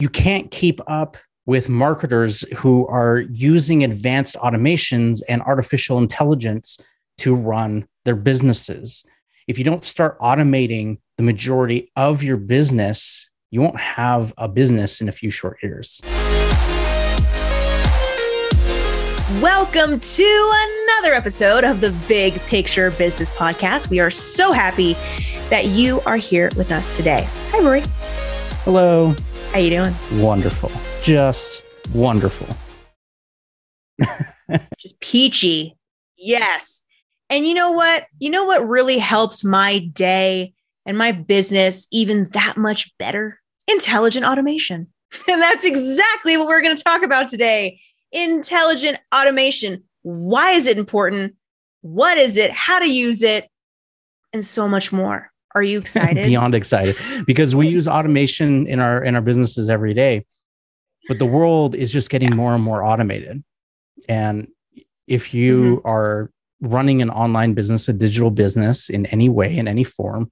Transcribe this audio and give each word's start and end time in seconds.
you 0.00 0.08
can't 0.08 0.52
keep 0.52 0.80
up 0.86 1.16
with 1.44 1.68
marketers 1.68 2.42
who 2.58 2.86
are 2.86 3.18
using 3.18 3.82
advanced 3.82 4.36
automations 4.36 5.22
and 5.28 5.42
artificial 5.42 5.98
intelligence 5.98 6.78
to 7.16 7.34
run 7.34 7.84
their 8.04 8.14
businesses. 8.14 9.04
If 9.48 9.58
you 9.58 9.64
don't 9.64 9.84
start 9.84 10.16
automating 10.20 10.98
the 11.16 11.24
majority 11.24 11.90
of 11.96 12.22
your 12.22 12.36
business, 12.36 13.28
you 13.50 13.60
won't 13.60 13.80
have 13.80 14.32
a 14.38 14.46
business 14.46 15.00
in 15.00 15.08
a 15.08 15.12
few 15.12 15.32
short 15.32 15.58
years. 15.64 16.00
Welcome 19.42 19.98
to 19.98 20.52
another 20.54 21.12
episode 21.12 21.64
of 21.64 21.80
the 21.80 21.90
Big 22.06 22.34
Picture 22.42 22.92
Business 22.92 23.32
Podcast. 23.32 23.90
We 23.90 23.98
are 23.98 24.12
so 24.12 24.52
happy 24.52 24.94
that 25.50 25.66
you 25.66 26.00
are 26.02 26.18
here 26.18 26.50
with 26.56 26.70
us 26.70 26.96
today. 26.96 27.26
Hi, 27.50 27.58
Rory. 27.64 27.82
Hello. 28.62 29.16
How 29.52 29.60
you 29.60 29.70
doing? 29.70 29.94
Wonderful. 30.22 30.70
Just 31.02 31.64
wonderful. 31.94 32.54
Just 34.78 35.00
peachy. 35.00 35.74
Yes. 36.18 36.82
And 37.30 37.46
you 37.46 37.54
know 37.54 37.72
what? 37.72 38.06
You 38.18 38.28
know 38.28 38.44
what 38.44 38.68
really 38.68 38.98
helps 38.98 39.42
my 39.42 39.78
day 39.78 40.52
and 40.84 40.98
my 40.98 41.12
business 41.12 41.86
even 41.90 42.28
that 42.32 42.58
much 42.58 42.92
better? 42.98 43.40
Intelligent 43.66 44.26
automation. 44.26 44.88
And 45.26 45.40
that's 45.40 45.64
exactly 45.64 46.36
what 46.36 46.48
we're 46.48 46.60
going 46.60 46.76
to 46.76 46.84
talk 46.84 47.02
about 47.02 47.30
today. 47.30 47.80
Intelligent 48.12 48.98
automation. 49.14 49.84
Why 50.02 50.50
is 50.50 50.66
it 50.66 50.76
important? 50.76 51.36
What 51.80 52.18
is 52.18 52.36
it? 52.36 52.50
How 52.50 52.78
to 52.78 52.86
use 52.86 53.22
it? 53.22 53.48
And 54.34 54.44
so 54.44 54.68
much 54.68 54.92
more. 54.92 55.32
Are 55.58 55.62
you 55.62 55.78
excited? 55.78 56.24
Beyond 56.26 56.54
excited 56.54 56.96
because 57.26 57.56
we 57.56 57.66
use 57.66 57.88
automation 57.88 58.66
in 58.68 58.78
our 58.78 59.02
in 59.02 59.16
our 59.16 59.20
businesses 59.20 59.68
every 59.68 59.92
day. 59.92 60.24
But 61.08 61.18
the 61.18 61.26
world 61.26 61.74
is 61.74 61.92
just 61.92 62.10
getting 62.10 62.36
more 62.36 62.54
and 62.54 62.62
more 62.62 62.84
automated. 62.84 63.42
And 64.08 64.48
if 65.08 65.34
you 65.34 65.78
mm-hmm. 65.78 65.88
are 65.88 66.30
running 66.60 67.02
an 67.02 67.10
online 67.10 67.54
business, 67.54 67.88
a 67.88 67.92
digital 67.92 68.30
business 68.30 68.88
in 68.88 69.06
any 69.06 69.28
way, 69.28 69.56
in 69.56 69.66
any 69.66 69.84
form, 69.84 70.30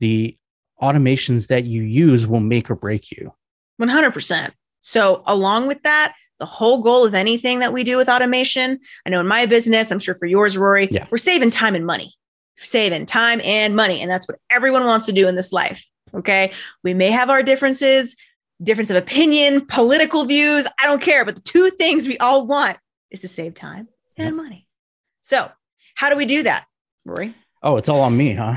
the 0.00 0.36
automations 0.80 1.48
that 1.48 1.64
you 1.64 1.82
use 1.82 2.26
will 2.26 2.40
make 2.40 2.70
or 2.70 2.74
break 2.74 3.10
you. 3.10 3.32
100%. 3.80 4.52
So, 4.80 5.22
along 5.26 5.66
with 5.66 5.82
that, 5.82 6.14
the 6.38 6.46
whole 6.46 6.82
goal 6.82 7.04
of 7.04 7.14
anything 7.14 7.60
that 7.60 7.72
we 7.72 7.84
do 7.84 7.96
with 7.96 8.08
automation, 8.08 8.80
I 9.06 9.10
know 9.10 9.20
in 9.20 9.28
my 9.28 9.46
business, 9.46 9.90
I'm 9.90 10.00
sure 10.00 10.14
for 10.14 10.26
yours, 10.26 10.58
Rory, 10.58 10.88
yeah. 10.90 11.06
we're 11.10 11.18
saving 11.18 11.50
time 11.50 11.74
and 11.74 11.86
money, 11.86 12.14
saving 12.64 13.06
time 13.06 13.40
and 13.42 13.76
money. 13.76 14.00
And 14.00 14.10
that's 14.10 14.26
what 14.28 14.38
everyone 14.50 14.84
wants 14.84 15.06
to 15.06 15.12
do 15.12 15.28
in 15.28 15.36
this 15.36 15.52
life. 15.52 15.86
Okay. 16.14 16.52
We 16.82 16.94
may 16.94 17.10
have 17.10 17.30
our 17.30 17.42
differences, 17.42 18.16
difference 18.62 18.90
of 18.90 18.96
opinion, 18.96 19.66
political 19.66 20.24
views. 20.24 20.66
I 20.80 20.86
don't 20.86 21.02
care. 21.02 21.24
But 21.24 21.36
the 21.36 21.42
two 21.42 21.70
things 21.70 22.06
we 22.06 22.18
all 22.18 22.46
want 22.46 22.76
is 23.10 23.20
to 23.22 23.28
save 23.28 23.54
time 23.54 23.88
and 24.16 24.36
yeah. 24.36 24.42
money. 24.42 24.66
So, 25.22 25.50
how 25.94 26.10
do 26.10 26.16
we 26.16 26.24
do 26.24 26.42
that, 26.42 26.64
Rory? 27.04 27.34
Oh, 27.62 27.76
it's 27.76 27.88
all 27.88 28.00
on 28.00 28.16
me, 28.16 28.34
huh? 28.34 28.56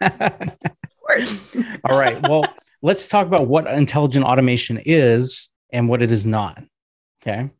of 0.00 0.56
course. 1.00 1.38
all 1.84 1.98
right. 1.98 2.20
Well, 2.28 2.44
let's 2.82 3.06
talk 3.06 3.26
about 3.26 3.46
what 3.46 3.66
intelligent 3.66 4.24
automation 4.24 4.80
is 4.84 5.48
and 5.72 5.88
what 5.88 6.02
it 6.02 6.12
is 6.12 6.26
not. 6.26 6.62
Okay. 7.22 7.50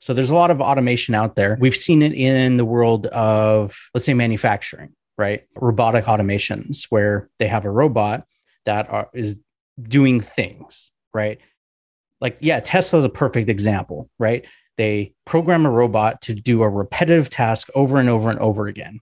So 0.00 0.14
there's 0.14 0.30
a 0.30 0.34
lot 0.34 0.50
of 0.50 0.60
automation 0.60 1.14
out 1.14 1.36
there. 1.36 1.58
We've 1.60 1.76
seen 1.76 2.02
it 2.02 2.14
in 2.14 2.56
the 2.56 2.64
world 2.64 3.06
of, 3.06 3.78
let's 3.92 4.06
say, 4.06 4.14
manufacturing, 4.14 4.94
right? 5.20 5.42
Robotic 5.54 6.06
automations, 6.06 6.86
where 6.88 7.28
they 7.38 7.46
have 7.46 7.66
a 7.66 7.70
robot 7.70 8.24
that 8.64 8.88
are, 8.90 9.08
is 9.12 9.36
doing 9.80 10.20
things, 10.20 10.90
right? 11.12 11.38
Like, 12.20 12.38
yeah, 12.40 12.60
Tesla's 12.60 13.04
a 13.04 13.10
perfect 13.10 13.50
example, 13.50 14.10
right? 14.18 14.46
They 14.78 15.14
program 15.26 15.66
a 15.66 15.70
robot 15.70 16.22
to 16.22 16.34
do 16.34 16.62
a 16.62 16.68
repetitive 16.68 17.28
task 17.28 17.68
over 17.74 17.98
and 17.98 18.08
over 18.08 18.30
and 18.30 18.38
over 18.38 18.66
again, 18.66 19.00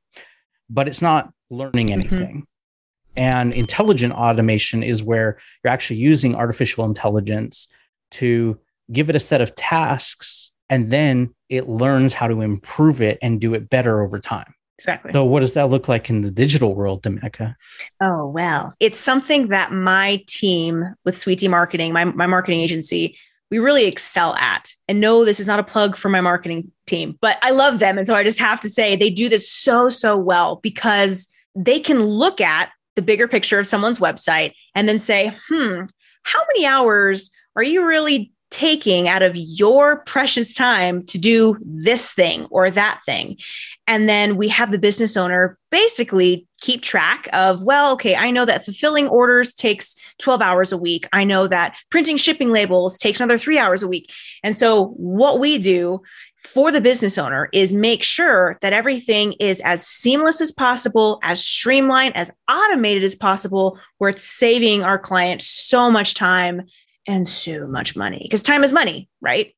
but 0.69 0.89
it's 0.89 1.01
not 1.01 1.33
learning 1.51 1.87
mm-hmm. 1.87 2.01
anything. 2.01 2.37
Mm-hmm. 2.37 3.23
And 3.23 3.55
intelligent 3.55 4.13
automation 4.13 4.83
is 4.83 5.03
where 5.03 5.39
you're 5.63 5.73
actually 5.73 6.01
using 6.01 6.35
artificial 6.35 6.85
intelligence 6.85 7.69
to 8.13 8.59
give 8.93 9.09
it 9.09 9.17
a 9.17 9.21
set 9.21 9.41
of 9.41 9.55
tasks 9.55 10.53
and 10.71 10.91
then 10.91 11.35
it 11.49 11.69
learns 11.69 12.13
how 12.13 12.29
to 12.29 12.43
improve 12.43 13.01
it 13.01 13.19
and 13.23 13.41
do 13.41 13.55
it 13.55 13.71
better 13.71 14.03
over 14.03 14.19
time. 14.19 14.55
Exactly. 14.79 15.13
So, 15.13 15.25
what 15.25 15.41
does 15.41 15.53
that 15.55 15.71
look 15.71 15.89
like 15.89 16.09
in 16.09 16.23
the 16.23 16.31
digital 16.31 16.75
world, 16.75 17.03
Domenica? 17.03 17.57
Oh, 18.01 18.29
well, 18.29 18.75
it's 18.79 18.99
something 18.99 19.49
that 19.49 19.73
my 19.73 20.23
team 20.29 20.95
with 21.05 21.19
Sweet 21.19 21.41
Tea 21.41 21.49
Marketing, 21.49 21.93
my, 21.93 22.05
my 22.05 22.27
marketing 22.27 22.61
agency, 22.61 23.19
we 23.51 23.59
really 23.59 23.87
excel 23.87 24.37
at. 24.37 24.73
And 24.87 25.01
no, 25.01 25.25
this 25.25 25.41
is 25.41 25.49
not 25.49 25.59
a 25.59 25.65
plug 25.65 25.97
for 25.97 26.09
my 26.09 26.21
marketing 26.21 26.71
team, 26.87 27.19
but 27.21 27.39
I 27.43 27.51
love 27.51 27.81
them. 27.81 27.99
And 27.99 28.07
so 28.07 28.15
I 28.15 28.23
just 28.23 28.39
have 28.39 28.61
to 28.61 28.69
say 28.69 28.95
they 28.95 29.11
do 29.11 29.29
this 29.29 29.51
so, 29.51 29.91
so 29.91 30.17
well 30.17 30.57
because 30.63 31.29
they 31.57 31.81
can 31.81 32.05
look 32.05 32.41
at 32.41 32.71
the 32.95 33.03
bigger 33.03 33.27
picture 33.27 33.59
of 33.59 33.67
someone's 33.67 33.99
website 33.99 34.53
and 34.77 34.89
then 34.89 35.01
say, 35.01 35.35
hmm, 35.49 35.85
how 36.23 36.41
many 36.53 36.67
hours 36.67 37.31
are 37.57 37.63
you 37.65 37.85
really 37.85 38.33
taking 38.51 39.09
out 39.09 39.23
of 39.23 39.37
your 39.37 39.99
precious 40.05 40.55
time 40.55 41.05
to 41.07 41.19
do 41.19 41.57
this 41.63 42.13
thing 42.13 42.47
or 42.47 42.71
that 42.71 43.01
thing. 43.05 43.37
And 43.89 44.07
then 44.07 44.37
we 44.37 44.49
have 44.49 44.71
the 44.71 44.79
business 44.79 45.17
owner 45.17 45.59
basically 45.71 46.47
keep 46.61 46.83
track 46.83 47.27
of, 47.33 47.63
well, 47.63 47.91
okay, 47.95 48.15
I 48.15 48.31
know 48.31 48.45
that 48.45 48.65
fulfilling 48.65 49.09
orders 49.09 49.55
takes 49.55 49.97
12 50.19 50.43
hours 50.43 50.73
a 50.73 50.77
week. 50.77 51.09
I 51.13 51.25
know 51.25 51.49
that 51.49 51.75
printing 51.91 52.19
shipping 52.19 52.53
labels 52.53 52.99
takes 52.99 53.19
another 53.19 53.39
three 53.39 53.59
hours 53.59 53.83
a 53.83 53.89
week. 53.89 54.13
And 54.45 54.55
so 54.55 54.89
what 54.99 55.41
we 55.41 55.57
do 55.57 56.03
for 56.45 56.71
the 56.71 56.83
business 56.83 57.17
owner 57.17 57.49
is 57.55 57.73
make 57.73 58.03
sure 58.03 58.59
that 58.61 58.75
everything 58.75 59.33
is 59.41 59.61
as 59.61 59.87
seamless 59.87 60.43
as 60.43 60.53
possible, 60.53 61.19
as 61.23 61.45
streamlined, 61.45 62.15
as 62.15 62.31
automated 62.49 63.03
as 63.03 63.15
possible, 63.15 63.79
where 63.97 64.11
it's 64.11 64.23
saving 64.23 64.85
our 64.85 64.99
client 64.99 65.41
so 65.41 65.91
much 65.91 66.13
time 66.13 66.63
and 67.07 67.27
so 67.27 67.67
much 67.67 67.97
money 67.97 68.21
because 68.23 68.43
time 68.43 68.63
is 68.63 68.73
money, 68.73 69.09
right? 69.23 69.55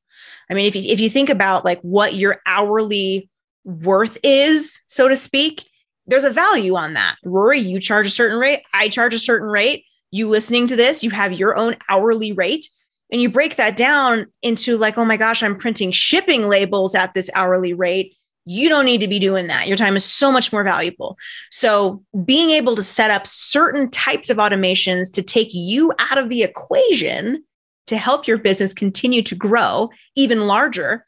I 0.49 0.53
mean, 0.53 0.67
if 0.67 0.75
you, 0.75 0.91
if 0.91 0.99
you 1.01 1.09
think 1.09 1.29
about 1.29 1.65
like 1.65 1.81
what 1.81 2.13
your 2.13 2.41
hourly 2.45 3.29
worth 3.63 4.17
is, 4.23 4.79
so 4.87 5.07
to 5.07 5.15
speak, 5.15 5.67
there's 6.07 6.23
a 6.23 6.29
value 6.29 6.75
on 6.75 6.93
that. 6.93 7.15
Rory, 7.23 7.59
you 7.59 7.79
charge 7.79 8.07
a 8.07 8.11
certain 8.11 8.37
rate, 8.37 8.63
I 8.73 8.89
charge 8.89 9.13
a 9.13 9.19
certain 9.19 9.47
rate. 9.47 9.85
You 10.11 10.27
listening 10.27 10.67
to 10.67 10.75
this, 10.75 11.03
you 11.03 11.09
have 11.11 11.33
your 11.33 11.57
own 11.57 11.77
hourly 11.89 12.33
rate. 12.33 12.69
And 13.11 13.21
you 13.21 13.29
break 13.29 13.57
that 13.57 13.75
down 13.75 14.27
into 14.41 14.77
like, 14.77 14.97
oh 14.97 15.05
my 15.05 15.17
gosh, 15.17 15.43
I'm 15.43 15.57
printing 15.57 15.91
shipping 15.91 16.47
labels 16.47 16.95
at 16.95 17.13
this 17.13 17.29
hourly 17.35 17.73
rate. 17.73 18.15
You 18.45 18.69
don't 18.69 18.85
need 18.85 19.01
to 19.01 19.07
be 19.07 19.19
doing 19.19 19.47
that. 19.47 19.67
Your 19.67 19.77
time 19.77 19.95
is 19.95 20.05
so 20.05 20.31
much 20.31 20.51
more 20.51 20.63
valuable. 20.63 21.17
So, 21.51 22.03
being 22.25 22.51
able 22.51 22.75
to 22.75 22.81
set 22.81 23.11
up 23.11 23.27
certain 23.27 23.89
types 23.91 24.29
of 24.29 24.37
automations 24.37 25.11
to 25.13 25.21
take 25.21 25.49
you 25.53 25.93
out 25.99 26.17
of 26.17 26.29
the 26.29 26.41
equation 26.41 27.43
to 27.87 27.97
help 27.97 28.25
your 28.25 28.37
business 28.37 28.73
continue 28.73 29.21
to 29.21 29.35
grow 29.35 29.89
even 30.15 30.47
larger, 30.47 31.05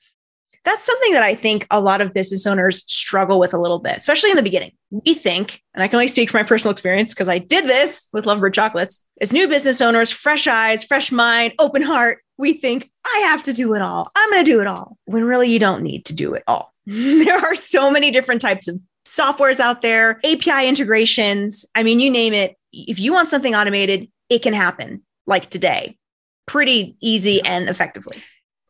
that's 0.66 0.86
something 0.86 1.14
that 1.14 1.24
I 1.24 1.36
think 1.36 1.68
a 1.72 1.82
lot 1.82 2.02
of 2.02 2.14
business 2.14 2.48
owners 2.48 2.84
struggle 2.88 3.40
with 3.40 3.54
a 3.54 3.58
little 3.58 3.80
bit, 3.80 3.98
especially 3.98 4.30
in 4.30 4.38
the 4.38 4.44
beginning. 4.44 4.72
We 4.92 5.14
think, 5.14 5.62
and 5.74 5.84
I 5.84 5.88
can 5.88 5.98
only 5.98 6.08
speak 6.08 6.30
from 6.30 6.40
my 6.40 6.48
personal 6.48 6.72
experience 6.72 7.14
because 7.14 7.28
I 7.28 7.38
did 7.38 7.66
this 7.66 8.08
with 8.14 8.26
Lovebird 8.26 8.54
Chocolates, 8.54 9.04
as 9.22 9.34
new 9.34 9.48
business 9.48 9.82
owners, 9.82 10.12
fresh 10.12 10.48
eyes, 10.48 10.84
fresh 10.84 11.12
mind, 11.12 11.54
open 11.60 11.82
heart, 11.82 12.20
we 12.38 12.54
think, 12.54 12.90
I 13.06 13.20
have 13.26 13.44
to 13.44 13.54
do 13.54 13.74
it 13.74 13.82
all. 13.82 14.12
I'm 14.16 14.30
going 14.32 14.44
to 14.44 14.52
do 14.52 14.62
it 14.62 14.68
all. 14.68 14.98
When 15.06 15.24
really 15.24 15.50
you 15.50 15.60
don't 15.60 15.84
need 15.84 16.06
to 16.06 16.14
do 16.14 16.34
it 16.34 16.44
all. 16.48 16.74
there 16.86 17.38
are 17.38 17.56
so 17.56 17.92
many 17.92 18.12
different 18.12 18.42
types 18.42 18.68
of 18.68 18.80
softwares 19.06 19.60
out 19.60 19.82
there, 19.82 20.20
API 20.24 20.68
integrations. 20.68 21.66
I 21.76 21.84
mean, 21.84 22.00
you 22.00 22.10
name 22.10 22.34
it. 22.34 22.56
If 22.72 23.00
you 23.00 23.14
want 23.14 23.28
something 23.28 23.54
automated, 23.54 24.10
it 24.30 24.40
can 24.40 24.54
happen 24.54 25.04
like 25.28 25.50
today, 25.50 25.98
pretty 26.46 26.96
easy 27.02 27.42
and 27.42 27.70
effectively. 27.70 28.22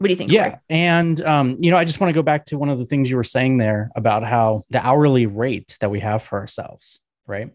What 0.04 0.10
do 0.10 0.12
you 0.16 0.18
think? 0.18 0.34
Yeah. 0.34 0.50
Corey? 0.50 0.62
And, 0.70 1.22
um, 1.22 1.56
you 1.62 1.72
know, 1.72 1.78
I 1.78 1.86
just 1.86 2.02
want 2.02 2.10
to 2.10 2.14
go 2.14 2.22
back 2.22 2.44
to 2.48 2.58
one 2.58 2.68
of 2.68 2.78
the 2.78 2.86
things 2.86 3.10
you 3.10 3.16
were 3.16 3.24
saying 3.24 3.58
there 3.58 3.90
about 3.96 4.26
how 4.26 4.64
the 4.70 4.86
hourly 4.86 5.28
rate 5.28 5.78
that 5.80 5.90
we 5.90 6.02
have 6.02 6.22
for 6.22 6.38
ourselves, 6.38 7.00
right? 7.26 7.54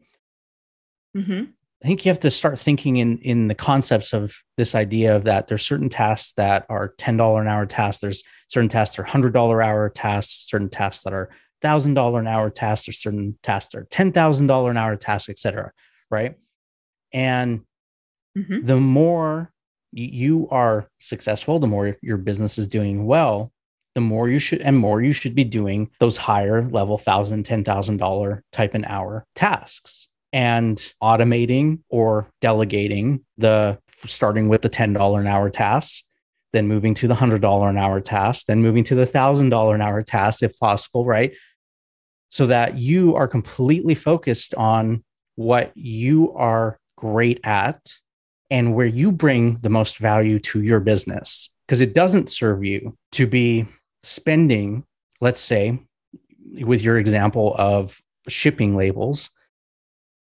Mm-hmm. 1.15 1.45
I 1.85 1.87
think 1.87 2.06
you 2.06 2.09
have 2.09 2.21
to 2.21 2.31
start 2.31 2.59
thinking 2.59 2.97
in 2.97 3.19
in 3.19 3.49
the 3.49 3.55
concepts 3.55 4.15
of 4.15 4.35
this 4.56 4.75
idea 4.75 5.15
of 5.15 5.25
that 5.25 5.49
there's 5.49 5.67
certain 5.67 5.91
tasks 5.91 6.33
that 6.39 6.65
are 6.71 6.95
ten 6.97 7.19
dollar 7.19 7.43
an 7.43 7.49
hour 7.49 7.67
tasks. 7.67 8.00
There's 8.00 8.25
certain 8.49 8.71
tasks 8.71 8.97
that 8.97 9.03
are 9.03 9.05
hundred 9.05 9.35
dollar 9.35 9.61
hour 9.61 9.91
tasks. 9.91 10.49
Certain 10.49 10.71
tasks 10.71 11.05
that 11.05 11.12
are 11.12 11.29
thousand 11.61 11.93
dollar 11.93 12.19
an 12.19 12.29
hour 12.29 12.49
tasks. 12.49 12.89
Or 12.89 12.93
certain 12.93 13.39
tasks 13.43 13.73
that 13.73 13.81
are 13.81 13.89
ten 13.91 14.11
thousand 14.11 14.47
dollar 14.47 14.71
an 14.71 14.79
hour 14.79 14.97
tasks, 14.97 15.29
etc. 15.29 15.73
Right? 16.11 16.39
And 17.12 17.61
mm-hmm. 18.35 18.65
the 18.65 18.81
more 18.81 19.53
you 19.93 20.49
are 20.50 20.88
successful, 20.99 21.58
the 21.58 21.67
more 21.67 21.96
your 22.02 22.17
business 22.17 22.58
is 22.58 22.67
doing 22.67 23.06
well, 23.06 23.52
the 23.94 24.00
more 24.00 24.29
you 24.29 24.38
should 24.38 24.61
and 24.61 24.76
more 24.76 25.02
you 25.02 25.12
should 25.12 25.35
be 25.35 25.44
doing 25.44 25.90
those 25.99 26.17
higher 26.17 26.69
level 26.69 26.99
thousand, 26.99 27.44
ten 27.44 27.64
thousand 27.64 27.96
dollar 27.96 28.44
type 28.52 28.75
an 28.75 28.85
hour 28.85 29.25
tasks. 29.35 30.08
And 30.32 30.76
automating 31.02 31.81
or 31.88 32.29
delegating 32.43 33.25
the 33.38 33.79
starting 34.05 34.49
with 34.49 34.61
the 34.61 34.69
$10 34.69 35.19
an 35.19 35.26
hour 35.26 35.49
tasks 35.50 36.05
then 36.52 36.69
moving 36.69 36.94
to 36.94 37.08
the 37.08 37.14
$100 37.14 37.70
an 37.70 37.79
hour 37.79 38.00
task 38.00 38.46
then 38.46 38.62
moving 38.62 38.84
to 38.84 38.94
the 38.94 39.06
$1000 39.06 39.75
an 39.75 39.81
hour 39.81 40.02
task 40.02 40.43
if 40.43 40.56
possible 40.58 41.06
right? 41.06 41.32
So 42.29 42.46
that 42.46 42.76
you 42.76 43.17
are 43.17 43.26
completely 43.26 43.94
focused 43.94 44.55
on 44.55 45.02
what 45.37 45.73
you 45.75 46.34
are 46.34 46.79
great 46.99 47.41
at 47.43 47.81
and 48.50 48.75
where 48.75 48.87
you 48.87 49.12
bring 49.12 49.56
the 49.59 49.69
most 49.69 49.99
value 49.99 50.39
to 50.39 50.62
your 50.62 50.81
business 50.81 51.50
because 51.67 51.81
it 51.81 51.95
doesn't 51.95 52.29
serve 52.29 52.65
you 52.65 52.97
to 53.12 53.27
be 53.27 53.67
spending 54.03 54.85
let's 55.21 55.41
say 55.41 55.79
with 56.61 56.83
your 56.83 56.99
example 56.99 57.55
of 57.59 58.00
shipping 58.29 58.77
labels 58.77 59.31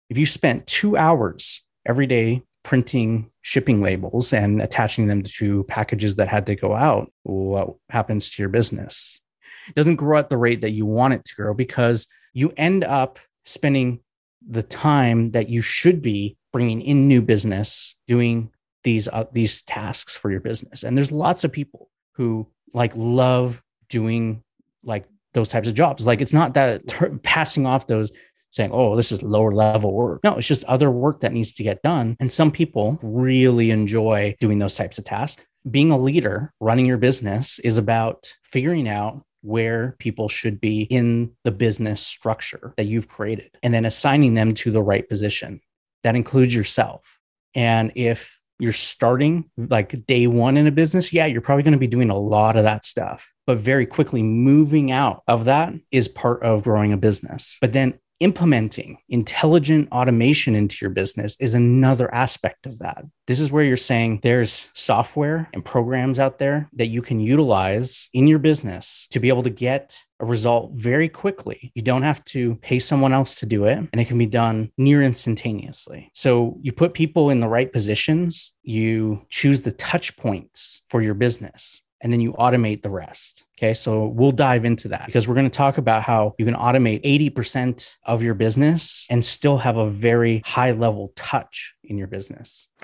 if 0.09 0.17
you 0.17 0.25
spent 0.25 0.67
two 0.67 0.97
hours 0.97 1.61
every 1.85 2.07
day 2.07 2.43
printing 2.63 3.29
shipping 3.41 3.81
labels 3.81 4.33
and 4.33 4.61
attaching 4.61 5.07
them 5.07 5.23
to 5.23 5.63
packages 5.65 6.15
that 6.15 6.27
had 6.27 6.45
to 6.47 6.55
go 6.55 6.75
out, 6.75 7.11
what 7.23 7.75
happens 7.89 8.29
to 8.29 8.41
your 8.41 8.49
business? 8.49 9.21
It 9.67 9.75
doesn't 9.75 9.95
grow 9.95 10.19
at 10.19 10.29
the 10.29 10.37
rate 10.37 10.61
that 10.61 10.71
you 10.71 10.85
want 10.85 11.13
it 11.13 11.25
to 11.25 11.35
grow 11.35 11.53
because 11.53 12.07
you 12.33 12.53
end 12.57 12.83
up 12.83 13.19
spending 13.45 13.99
the 14.47 14.63
time 14.63 15.31
that 15.31 15.49
you 15.49 15.61
should 15.61 16.01
be 16.01 16.37
bringing 16.51 16.81
in 16.81 17.07
new 17.07 17.21
business, 17.21 17.95
doing 18.07 18.51
these 18.83 19.07
uh, 19.07 19.25
these 19.31 19.61
tasks 19.63 20.15
for 20.15 20.31
your 20.31 20.39
business. 20.39 20.83
And 20.83 20.97
there's 20.97 21.11
lots 21.11 21.43
of 21.43 21.51
people 21.51 21.89
who 22.13 22.47
like 22.73 22.93
love 22.95 23.61
doing 23.89 24.43
like 24.83 25.05
those 25.33 25.49
types 25.49 25.67
of 25.67 25.73
jobs. 25.73 26.05
Like 26.05 26.21
it's 26.21 26.33
not 26.33 26.53
that 26.53 27.21
passing 27.23 27.65
off 27.65 27.87
those 27.87 28.11
saying, 28.51 28.71
oh, 28.73 28.95
this 28.95 29.11
is 29.11 29.21
lower 29.21 29.53
level 29.53 29.93
work. 29.93 30.23
No, 30.23 30.37
it's 30.37 30.47
just 30.47 30.63
other 30.65 30.89
work 30.89 31.19
that 31.19 31.33
needs 31.33 31.53
to 31.55 31.63
get 31.63 31.81
done. 31.83 32.17
And 32.19 32.31
some 32.31 32.51
people 32.51 32.99
really 33.01 33.71
enjoy 33.71 34.35
doing 34.39 34.59
those 34.59 34.75
types 34.75 34.97
of 34.97 35.05
tasks. 35.05 35.43
Being 35.69 35.91
a 35.91 35.97
leader, 35.97 36.53
running 36.59 36.85
your 36.85 36.97
business 36.97 37.59
is 37.59 37.77
about 37.77 38.33
figuring 38.43 38.87
out 38.87 39.23
where 39.41 39.95
people 39.99 40.29
should 40.29 40.59
be 40.59 40.81
in 40.83 41.31
the 41.43 41.51
business 41.51 42.01
structure 42.01 42.73
that 42.77 42.87
you've 42.87 43.07
created 43.07 43.51
and 43.63 43.73
then 43.73 43.85
assigning 43.85 44.33
them 44.33 44.53
to 44.53 44.71
the 44.71 44.81
right 44.81 45.07
position. 45.07 45.61
That 46.03 46.15
includes 46.15 46.55
yourself. 46.55 47.19
And 47.55 47.91
if 47.95 48.39
you're 48.59 48.73
starting 48.73 49.49
like 49.57 50.05
day 50.05 50.27
one 50.27 50.57
in 50.57 50.67
a 50.67 50.71
business, 50.71 51.13
yeah, 51.13 51.25
you're 51.25 51.41
probably 51.41 51.63
going 51.63 51.73
to 51.73 51.79
be 51.79 51.87
doing 51.87 52.09
a 52.09 52.17
lot 52.17 52.55
of 52.55 52.63
that 52.63 52.85
stuff. 52.85 53.27
But 53.47 53.57
very 53.57 53.85
quickly 53.85 54.21
moving 54.21 54.91
out 54.91 55.23
of 55.27 55.45
that 55.45 55.73
is 55.91 56.07
part 56.07 56.43
of 56.43 56.63
growing 56.63 56.91
a 56.93 56.97
business. 56.97 57.57
But 57.61 57.73
then 57.73 57.99
implementing 58.19 58.97
intelligent 59.09 59.91
automation 59.91 60.55
into 60.55 60.77
your 60.81 60.89
business 60.89 61.35
is 61.39 61.53
another 61.53 62.13
aspect 62.13 62.65
of 62.65 62.79
that. 62.79 63.03
This 63.27 63.39
is 63.39 63.51
where 63.51 63.63
you're 63.63 63.77
saying 63.77 64.19
there's 64.23 64.69
software 64.73 65.49
and 65.53 65.63
programs 65.63 66.19
out 66.19 66.39
there 66.39 66.69
that 66.73 66.87
you 66.87 67.01
can 67.01 67.19
utilize 67.19 68.09
in 68.13 68.27
your 68.27 68.39
business 68.39 69.07
to 69.11 69.19
be 69.19 69.29
able 69.29 69.43
to 69.43 69.49
get 69.49 69.97
a 70.19 70.25
result 70.25 70.71
very 70.73 71.07
quickly. 71.07 71.71
You 71.75 71.81
don't 71.81 72.03
have 72.03 72.23
to 72.25 72.55
pay 72.55 72.79
someone 72.79 73.13
else 73.13 73.35
to 73.35 73.45
do 73.45 73.65
it, 73.65 73.77
and 73.77 74.01
it 74.01 74.07
can 74.07 74.17
be 74.17 74.25
done 74.25 74.71
near 74.77 75.01
instantaneously. 75.01 76.11
So 76.13 76.57
you 76.61 76.73
put 76.73 76.93
people 76.93 77.29
in 77.29 77.39
the 77.39 77.47
right 77.47 77.71
positions, 77.71 78.53
you 78.63 79.25
choose 79.29 79.61
the 79.61 79.71
touch 79.71 80.17
points 80.17 80.81
for 80.89 81.01
your 81.01 81.13
business 81.13 81.81
and 82.01 82.11
then 82.13 82.21
you 82.21 82.33
automate 82.33 82.81
the 82.81 82.89
rest. 82.89 83.45
Okay. 83.57 83.73
So 83.73 84.07
we'll 84.07 84.31
dive 84.31 84.65
into 84.65 84.87
that 84.89 85.05
because 85.05 85.27
we're 85.27 85.35
going 85.35 85.49
to 85.49 85.57
talk 85.57 85.77
about 85.77 86.03
how 86.03 86.35
you 86.37 86.45
can 86.45 86.55
automate 86.55 87.03
80% 87.03 87.97
of 88.05 88.23
your 88.23 88.33
business 88.33 89.05
and 89.09 89.23
still 89.23 89.57
have 89.57 89.77
a 89.77 89.89
very 89.89 90.41
high 90.45 90.71
level 90.71 91.11
touch 91.15 91.75
in 91.83 91.97
your 91.97 92.07
business. 92.07 92.67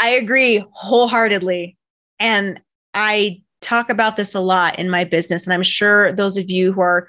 I 0.00 0.16
agree 0.20 0.64
wholeheartedly. 0.72 1.76
And 2.18 2.60
I 2.94 3.42
talk 3.60 3.90
about 3.90 4.16
this 4.16 4.34
a 4.34 4.40
lot 4.40 4.78
in 4.78 4.88
my 4.88 5.04
business. 5.04 5.44
And 5.44 5.52
I'm 5.52 5.62
sure 5.62 6.12
those 6.12 6.38
of 6.38 6.48
you 6.48 6.72
who 6.72 6.80
are 6.80 7.08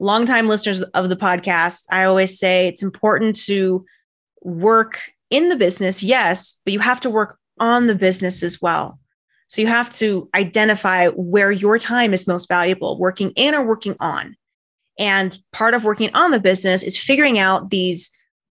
longtime 0.00 0.48
listeners 0.48 0.82
of 0.82 1.08
the 1.08 1.16
podcast, 1.16 1.84
I 1.90 2.04
always 2.04 2.38
say 2.38 2.66
it's 2.66 2.82
important 2.82 3.36
to 3.44 3.84
work 4.42 5.00
in 5.30 5.48
the 5.48 5.56
business, 5.56 6.02
yes, 6.02 6.60
but 6.64 6.72
you 6.72 6.80
have 6.80 7.00
to 7.00 7.10
work 7.10 7.38
on 7.60 7.86
the 7.86 7.94
business 7.94 8.42
as 8.42 8.60
well. 8.60 8.98
So 9.46 9.62
you 9.62 9.68
have 9.68 9.90
to 9.94 10.28
identify 10.34 11.08
where 11.08 11.50
your 11.50 11.78
time 11.78 12.12
is 12.12 12.26
most 12.26 12.48
valuable, 12.48 12.98
working 12.98 13.32
in 13.36 13.54
or 13.54 13.64
working 13.64 13.96
on. 14.00 14.36
And 14.98 15.36
part 15.52 15.74
of 15.74 15.84
working 15.84 16.10
on 16.14 16.30
the 16.30 16.40
business 16.40 16.82
is 16.82 16.98
figuring 16.98 17.38
out 17.38 17.70
these 17.70 18.10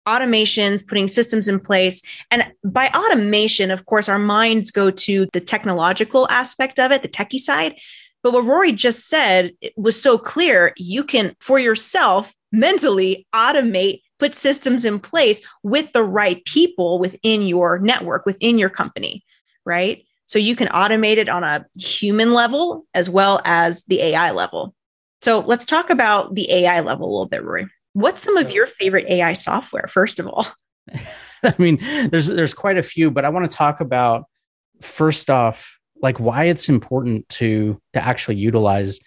automations, 0.08 0.88
putting 0.88 1.08
systems 1.08 1.48
in 1.48 1.60
place. 1.60 2.02
And 2.32 2.52
by 2.64 2.88
automation, 2.90 3.70
of 3.70 3.86
course, 3.86 4.08
our 4.08 4.18
minds 4.18 4.72
go 4.72 4.90
to 4.90 5.28
the 5.34 5.42
technological 5.42 6.28
aspect 6.30 6.80
of 6.80 6.92
it, 6.92 7.02
the 7.02 7.10
techie 7.10 7.40
side. 7.40 7.76
But 8.24 8.34
what 8.34 8.46
Rory 8.46 8.72
just 8.72 9.08
said 9.08 9.52
was 9.76 10.02
so 10.02 10.18
clear. 10.18 10.74
You 10.78 11.04
can, 11.04 11.36
for 11.40 11.60
yourself, 11.60 12.34
mentally 12.52 13.28
automate 13.36 14.02
put 14.20 14.34
systems 14.34 14.86
in 14.86 15.00
place 15.00 15.42
with 15.64 15.92
the 15.94 16.04
right 16.04 16.44
people 16.46 17.00
within 17.00 17.44
your 17.44 17.80
network, 17.80 18.26
within 18.26 18.58
your 18.58 18.70
company, 18.70 19.24
right? 19.66 20.04
So 20.26 20.40
you 20.40 20.56
can 20.56 20.68
automate 20.70 21.18
it 21.18 21.30
on 21.30 21.44
a 21.44 21.66
human 21.78 22.34
level 22.34 22.86
as 22.94 23.10
well 23.10 23.42
as 23.46 23.84
the 23.84 24.02
AI 24.02 24.32
level. 24.32 24.74
So 25.22 25.40
let's 25.40 25.66
talk 25.66 25.90
about 25.90 26.36
the 26.36 26.52
AI 26.52 26.82
level 26.82 27.08
a 27.08 27.12
little 27.12 27.28
bit, 27.28 27.44
Rory. 27.44 27.68
What's 27.94 28.22
some 28.22 28.38
of 28.38 28.52
your 28.52 28.68
favorite 28.68 29.08
AI 29.10 29.34
software, 29.34 29.88
first 29.88 30.20
of 30.20 30.28
all? 30.28 30.48
I 31.44 31.54
mean, 31.58 31.80
there's 32.10 32.28
there's 32.28 32.54
quite 32.54 32.78
a 32.78 32.84
few, 32.84 33.12
but 33.12 33.26
I 33.26 33.30
want 33.30 33.50
to 33.50 33.56
talk 33.56 33.80
about 33.80 34.26
first 34.82 35.30
off, 35.30 35.78
like 36.02 36.20
why 36.20 36.46
it's 36.46 36.70
important 36.70 37.28
to 37.30 37.80
to 37.94 38.04
actually 38.04 38.38
utilize 38.38 39.00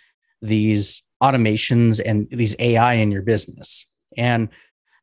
these 0.42 1.02
automations 1.22 2.00
and 2.04 2.28
these 2.30 2.56
AI 2.58 2.94
in 2.94 3.10
your 3.10 3.22
business. 3.22 3.86
And 4.16 4.48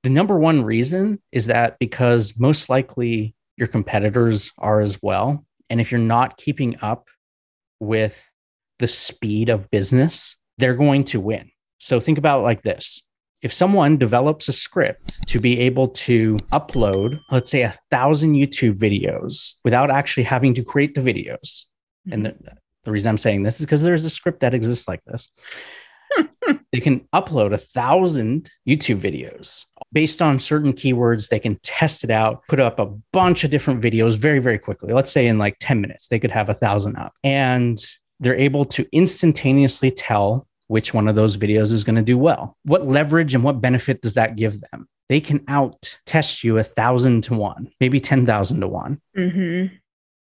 the 0.08 0.14
number 0.14 0.40
one 0.40 0.64
reason 0.64 1.22
is 1.34 1.48
that 1.48 1.78
because 1.80 2.40
most 2.40 2.70
likely 2.70 3.36
your 3.58 3.68
competitors 3.68 4.54
are 4.58 4.80
as 4.80 5.04
well. 5.04 5.46
And 5.70 5.82
if 5.82 5.92
you're 5.92 6.00
not 6.00 6.38
keeping 6.38 6.78
up 6.82 7.10
with 7.82 8.32
the 8.80 8.88
speed 8.88 9.50
of 9.50 9.70
business, 9.70 10.38
they're 10.60 10.76
going 10.76 11.04
to 11.06 11.20
win. 11.20 11.52
So 11.80 12.00
think 12.00 12.18
about 12.18 12.40
it 12.40 12.44
like 12.44 12.62
this. 12.64 13.02
If 13.42 13.52
someone 13.52 13.98
develops 13.98 14.48
a 14.48 14.54
script 14.54 15.28
to 15.28 15.42
be 15.42 15.60
able 15.60 15.90
to 15.90 16.38
upload, 16.54 17.18
let's 17.30 17.52
say, 17.52 17.64
a 17.64 17.74
thousand 17.92 18.36
YouTube 18.36 18.78
videos 18.78 19.56
without 19.66 19.92
actually 19.92 20.24
having 20.24 20.54
to 20.54 20.64
create 20.64 20.96
the 20.96 21.02
videos, 21.02 21.66
and 22.10 22.26
the, 22.26 22.34
the 22.86 22.92
reason 22.92 23.10
I'm 23.10 23.18
saying 23.18 23.44
this 23.44 23.60
is 23.60 23.66
because 23.66 23.82
there's 23.82 24.06
a 24.06 24.10
script 24.10 24.40
that 24.40 24.54
exists 24.54 24.88
like 24.88 25.02
this. 25.06 25.28
They 26.72 26.80
can 26.80 27.02
upload 27.14 27.54
a 27.54 27.58
thousand 27.58 28.50
YouTube 28.68 29.00
videos 29.00 29.66
based 29.92 30.22
on 30.22 30.40
certain 30.40 30.74
keywords. 30.74 31.30
They 31.30 31.40
can 31.40 31.58
test 31.64 32.04
it 32.04 32.12
out, 32.12 32.44
put 32.48 32.60
up 32.60 32.80
a 32.80 32.88
bunch 33.14 33.44
of 33.44 33.52
different 33.52 33.82
videos 33.82 34.18
very, 34.18 34.40
very 34.40 34.60
quickly. 34.60 34.94
Let's 34.94 35.12
say 35.12 35.28
in 35.28 35.38
like 35.38 35.58
10 35.60 35.82
minutes, 35.82 36.08
they 36.08 36.20
could 36.20 36.32
have 36.32 36.50
a 36.50 36.54
thousand 36.54 36.98
up 36.98 37.14
and 37.24 37.80
they're 38.20 38.36
able 38.36 38.66
to 38.66 38.88
instantaneously 38.92 39.92
tell 39.92 40.48
which 40.68 40.94
one 40.94 41.08
of 41.08 41.16
those 41.16 41.38
videos 41.38 41.72
is 41.72 41.84
going 41.84 41.96
to 41.96 42.02
do 42.02 42.18
well. 42.18 42.58
What 42.64 42.86
leverage 42.86 43.34
and 43.34 43.44
what 43.44 43.62
benefit 43.62 44.02
does 44.02 44.16
that 44.16 44.36
give 44.36 44.60
them? 44.72 44.88
They 45.10 45.22
can 45.22 45.44
out 45.48 45.98
test 46.06 46.44
you 46.44 46.58
a 46.58 46.64
thousand 46.64 47.24
to 47.26 47.34
one, 47.34 47.70
maybe 47.80 48.00
10,000 48.00 48.60
to 48.60 48.68
one 48.68 49.02
mm-hmm. 49.16 49.74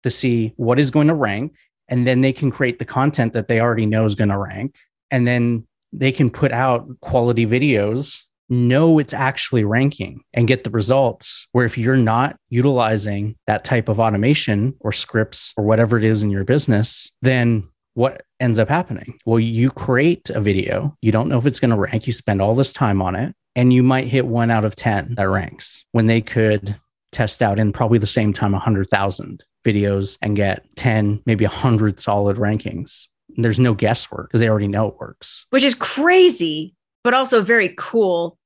to 0.03 0.09
see 0.09 0.53
what 0.57 0.79
is 0.79 0.91
going 0.91 1.07
to 1.07 1.15
rank. 1.15 1.55
And 1.87 2.05
then 2.05 2.21
they 2.21 2.33
can 2.33 2.51
create 2.51 2.77
the 2.77 2.85
content 2.85 3.33
that 3.33 3.47
they 3.47 3.59
already 3.59 3.85
know 3.85 4.05
is 4.05 4.15
going 4.15 4.29
to 4.29 4.37
rank. 4.37 4.75
And 5.09 5.27
then 5.27 5.65
they 5.93 6.11
can 6.11 6.29
put 6.29 6.51
out 6.51 6.87
quality 7.01 7.45
videos 7.45 8.23
know 8.49 8.99
it's 8.99 9.13
actually 9.13 9.63
ranking 9.63 10.21
and 10.33 10.47
get 10.47 10.63
the 10.63 10.69
results. 10.69 11.47
Where 11.51 11.65
if 11.65 11.77
you're 11.77 11.97
not 11.97 12.37
utilizing 12.49 13.35
that 13.47 13.63
type 13.63 13.89
of 13.89 13.99
automation 13.99 14.75
or 14.79 14.91
scripts 14.91 15.53
or 15.57 15.63
whatever 15.63 15.97
it 15.97 16.03
is 16.03 16.23
in 16.23 16.29
your 16.29 16.43
business, 16.43 17.11
then 17.21 17.67
what 17.93 18.23
ends 18.39 18.59
up 18.59 18.69
happening? 18.69 19.19
Well, 19.25 19.39
you 19.39 19.71
create 19.71 20.29
a 20.29 20.41
video, 20.41 20.95
you 21.01 21.11
don't 21.11 21.29
know 21.29 21.37
if 21.37 21.45
it's 21.45 21.59
going 21.59 21.71
to 21.71 21.77
rank, 21.77 22.07
you 22.07 22.13
spend 22.13 22.41
all 22.41 22.55
this 22.55 22.73
time 22.73 23.01
on 23.01 23.15
it, 23.15 23.33
and 23.55 23.71
you 23.71 23.83
might 23.83 24.07
hit 24.07 24.27
one 24.27 24.51
out 24.51 24.65
of 24.65 24.75
10 24.75 25.15
that 25.15 25.29
ranks 25.29 25.85
when 25.93 26.07
they 26.07 26.21
could 26.21 26.75
test 27.11 27.41
out 27.41 27.59
in 27.59 27.71
probably 27.71 27.97
the 27.97 28.05
same 28.05 28.33
time 28.33 28.51
100,000 28.51 29.43
videos 29.65 30.17
and 30.21 30.35
get 30.35 30.65
10, 30.75 31.23
maybe 31.25 31.45
100 31.45 31.99
solid 31.99 32.37
rankings 32.37 33.07
there's 33.37 33.59
no 33.59 33.73
guesswork 33.73 34.29
because 34.29 34.41
they 34.41 34.49
already 34.49 34.67
know 34.67 34.87
it 34.87 34.95
works. 34.99 35.45
Which 35.49 35.63
is 35.63 35.75
crazy, 35.75 36.75
but 37.03 37.13
also 37.13 37.41
very 37.41 37.73
cool 37.77 38.37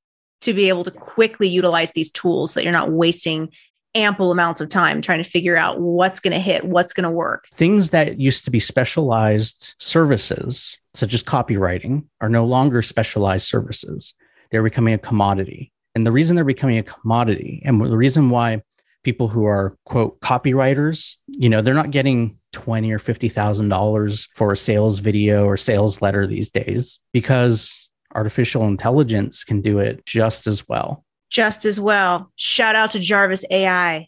to 0.41 0.53
be 0.53 0.69
able 0.69 0.83
to 0.85 0.91
quickly 0.91 1.47
utilize 1.47 1.91
these 1.91 2.11
tools 2.11 2.53
so 2.53 2.59
that 2.59 2.63
you're 2.63 2.71
not 2.71 2.91
wasting 2.91 3.49
ample 3.95 4.31
amounts 4.31 4.61
of 4.61 4.69
time 4.69 5.01
trying 5.01 5.21
to 5.21 5.29
figure 5.29 5.57
out 5.57 5.79
what's 5.79 6.19
going 6.19 6.33
to 6.33 6.39
hit, 6.39 6.63
what's 6.65 6.93
going 6.93 7.03
to 7.03 7.09
work. 7.09 7.47
Things 7.55 7.89
that 7.89 8.19
used 8.19 8.45
to 8.45 8.51
be 8.51 8.59
specialized 8.59 9.73
services, 9.79 10.77
such 10.93 11.13
as 11.13 11.23
copywriting, 11.23 12.05
are 12.21 12.29
no 12.29 12.45
longer 12.45 12.81
specialized 12.81 13.47
services. 13.47 14.13
they're 14.51 14.63
becoming 14.63 14.93
a 14.95 14.97
commodity. 14.97 15.71
And 15.93 16.07
the 16.07 16.11
reason 16.11 16.35
they're 16.35 16.45
becoming 16.45 16.77
a 16.77 16.83
commodity 16.83 17.61
and 17.65 17.81
the 17.81 17.97
reason 17.97 18.29
why 18.29 18.61
people 19.03 19.27
who 19.27 19.45
are 19.45 19.77
quote 19.85 20.19
copywriters, 20.21 21.15
you 21.27 21.49
know, 21.49 21.61
they're 21.61 21.73
not 21.73 21.91
getting 21.91 22.38
20 22.51 22.91
or 22.91 22.99
$50,000 22.99 24.29
for 24.35 24.51
a 24.51 24.57
sales 24.57 24.99
video 24.99 25.45
or 25.45 25.57
sales 25.57 26.01
letter 26.01 26.25
these 26.25 26.49
days 26.49 26.99
because 27.13 27.89
artificial 28.15 28.65
intelligence 28.65 29.43
can 29.43 29.61
do 29.61 29.79
it 29.79 30.05
just 30.05 30.47
as 30.47 30.67
well. 30.67 31.05
Just 31.29 31.65
as 31.65 31.79
well. 31.79 32.31
Shout 32.35 32.75
out 32.75 32.91
to 32.91 32.99
Jarvis 32.99 33.45
AI. 33.51 34.07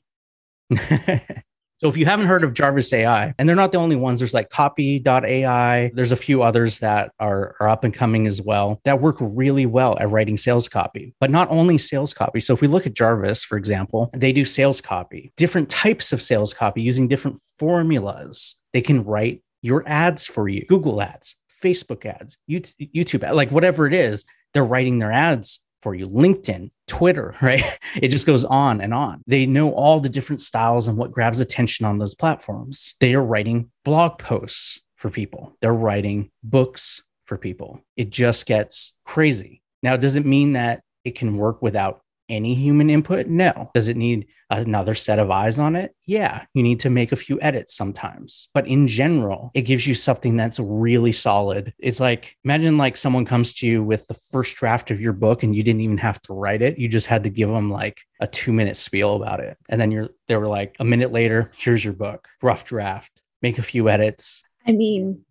So 1.82 1.90
if 1.90 1.98
you 1.98 2.06
haven't 2.06 2.28
heard 2.28 2.44
of 2.44 2.54
Jarvis 2.54 2.94
AI, 2.94 3.34
and 3.40 3.50
they're 3.50 3.56
not 3.56 3.72
the 3.72 3.80
only 3.80 3.96
ones, 3.96 4.20
there's 4.20 4.36
like 4.36 4.52
copy.ai. 4.52 5.92
There's 5.96 6.12
a 6.12 6.16
few 6.16 6.44
others 6.44 6.78
that 6.78 7.12
are, 7.20 7.56
are 7.60 7.70
up 7.70 7.84
and 7.84 7.92
coming 7.92 8.28
as 8.28 8.40
well 8.40 8.80
that 8.84 9.02
work 9.02 9.16
really 9.20 9.66
well 9.66 9.98
at 9.98 10.12
writing 10.12 10.38
sales 10.38 10.70
copy, 10.70 11.16
but 11.20 11.32
not 11.32 11.50
only 11.50 11.80
sales 11.80 12.14
copy. 12.14 12.40
So 12.40 12.54
if 12.54 12.62
we 12.62 12.68
look 12.68 12.86
at 12.86 12.94
Jarvis, 12.94 13.44
for 13.44 13.58
example, 13.58 14.12
they 14.14 14.32
do 14.32 14.46
sales 14.46 14.80
copy, 14.80 15.34
different 15.38 15.72
types 15.72 16.14
of 16.14 16.22
sales 16.22 16.54
copy 16.54 16.84
using 16.84 17.08
different 17.08 17.42
formulas. 17.58 18.58
They 18.74 18.82
can 18.82 19.04
write 19.04 19.42
your 19.64 19.84
ads 19.88 20.28
for 20.28 20.48
you, 20.48 20.64
Google 20.68 21.02
ads, 21.02 21.36
Facebook 21.64 22.06
ads, 22.06 22.38
YouTube, 22.48 23.34
like 23.34 23.50
whatever 23.50 23.88
it 23.88 23.96
is, 23.96 24.24
they're 24.54 24.64
writing 24.64 25.00
their 25.00 25.12
ads 25.12 25.62
for 25.82 25.96
you. 25.96 26.06
Linkedin 26.06 26.72
twitter 26.88 27.36
right? 27.42 27.64
It 27.96 28.10
just 28.10 28.28
goes 28.28 28.44
on 28.46 28.82
and 28.82 28.94
on. 28.94 29.24
They 29.28 29.46
know 29.46 29.72
all 29.74 30.00
the 30.00 30.10
different 30.10 30.42
styles 30.42 30.88
and 30.88 30.98
what 30.98 31.12
grabs 31.12 31.40
attention 31.40 31.86
on 31.86 31.98
those 31.98 32.16
platforms. 32.16 32.96
They 33.00 33.16
are 33.16 33.24
writing 33.24 33.72
blog 33.86 34.20
posts 34.20 34.82
for 34.98 35.10
people. 35.10 35.56
They're 35.62 35.74
writing 35.74 36.32
books 36.44 37.04
for 37.26 37.38
people. 37.38 37.82
It 37.96 38.10
just 38.10 38.46
gets 38.46 38.96
crazy. 39.06 39.62
Now 39.82 39.96
does 39.98 40.16
it 40.16 40.26
mean 40.26 40.54
that 40.54 40.84
it 41.04 41.16
can 41.16 41.38
work 41.38 41.62
without 41.62 42.02
any 42.32 42.56
human 42.56 42.90
input? 42.90 43.28
No. 43.28 43.70
Does 43.76 43.88
it 43.88 43.98
need 43.98 44.28
another 44.50 44.96
set 44.96 45.20
of 45.20 45.30
eyes 45.30 45.60
on 45.60 45.76
it? 45.76 45.96
Yeah, 46.06 46.46
you 46.54 46.64
need 46.64 46.80
to 46.82 46.90
make 46.90 47.12
a 47.12 47.18
few 47.18 47.40
edits 47.42 47.76
sometimes. 47.76 48.50
But 48.54 48.68
in 48.68 48.88
general, 48.88 49.52
it 49.54 49.64
gives 49.64 49.86
you 49.86 49.94
something 49.94 50.38
that's 50.38 50.60
really 50.60 51.12
solid. 51.12 51.74
It's 51.78 52.00
like 52.00 52.36
imagine 52.44 52.78
like 52.78 52.98
someone 52.98 53.26
comes 53.26 53.54
to 53.56 53.68
you 53.68 53.84
with 53.84 54.08
the 54.08 54.18
first 54.32 54.56
draft 54.56 54.92
of 54.92 55.02
your 55.02 55.14
book 55.14 55.44
and 55.44 55.56
you 55.56 55.64
didn't 55.64 55.82
even 55.82 55.98
have 55.98 56.22
to 56.24 56.34
write 56.34 56.62
it. 56.62 56.80
You 56.80 56.88
just 56.88 57.08
had 57.08 57.24
to 57.26 57.30
give 57.30 57.50
them 57.50 57.70
like 57.70 58.02
a 58.20 58.28
2-minute 58.28 58.78
spiel 58.78 59.16
about 59.16 59.40
it. 59.40 59.58
And 59.70 59.80
then 59.80 59.92
you're 59.92 60.10
they 60.28 60.38
were 60.38 60.48
like 60.48 60.76
a 60.80 60.86
minute 60.86 61.12
later, 61.12 61.52
here's 61.56 61.84
your 61.84 61.94
book. 61.94 62.28
Rough 62.42 62.66
draft. 62.66 63.22
Make 63.42 63.58
a 63.58 63.64
few 63.64 63.90
edits. 63.90 64.44
I 64.66 64.72
mean, 64.72 65.26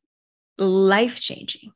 life 0.58 1.20
changing. 1.20 1.72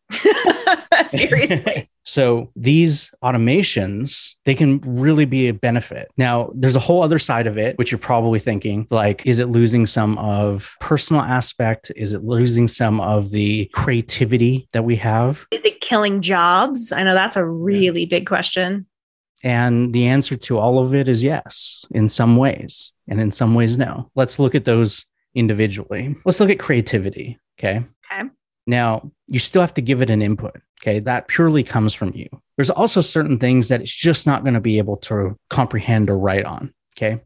Seriously. 1.08 1.90
so 2.04 2.50
these 2.54 3.12
automations, 3.22 4.36
they 4.44 4.54
can 4.54 4.80
really 4.84 5.24
be 5.24 5.48
a 5.48 5.54
benefit. 5.54 6.10
Now, 6.16 6.50
there's 6.54 6.76
a 6.76 6.80
whole 6.80 7.02
other 7.02 7.18
side 7.18 7.46
of 7.46 7.58
it, 7.58 7.78
which 7.78 7.90
you're 7.90 7.98
probably 7.98 8.38
thinking 8.38 8.86
like, 8.90 9.24
is 9.26 9.38
it 9.38 9.48
losing 9.48 9.86
some 9.86 10.18
of 10.18 10.76
personal 10.80 11.22
aspect? 11.22 11.90
Is 11.96 12.14
it 12.14 12.22
losing 12.22 12.68
some 12.68 13.00
of 13.00 13.30
the 13.30 13.66
creativity 13.72 14.68
that 14.72 14.84
we 14.84 14.96
have? 14.96 15.46
Is 15.50 15.62
it 15.64 15.80
killing 15.80 16.20
jobs? 16.20 16.92
I 16.92 17.02
know 17.02 17.14
that's 17.14 17.36
a 17.36 17.46
really 17.46 18.02
yeah. 18.02 18.18
big 18.18 18.26
question. 18.26 18.86
And 19.42 19.92
the 19.92 20.06
answer 20.06 20.36
to 20.36 20.58
all 20.58 20.78
of 20.78 20.94
it 20.94 21.08
is 21.08 21.22
yes, 21.22 21.84
in 21.90 22.08
some 22.08 22.36
ways, 22.38 22.92
and 23.08 23.20
in 23.20 23.30
some 23.30 23.54
ways, 23.54 23.76
no. 23.76 24.10
Let's 24.14 24.38
look 24.38 24.54
at 24.54 24.64
those 24.64 25.04
individually. 25.34 26.16
Let's 26.24 26.40
look 26.40 26.48
at 26.48 26.58
creativity. 26.58 27.38
Okay. 27.58 27.84
Okay. 28.10 28.30
Now, 28.66 29.10
you 29.26 29.38
still 29.38 29.60
have 29.60 29.74
to 29.74 29.82
give 29.82 30.00
it 30.00 30.08
an 30.08 30.22
input. 30.22 30.56
Okay. 30.84 30.98
That 30.98 31.28
purely 31.28 31.64
comes 31.64 31.94
from 31.94 32.12
you. 32.14 32.28
There's 32.56 32.70
also 32.70 33.00
certain 33.00 33.38
things 33.38 33.68
that 33.68 33.80
it's 33.80 33.94
just 33.94 34.26
not 34.26 34.42
going 34.44 34.54
to 34.54 34.60
be 34.60 34.76
able 34.76 34.98
to 34.98 35.34
comprehend 35.48 36.10
or 36.10 36.18
write 36.18 36.44
on. 36.44 36.74
Okay. 36.96 37.22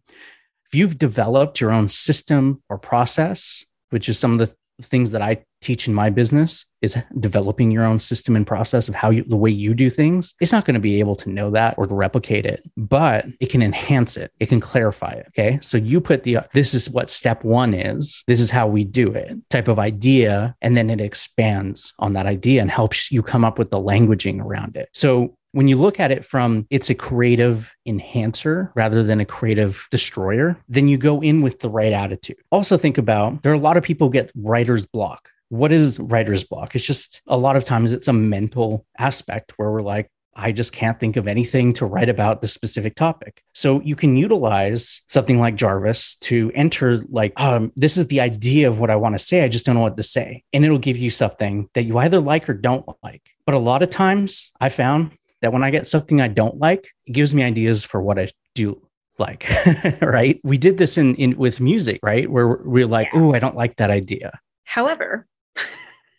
If 0.67 0.75
you've 0.75 0.97
developed 0.97 1.61
your 1.61 1.73
own 1.73 1.89
system 1.89 2.63
or 2.69 2.79
process, 2.79 3.65
which 3.91 4.09
is 4.09 4.19
some 4.19 4.39
of 4.39 4.39
the 4.39 4.55
things 4.85 5.11
that 5.11 5.23
I 5.23 5.45
teach 5.61 5.89
in 5.89 5.95
my 5.95 6.11
business 6.11 6.65
is 6.81 6.97
developing 7.19 7.71
your 7.71 7.85
own 7.85 7.99
system 7.99 8.37
and 8.37 8.47
process 8.47 8.89
of 8.89 8.95
how 8.95 9.11
you 9.11 9.25
the 9.25 9.37
way 9.37 9.51
you 9.51 9.75
do 9.75 9.91
things 9.91 10.35
it's 10.41 10.53
not 10.53 10.65
going 10.65 10.75
to 10.75 10.81
be 10.81 11.01
able 11.01 11.17
to 11.17 11.29
know 11.29 11.51
that 11.51 11.75
or 11.77 11.87
to 11.87 11.95
replicate 11.95 12.47
it 12.47 12.63
but 12.77 13.27
it 13.41 13.51
can 13.51 13.63
enhance 13.63 14.17
it 14.17 14.33
it 14.39 14.47
can 14.47 14.61
clarify 14.61 15.11
it 15.11 15.27
okay 15.29 15.59
so 15.61 15.77
you 15.77 16.01
put 16.01 16.23
the 16.23 16.39
this 16.53 16.75
is 16.75 16.89
what 16.91 17.11
step 17.11 17.45
1 17.45 17.75
is 17.75 18.23
this 18.27 18.41
is 18.41 18.51
how 18.51 18.67
we 18.67 18.85
do 18.85 19.13
it 19.13 19.37
type 19.51 19.69
of 19.69 19.79
idea 19.79 20.55
and 20.61 20.77
then 20.77 20.91
it 20.91 21.01
expands 21.01 21.93
on 21.99 22.13
that 22.13 22.27
idea 22.27 22.61
and 22.61 22.71
helps 22.71 23.11
you 23.11 23.23
come 23.23 23.45
up 23.45 23.59
with 23.59 23.71
the 23.71 23.81
languaging 23.81 24.41
around 24.41 24.77
it 24.77 24.89
so 24.93 25.35
when 25.53 25.69
you 25.69 25.77
look 25.77 25.99
at 25.99 26.11
it 26.11 26.25
from 26.25 26.67
it's 26.71 26.91
a 26.91 26.95
creative 26.95 27.75
enhancer 27.87 28.71
rather 28.75 29.03
than 29.03 29.21
a 29.21 29.25
creative 29.25 29.87
destroyer, 29.91 30.57
then 30.69 30.89
you 30.89 30.99
go 30.99 31.21
in 31.21 31.43
with 31.43 31.61
the 31.61 31.71
right 31.71 31.93
attitude. 31.93 32.37
Also, 32.53 32.77
think 32.77 32.99
about 32.99 33.43
there 33.43 33.53
are 33.53 33.57
a 33.57 33.61
lot 33.61 33.77
of 33.77 33.83
people 33.83 34.09
get 34.09 34.31
writer's 34.37 34.87
block. 34.87 35.31
What 35.49 35.73
is 35.73 35.99
writer's 35.99 36.45
block? 36.45 36.75
It's 36.75 36.87
just 36.87 37.23
a 37.27 37.37
lot 37.37 37.57
of 37.57 37.65
times 37.65 37.93
it's 37.93 38.09
a 38.09 38.13
mental 38.13 38.87
aspect 38.99 39.53
where 39.57 39.71
we're 39.71 39.83
like, 39.83 40.11
I 40.39 40.53
just 40.53 40.73
can't 40.73 41.01
think 41.01 41.17
of 41.17 41.27
anything 41.27 41.73
to 41.75 41.87
write 41.87 42.09
about 42.09 42.43
the 42.43 42.49
specific 42.49 42.95
topic. 42.95 43.43
So 43.55 43.81
you 43.81 43.97
can 43.97 44.17
utilize 44.17 45.03
something 45.09 45.41
like 45.41 45.57
Jarvis 45.57 46.15
to 46.17 46.53
enter, 46.55 47.03
like, 47.09 47.33
um, 47.37 47.73
this 47.75 47.97
is 47.97 48.07
the 48.07 48.21
idea 48.21 48.69
of 48.69 48.79
what 48.79 48.89
I 48.89 48.95
want 48.95 49.17
to 49.17 49.19
say. 49.19 49.43
I 49.43 49.49
just 49.49 49.67
don't 49.67 49.75
know 49.75 49.81
what 49.81 49.97
to 49.97 50.03
say. 50.05 50.45
And 50.53 50.65
it'll 50.65 50.79
give 50.79 50.97
you 50.97 51.11
something 51.11 51.69
that 51.75 51.85
you 51.85 51.99
either 51.99 52.21
like 52.21 52.49
or 52.49 52.55
don't 52.55 52.87
like. 53.03 53.23
But 53.47 53.57
a 53.57 53.59
lot 53.59 53.83
of 53.83 53.91
times 53.91 54.53
I 54.61 54.69
found 54.69 55.11
that 55.43 55.53
when 55.53 55.65
I 55.65 55.71
get 55.71 55.89
something 55.89 56.21
I 56.21 56.29
don't 56.29 56.59
like, 56.59 56.89
it 57.07 57.13
gives 57.13 57.35
me 57.35 57.43
ideas 57.43 57.85
for 57.85 58.01
what 58.01 58.19
I 58.19 58.29
do 58.55 58.81
like. 59.19 59.51
right. 60.01 60.41
We 60.45 60.57
did 60.57 60.79
this 60.79 60.97
in, 60.99 61.17
in 61.17 61.37
with 61.37 61.61
music, 61.61 61.99
right? 62.03 62.31
Where 62.31 62.61
we're 62.65 62.87
like, 62.87 63.09
oh, 63.13 63.35
I 63.35 63.41
don't 63.41 63.57
like 63.57 63.77
that 63.77 63.91
idea. 63.91 64.39
However, 64.63 65.27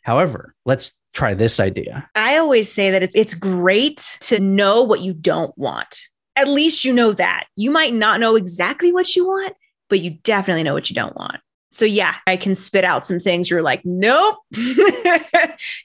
however, 0.09 0.55
let's 0.65 0.91
try 1.13 1.33
this 1.33 1.59
idea. 1.59 2.09
I 2.15 2.37
always 2.37 2.71
say 2.71 2.91
that 2.91 3.03
it's 3.03 3.15
it's 3.15 3.33
great 3.33 4.17
to 4.21 4.39
know 4.39 4.83
what 4.83 5.01
you 5.01 5.13
don't 5.13 5.55
want. 5.57 6.01
At 6.35 6.47
least 6.47 6.85
you 6.85 6.93
know 6.93 7.13
that. 7.13 7.45
You 7.55 7.69
might 7.69 7.93
not 7.93 8.19
know 8.19 8.35
exactly 8.35 8.91
what 8.91 9.15
you 9.15 9.27
want, 9.27 9.53
but 9.89 9.99
you 9.99 10.11
definitely 10.23 10.63
know 10.63 10.73
what 10.73 10.89
you 10.89 10.95
don't 10.95 11.15
want 11.15 11.41
so 11.71 11.85
yeah, 11.85 12.15
I 12.25 12.35
can 12.35 12.55
spit 12.55 12.83
out 12.83 13.05
some 13.05 13.19
things 13.19 13.49
you're 13.49 13.61
like, 13.61 13.81
nope. 13.85 14.37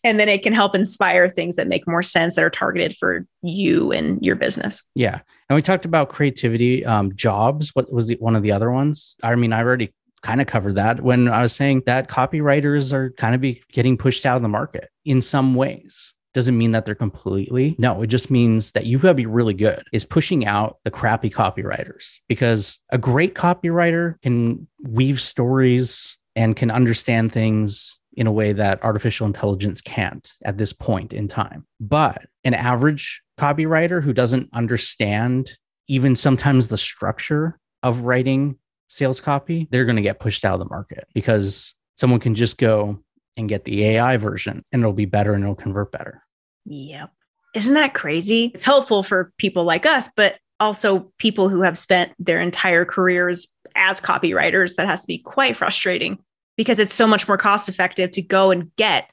and 0.03 0.19
then 0.19 0.29
it 0.29 0.43
can 0.43 0.55
help 0.55 0.75
inspire 0.75 1.29
things 1.29 1.57
that 1.57 1.69
make 1.69 1.87
more 1.87 2.03
sense 2.03 2.37
that 2.37 2.45
are 2.45 2.51
targeted 2.51 2.97
for 2.97 3.27
you 3.43 3.93
and 3.93 4.23
your 4.25 4.37
business. 4.37 4.83
Yeah. 4.95 5.21
And 5.49 5.55
we 5.55 5.63
talked 5.63 5.85
about 5.85 6.09
creativity, 6.09 6.85
um, 6.87 7.15
jobs. 7.15 7.75
What 7.75 7.93
was 7.93 8.07
the, 8.07 8.17
one 8.17 8.35
of 8.35 8.43
the 8.43 8.53
other 8.53 8.71
ones? 8.71 9.15
I 9.23 9.35
mean, 9.35 9.53
I 9.53 9.61
already 9.61 9.93
kind 10.25 10.41
of 10.41 10.47
covered 10.47 10.75
that 10.75 11.03
when 11.03 11.29
I 11.29 11.43
was 11.43 11.53
saying 11.53 11.83
that 11.85 12.09
copywriters 12.09 12.93
are 12.93 13.11
kind 13.11 13.35
of 13.35 13.41
be 13.41 13.63
getting 13.73 13.97
pushed 13.99 14.25
out 14.25 14.37
of 14.37 14.43
the 14.43 14.49
market 14.49 14.89
in 15.05 15.21
some 15.21 15.55
ways 15.55 16.15
doesn't 16.33 16.59
mean 16.59 16.73
that 16.73 16.85
they're 16.85 16.97
completely. 16.97 17.77
No, 17.79 18.03
it 18.03 18.09
just 18.09 18.31
means 18.31 18.73
that 18.73 18.87
you've 18.87 19.03
got 19.03 19.09
to 19.09 19.15
be 19.15 19.27
really 19.27 19.55
good 19.55 19.85
is 19.93 20.05
pushing 20.05 20.47
out 20.47 20.79
the 20.83 20.91
crappy 20.91 21.31
copywriters 21.31 22.19
because 22.27 22.81
a 22.91 22.99
great 22.99 23.35
copywriter 23.35 24.21
can 24.23 24.67
weave 24.83 25.21
stories 25.21 26.19
and 26.35 26.57
can 26.57 26.71
understand 26.73 27.33
things 27.33 27.99
in 28.15 28.27
a 28.27 28.33
way 28.33 28.53
that 28.53 28.83
artificial 28.83 29.27
intelligence 29.27 29.81
can't 29.81 30.33
at 30.45 30.59
this 30.59 30.73
point 30.73 31.13
in 31.13 31.29
time. 31.29 31.67
But 31.79 32.27
an 32.43 32.55
average 32.55 33.23
copywriter 33.39 34.03
who 34.03 34.13
doesn't 34.13 34.49
understand 34.53 35.57
even 35.87 36.17
sometimes 36.17 36.67
the 36.67 36.79
structure 36.79 37.59
of 37.83 38.01
writing 38.01 38.57
sales 38.95 39.21
copy, 39.21 39.67
they're 39.71 39.85
going 39.85 39.97
to 39.97 40.03
get 40.03 40.21
pushed 40.21 40.45
out 40.45 40.55
of 40.55 40.61
the 40.61 40.69
market 40.69 41.09
because 41.15 41.75
someone 41.97 42.21
can 42.21 42.35
just 42.35 42.59
go 42.59 42.99
and 43.37 43.49
get 43.49 43.65
the 43.65 43.85
AI 43.85 44.17
version 44.17 44.65
and 44.71 44.81
it'll 44.81 44.93
be 44.93 45.05
better 45.05 45.35
and 45.35 45.43
it'll 45.43 45.57
convert 45.57 45.91
better. 45.91 46.23
Yep. 46.67 47.11
Isn't 47.57 47.75
that 47.75 47.95
crazy? 47.95 48.53
It's 48.55 48.65
helpful 48.65 49.03
for 49.03 49.33
people 49.37 49.65
like 49.65 49.85
us, 49.85 50.09
but 50.17 50.37
also 50.61 51.13
people 51.19 51.49
who 51.49 51.63
have 51.63 51.77
spent 51.77 52.13
their 52.21 52.41
entire 52.41 52.85
careers 52.85 53.49
as 53.75 54.01
copywriters. 54.01 54.77
That 54.77 54.87
has 54.87 55.01
to 55.01 55.09
be 55.09 55.19
quite 55.19 55.57
frustrating 55.57 56.19
because 56.57 56.79
it's 56.79 56.95
so 56.95 57.07
much 57.07 57.27
more 57.27 57.37
cost 57.37 57.69
effective 57.69 58.13
to 58.13 58.23
go 58.23 58.53
and 58.53 58.75
get 58.77 59.11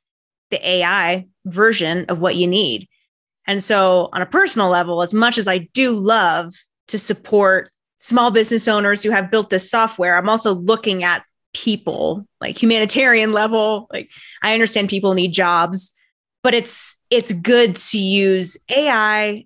the 0.52 0.68
AI 0.68 1.26
version 1.46 2.06
of 2.08 2.20
what 2.20 2.36
you 2.36 2.46
need. 2.46 2.88
And 3.48 3.64
so, 3.64 4.10
on 4.14 4.22
a 4.22 4.28
personal 4.28 4.70
level, 4.70 5.02
as 5.02 5.14
much 5.14 5.40
as 5.40 5.48
I 5.48 5.70
do 5.74 5.92
love 5.92 6.54
to 6.90 7.00
support 7.00 7.71
small 8.02 8.32
business 8.32 8.68
owners 8.68 9.02
who 9.02 9.12
have 9.12 9.32
built 9.32 9.50
this 9.50 9.72
software, 9.72 10.18
I'm 10.18 10.30
also 10.30 10.54
looking 10.54 11.04
at 11.04 11.24
people 11.54 12.26
like 12.40 12.62
humanitarian 12.62 13.32
level. 13.32 13.88
Like, 13.92 14.10
I 14.44 14.54
understand 14.54 14.90
people 14.90 15.14
need 15.14 15.34
jobs 15.34 15.94
but 16.44 16.54
it's 16.54 16.98
it's 17.10 17.34
good 17.34 17.76
to 17.76 17.98
use 17.98 18.58
AI 18.70 19.46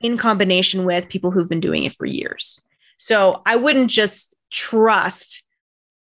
in 0.00 0.16
combination 0.16 0.84
with 0.84 1.08
people 1.08 1.30
who've 1.30 1.48
been 1.48 1.60
doing 1.60 1.84
it 1.84 1.94
for 1.94 2.06
years. 2.06 2.60
So 2.96 3.42
I 3.46 3.56
wouldn't 3.56 3.90
just 3.90 4.34
trust 4.50 5.42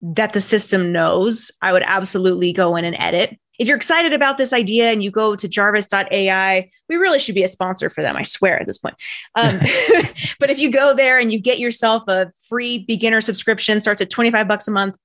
that 0.01 0.33
the 0.33 0.41
system 0.41 0.91
knows. 0.91 1.51
I 1.61 1.73
would 1.73 1.83
absolutely 1.85 2.51
go 2.51 2.75
in 2.75 2.85
and 2.85 2.95
edit 2.99 3.37
if 3.59 3.67
you're 3.67 3.77
excited 3.77 4.13
about 4.13 4.37
this 4.37 4.51
idea 4.51 4.91
and 4.91 5.03
you 5.03 5.11
go 5.11 5.35
to 5.35 5.47
jarvis.ai, 5.47 6.71
we 6.89 6.95
really 6.95 7.19
should 7.19 7.35
be 7.35 7.43
a 7.43 7.47
sponsor 7.47 7.89
for 7.89 8.01
them, 8.01 8.15
I 8.15 8.23
swear 8.23 8.59
at 8.59 8.67
this 8.67 8.77
point. 8.77 8.95
Um, 9.35 9.59
but 10.39 10.49
if 10.49 10.59
you 10.59 10.71
go 10.71 10.95
there 10.95 11.19
and 11.19 11.31
you 11.31 11.39
get 11.39 11.59
yourself 11.59 12.03
a 12.07 12.31
free 12.47 12.79
beginner 12.79 13.21
subscription, 13.21 13.79
starts 13.79 14.01
at 14.01 14.09
25 14.09 14.47
bucks 14.47 14.67
a 14.67 14.71
month, 14.71 14.95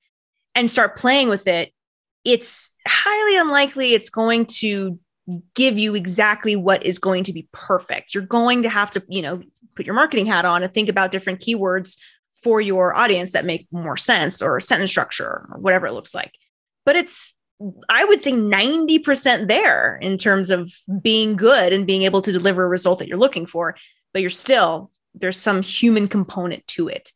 and 0.54 0.70
start 0.70 0.96
playing 0.96 1.28
with 1.28 1.46
it, 1.46 1.72
it's 2.24 2.72
highly 2.86 3.36
unlikely 3.38 3.94
it's 3.94 4.10
going 4.10 4.46
to 4.46 4.98
give 5.54 5.78
you 5.78 5.94
exactly 5.94 6.56
what 6.56 6.84
is 6.84 6.98
going 6.98 7.24
to 7.24 7.32
be 7.32 7.46
perfect. 7.52 8.14
You're 8.14 8.24
going 8.24 8.62
to 8.62 8.68
have 8.68 8.90
to, 8.92 9.02
you 9.08 9.22
know, 9.22 9.42
put 9.76 9.86
your 9.86 9.94
marketing 9.94 10.26
hat 10.26 10.44
on 10.44 10.62
and 10.62 10.72
think 10.72 10.88
about 10.88 11.12
different 11.12 11.40
keywords 11.40 11.96
for 12.42 12.60
your 12.60 12.94
audience 12.96 13.32
that 13.32 13.44
make 13.44 13.66
more 13.70 13.96
sense 13.96 14.40
or 14.40 14.58
sentence 14.58 14.90
structure 14.90 15.46
or 15.50 15.58
whatever 15.60 15.86
it 15.86 15.92
looks 15.92 16.14
like. 16.14 16.32
But 16.84 16.96
it's 16.96 17.34
I 17.88 18.04
would 18.04 18.20
say 18.20 18.32
90% 18.32 19.48
there 19.48 19.96
in 19.96 20.16
terms 20.16 20.50
of 20.50 20.72
being 21.02 21.36
good 21.36 21.72
and 21.72 21.86
being 21.86 22.02
able 22.02 22.22
to 22.22 22.32
deliver 22.32 22.64
a 22.64 22.68
result 22.68 23.00
that 23.00 23.08
you're 23.08 23.18
looking 23.18 23.46
for, 23.46 23.76
but 24.12 24.22
you're 24.22 24.30
still, 24.30 24.90
there's 25.14 25.36
some 25.36 25.62
human 25.62 26.08
component 26.08 26.66
to 26.68 26.88
it. 26.88 27.12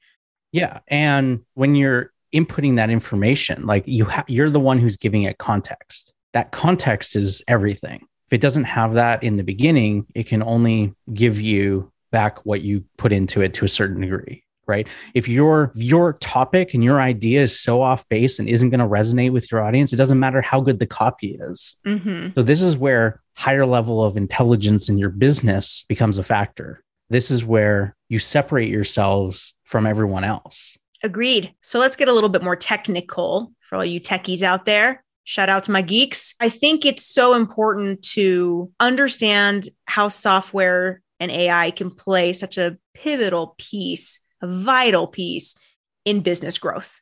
Yeah. 0.50 0.80
And 0.88 1.40
when 1.54 1.74
you're 1.74 2.12
inputting 2.34 2.76
that 2.76 2.90
information, 2.90 3.66
like 3.66 3.84
you 3.86 4.04
have, 4.06 4.24
you're 4.28 4.50
the 4.50 4.60
one 4.60 4.78
who's 4.78 4.96
giving 4.96 5.22
it 5.22 5.38
context. 5.38 6.12
That 6.32 6.50
context 6.50 7.14
is 7.14 7.42
everything. 7.46 8.06
If 8.26 8.36
it 8.36 8.40
doesn't 8.40 8.64
have 8.64 8.94
that 8.94 9.22
in 9.22 9.36
the 9.36 9.44
beginning, 9.44 10.06
it 10.14 10.26
can 10.26 10.42
only 10.42 10.94
give 11.12 11.40
you 11.40 11.92
back 12.10 12.44
what 12.44 12.62
you 12.62 12.84
put 12.96 13.12
into 13.12 13.42
it 13.42 13.54
to 13.54 13.64
a 13.64 13.68
certain 13.68 14.00
degree 14.00 14.44
right? 14.72 14.88
If 15.12 15.28
your 15.28 15.70
your 15.74 16.14
topic 16.14 16.72
and 16.72 16.82
your 16.82 16.98
idea 16.98 17.42
is 17.42 17.58
so 17.58 17.82
off 17.82 18.08
base 18.08 18.38
and 18.38 18.48
isn't 18.48 18.70
going 18.70 18.80
to 18.80 18.86
resonate 18.86 19.32
with 19.32 19.52
your 19.52 19.62
audience, 19.62 19.92
it 19.92 19.96
doesn't 19.96 20.18
matter 20.18 20.40
how 20.40 20.62
good 20.62 20.78
the 20.78 20.86
copy 20.86 21.36
is. 21.38 21.76
Mm-hmm. 21.86 22.30
So 22.34 22.42
this 22.42 22.62
is 22.62 22.78
where 22.78 23.20
higher 23.36 23.66
level 23.66 24.02
of 24.02 24.16
intelligence 24.16 24.88
in 24.88 24.96
your 24.96 25.10
business 25.10 25.84
becomes 25.88 26.16
a 26.16 26.22
factor. 26.22 26.82
This 27.10 27.30
is 27.30 27.44
where 27.44 27.94
you 28.08 28.18
separate 28.18 28.70
yourselves 28.70 29.54
from 29.64 29.86
everyone 29.86 30.24
else. 30.24 30.78
Agreed. 31.02 31.52
So 31.60 31.78
let's 31.78 31.96
get 31.96 32.08
a 32.08 32.12
little 32.12 32.30
bit 32.30 32.42
more 32.42 32.56
technical 32.56 33.52
for 33.68 33.76
all 33.76 33.84
you 33.84 34.00
techies 34.00 34.42
out 34.42 34.64
there. 34.64 35.04
Shout 35.24 35.48
out 35.50 35.64
to 35.64 35.70
my 35.70 35.82
geeks. 35.82 36.34
I 36.40 36.48
think 36.48 36.86
it's 36.86 37.04
so 37.04 37.34
important 37.34 38.02
to 38.14 38.70
understand 38.80 39.68
how 39.84 40.08
software 40.08 41.02
and 41.20 41.30
AI 41.30 41.70
can 41.70 41.90
play 41.90 42.32
such 42.32 42.58
a 42.58 42.76
pivotal 42.94 43.54
piece 43.58 44.20
a 44.42 44.46
vital 44.46 45.06
piece 45.06 45.56
in 46.04 46.20
business 46.20 46.58
growth. 46.58 47.00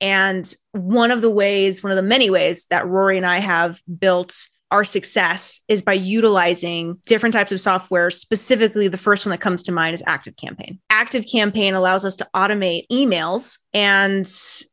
And 0.00 0.52
one 0.72 1.10
of 1.10 1.20
the 1.20 1.30
ways, 1.30 1.82
one 1.82 1.90
of 1.90 1.96
the 1.96 2.02
many 2.02 2.30
ways 2.30 2.66
that 2.66 2.86
Rory 2.86 3.16
and 3.16 3.26
I 3.26 3.38
have 3.38 3.80
built 3.98 4.48
our 4.70 4.84
success 4.84 5.60
is 5.68 5.80
by 5.80 5.92
utilizing 5.92 6.98
different 7.06 7.32
types 7.32 7.52
of 7.52 7.60
software. 7.60 8.10
Specifically, 8.10 8.88
the 8.88 8.98
first 8.98 9.24
one 9.24 9.30
that 9.30 9.40
comes 9.40 9.62
to 9.64 9.72
mind 9.72 9.94
is 9.94 10.02
ActiveCampaign. 10.02 10.78
Active 10.90 11.24
Campaign 11.30 11.74
allows 11.74 12.04
us 12.04 12.16
to 12.16 12.28
automate 12.34 12.86
emails, 12.90 13.58
and 13.72 14.26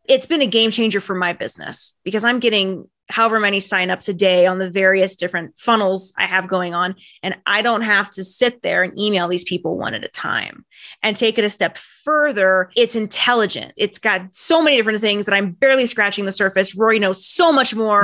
it's 0.05 0.25
been 0.25 0.41
a 0.41 0.47
game 0.47 0.71
changer 0.71 0.99
for 0.99 1.13
my 1.13 1.33
business 1.33 1.95
because 2.03 2.23
I'm 2.23 2.39
getting 2.39 2.89
however 3.09 3.39
many 3.39 3.59
signups 3.59 4.07
a 4.07 4.13
day 4.13 4.45
on 4.45 4.59
the 4.59 4.69
various 4.69 5.15
different 5.15 5.57
funnels 5.59 6.13
I 6.17 6.25
have 6.25 6.47
going 6.47 6.73
on. 6.73 6.95
And 7.21 7.35
I 7.45 7.61
don't 7.61 7.81
have 7.81 8.09
to 8.11 8.23
sit 8.23 8.61
there 8.61 8.83
and 8.83 8.97
email 8.97 9.27
these 9.27 9.43
people 9.43 9.77
one 9.77 9.93
at 9.93 10.03
a 10.03 10.09
time. 10.09 10.65
And 11.01 11.15
take 11.15 11.37
it 11.37 11.43
a 11.43 11.49
step 11.49 11.77
further, 11.77 12.69
it's 12.75 12.95
intelligent. 12.95 13.73
It's 13.77 13.99
got 13.99 14.21
so 14.31 14.63
many 14.63 14.77
different 14.77 15.01
things 15.01 15.25
that 15.25 15.33
I'm 15.33 15.51
barely 15.51 15.85
scratching 15.85 16.25
the 16.25 16.31
surface. 16.31 16.75
Rory 16.75 16.99
knows 16.99 17.25
so 17.25 17.51
much 17.51 17.75
more. 17.75 18.03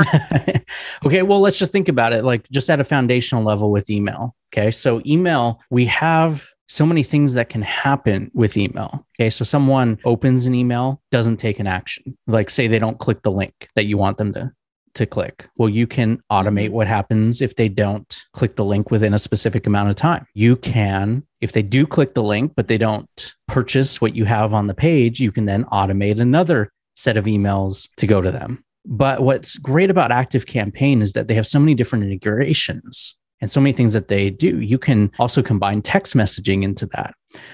okay, 1.05 1.21
well, 1.21 1.39
let's 1.39 1.57
just 1.57 1.71
think 1.71 1.87
about 1.87 2.13
it 2.13 2.23
like 2.23 2.49
just 2.49 2.69
at 2.69 2.79
a 2.79 2.83
foundational 2.83 3.43
level 3.43 3.71
with 3.71 3.89
email. 3.89 4.35
Okay, 4.53 4.71
so 4.71 5.01
email, 5.05 5.61
we 5.69 5.85
have 5.85 6.47
so 6.67 6.85
many 6.85 7.01
things 7.01 7.33
that 7.33 7.49
can 7.49 7.63
happen 7.63 8.29
with 8.33 8.55
email. 8.55 9.05
Okay. 9.19 9.31
So 9.31 9.43
someone 9.43 9.97
opens 10.05 10.45
an 10.45 10.53
email, 10.53 11.01
doesn't 11.09 11.37
take 11.37 11.59
an 11.59 11.65
action. 11.65 12.15
Like 12.27 12.51
say 12.51 12.67
they 12.67 12.77
don't 12.77 12.99
click 12.99 13.23
the 13.23 13.31
link 13.31 13.69
that 13.75 13.85
you 13.85 13.97
want 13.97 14.17
them 14.17 14.31
to 14.33 14.51
to 14.95 15.05
click. 15.05 15.47
Well, 15.57 15.69
you 15.69 15.87
can 15.87 16.21
automate 16.31 16.65
mm-hmm. 16.65 16.73
what 16.73 16.87
happens 16.87 17.41
if 17.41 17.55
they 17.55 17.69
don't 17.69 18.25
click 18.33 18.55
the 18.55 18.65
link 18.65 18.91
within 18.91 19.13
a 19.13 19.19
specific 19.19 19.67
amount 19.67 19.89
of 19.89 19.95
time. 19.95 20.25
You 20.33 20.55
can, 20.55 21.23
if 21.41 21.51
they 21.51 21.61
do 21.61 21.85
click 21.85 22.13
the 22.13 22.23
link, 22.23 22.53
but 22.55 22.67
they 22.67 22.77
don't 22.77 23.33
purchase 23.47 24.01
what 24.01 24.15
you 24.15 24.25
have 24.25 24.53
on 24.53 24.67
the 24.67 24.73
page, 24.73 25.19
you 25.19 25.31
can 25.31 25.45
then 25.45 25.65
automate 25.65 26.19
another 26.19 26.71
set 26.95 27.17
of 27.17 27.25
emails 27.25 27.89
to 27.97 28.07
go 28.07 28.21
to 28.21 28.31
them. 28.31 28.63
But 28.85 29.21
what's 29.21 29.57
great 29.57 29.89
about 29.89 30.11
ActiveCampaign 30.11 31.01
is 31.01 31.13
that 31.13 31.27
they 31.27 31.35
have 31.35 31.47
so 31.47 31.59
many 31.59 31.75
different 31.75 32.05
integrations 32.05 33.15
and 33.41 33.49
so 33.51 33.61
many 33.61 33.73
things 33.73 33.93
that 33.93 34.07
they 34.07 34.29
do. 34.29 34.59
You 34.59 34.77
can 34.77 35.11
also 35.19 35.41
combine 35.41 35.81
text 35.81 36.15
messaging 36.15 36.63
into 36.63 36.85
that. 36.87 37.13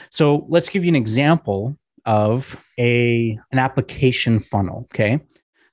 So 0.10 0.46
let's 0.50 0.70
give 0.70 0.84
you 0.84 0.90
an 0.90 0.96
example 0.96 1.78
of 2.06 2.58
a 2.80 3.38
an 3.52 3.60
application 3.60 4.40
funnel, 4.40 4.88
okay? 4.94 5.20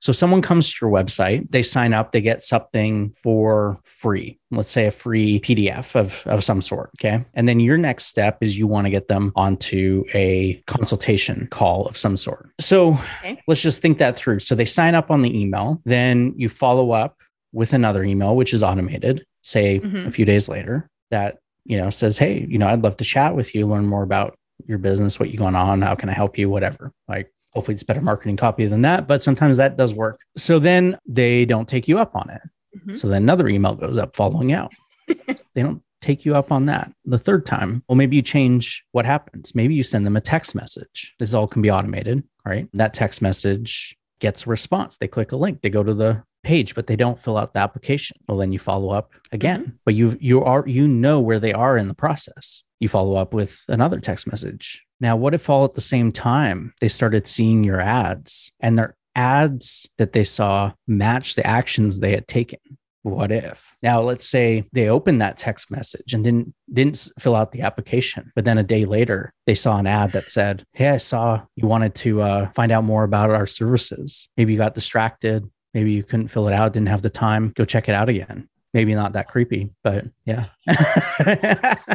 So 0.03 0.11
someone 0.11 0.41
comes 0.41 0.69
to 0.69 0.85
your 0.85 0.91
website, 0.91 1.49
they 1.49 1.63
sign 1.63 1.93
up, 1.93 2.11
they 2.11 2.19
get 2.19 2.43
something 2.43 3.13
for 3.15 3.79
free. 3.85 4.37
Let's 4.51 4.69
say 4.69 4.85
a 4.85 4.91
free 4.91 5.39
PDF 5.39 5.95
of, 5.95 6.27
of 6.27 6.43
some 6.43 6.59
sort. 6.59 6.89
Okay. 6.99 7.23
And 7.35 7.47
then 7.47 7.61
your 7.61 7.77
next 7.77 8.07
step 8.07 8.39
is 8.41 8.57
you 8.57 8.67
want 8.67 8.83
to 8.83 8.91
get 8.91 9.07
them 9.07 9.31
onto 9.37 10.03
a 10.13 10.61
consultation 10.67 11.47
call 11.47 11.85
of 11.85 11.97
some 11.97 12.17
sort. 12.17 12.49
So 12.59 12.95
okay. 12.95 13.41
let's 13.47 13.61
just 13.61 13.81
think 13.81 13.97
that 13.99 14.17
through. 14.17 14.41
So 14.41 14.55
they 14.55 14.65
sign 14.65 14.93
up 14.93 15.09
on 15.09 15.21
the 15.21 15.39
email, 15.39 15.81
then 15.85 16.33
you 16.35 16.49
follow 16.49 16.91
up 16.91 17.15
with 17.53 17.71
another 17.71 18.03
email, 18.03 18.35
which 18.35 18.53
is 18.53 18.61
automated, 18.61 19.25
say 19.41 19.79
mm-hmm. 19.79 20.05
a 20.05 20.11
few 20.11 20.25
days 20.25 20.49
later, 20.49 20.89
that 21.11 21.37
you 21.63 21.77
know 21.77 21.89
says, 21.89 22.17
Hey, 22.17 22.45
you 22.49 22.57
know, 22.57 22.67
I'd 22.67 22.83
love 22.83 22.97
to 22.97 23.05
chat 23.05 23.37
with 23.37 23.55
you, 23.55 23.65
learn 23.67 23.85
more 23.85 24.03
about 24.03 24.37
your 24.65 24.79
business, 24.79 25.17
what 25.17 25.29
you 25.29 25.37
going 25.37 25.55
on, 25.55 25.81
how 25.81 25.95
can 25.95 26.09
I 26.09 26.13
help 26.13 26.37
you, 26.37 26.49
whatever. 26.49 26.91
Like 27.07 27.31
Hopefully, 27.53 27.75
it's 27.75 27.83
better 27.83 28.01
marketing 28.01 28.37
copy 28.37 28.65
than 28.65 28.81
that, 28.81 29.07
but 29.07 29.23
sometimes 29.23 29.57
that 29.57 29.77
does 29.77 29.93
work. 29.93 30.19
So 30.37 30.59
then 30.59 30.97
they 31.05 31.45
don't 31.45 31.67
take 31.67 31.87
you 31.87 31.99
up 31.99 32.15
on 32.15 32.29
it. 32.29 32.41
Mm-hmm. 32.77 32.93
So 32.95 33.07
then 33.07 33.23
another 33.23 33.47
email 33.47 33.75
goes 33.75 33.97
up 33.97 34.15
following 34.15 34.53
out. 34.53 34.71
they 35.07 35.61
don't 35.61 35.81
take 36.01 36.25
you 36.25 36.35
up 36.35 36.51
on 36.51 36.65
that 36.65 36.91
the 37.05 37.17
third 37.17 37.45
time. 37.45 37.83
Well, 37.87 37.95
maybe 37.95 38.15
you 38.15 38.21
change 38.21 38.83
what 38.91 39.05
happens. 39.05 39.55
Maybe 39.55 39.73
you 39.73 39.83
send 39.83 40.05
them 40.05 40.17
a 40.17 40.21
text 40.21 40.53
message. 40.53 41.13
This 41.19 41.33
all 41.33 41.47
can 41.47 41.61
be 41.61 41.71
automated, 41.71 42.23
right? 42.45 42.67
That 42.73 42.93
text 42.93 43.21
message 43.21 43.97
gets 44.19 44.45
a 44.45 44.49
response. 44.49 44.97
They 44.97 45.07
click 45.07 45.31
a 45.31 45.37
link, 45.37 45.61
they 45.61 45.69
go 45.69 45.83
to 45.83 45.93
the 45.93 46.23
page, 46.43 46.75
but 46.75 46.87
they 46.87 46.95
don't 46.95 47.19
fill 47.19 47.37
out 47.37 47.53
the 47.53 47.59
application. 47.59 48.17
Well, 48.27 48.37
then 48.37 48.51
you 48.51 48.59
follow 48.59 48.91
up 48.91 49.11
again, 49.31 49.61
mm-hmm. 49.61 49.75
but 49.85 49.95
you 49.95 50.17
you 50.19 50.43
are 50.43 50.63
you 50.67 50.87
know 50.87 51.19
where 51.19 51.39
they 51.39 51.53
are 51.53 51.77
in 51.77 51.87
the 51.87 51.93
process. 51.93 52.63
You 52.79 52.89
follow 52.89 53.15
up 53.15 53.33
with 53.33 53.61
another 53.69 53.99
text 53.99 54.27
message. 54.27 54.83
Now, 55.03 55.17
what 55.17 55.33
if 55.33 55.49
all 55.49 55.65
at 55.65 55.73
the 55.73 55.81
same 55.81 56.13
time 56.13 56.73
they 56.79 56.87
started 56.87 57.27
seeing 57.27 57.61
your 57.61 57.81
ads 57.81 58.53
and 58.61 58.77
their 58.77 58.95
ads 59.17 59.85
that 59.97 60.13
they 60.13 60.23
saw 60.23 60.71
match 60.87 61.35
the 61.35 61.45
actions 61.45 61.99
they 61.99 62.11
had 62.11 62.25
taken? 62.25 62.59
What 63.01 63.29
if? 63.29 63.75
Now, 63.83 63.99
let's 63.99 64.25
say 64.25 64.63
they 64.71 64.87
opened 64.87 65.19
that 65.19 65.37
text 65.37 65.69
message 65.69 66.13
and 66.13 66.23
didn't 66.23 66.55
didn't 66.71 67.09
fill 67.19 67.35
out 67.35 67.51
the 67.51 67.63
application, 67.63 68.31
but 68.33 68.45
then 68.45 68.57
a 68.57 68.63
day 68.63 68.85
later 68.85 69.33
they 69.45 69.55
saw 69.55 69.77
an 69.77 69.87
ad 69.87 70.13
that 70.13 70.29
said, 70.29 70.65
"Hey, 70.71 70.87
I 70.87 70.97
saw 70.97 71.41
you 71.57 71.67
wanted 71.67 71.95
to 71.95 72.21
uh, 72.21 72.49
find 72.51 72.71
out 72.71 72.85
more 72.85 73.03
about 73.03 73.29
our 73.29 73.45
services. 73.45 74.29
Maybe 74.37 74.53
you 74.53 74.57
got 74.57 74.73
distracted, 74.73 75.43
maybe 75.73 75.91
you 75.91 76.03
couldn't 76.03 76.29
fill 76.29 76.47
it 76.47 76.53
out, 76.53 76.71
didn't 76.71 76.87
have 76.87 77.01
the 77.01 77.09
time. 77.09 77.51
Go 77.57 77.65
check 77.65 77.89
it 77.89 77.93
out 77.93 78.07
again. 78.07 78.47
Maybe 78.73 78.95
not 78.95 79.11
that 79.13 79.27
creepy, 79.27 79.71
but 79.83 80.05
yeah. 80.23 80.45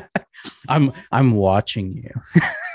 I'm 0.69 0.93
I'm 1.11 1.37
watching 1.37 1.97
you. 1.97 2.43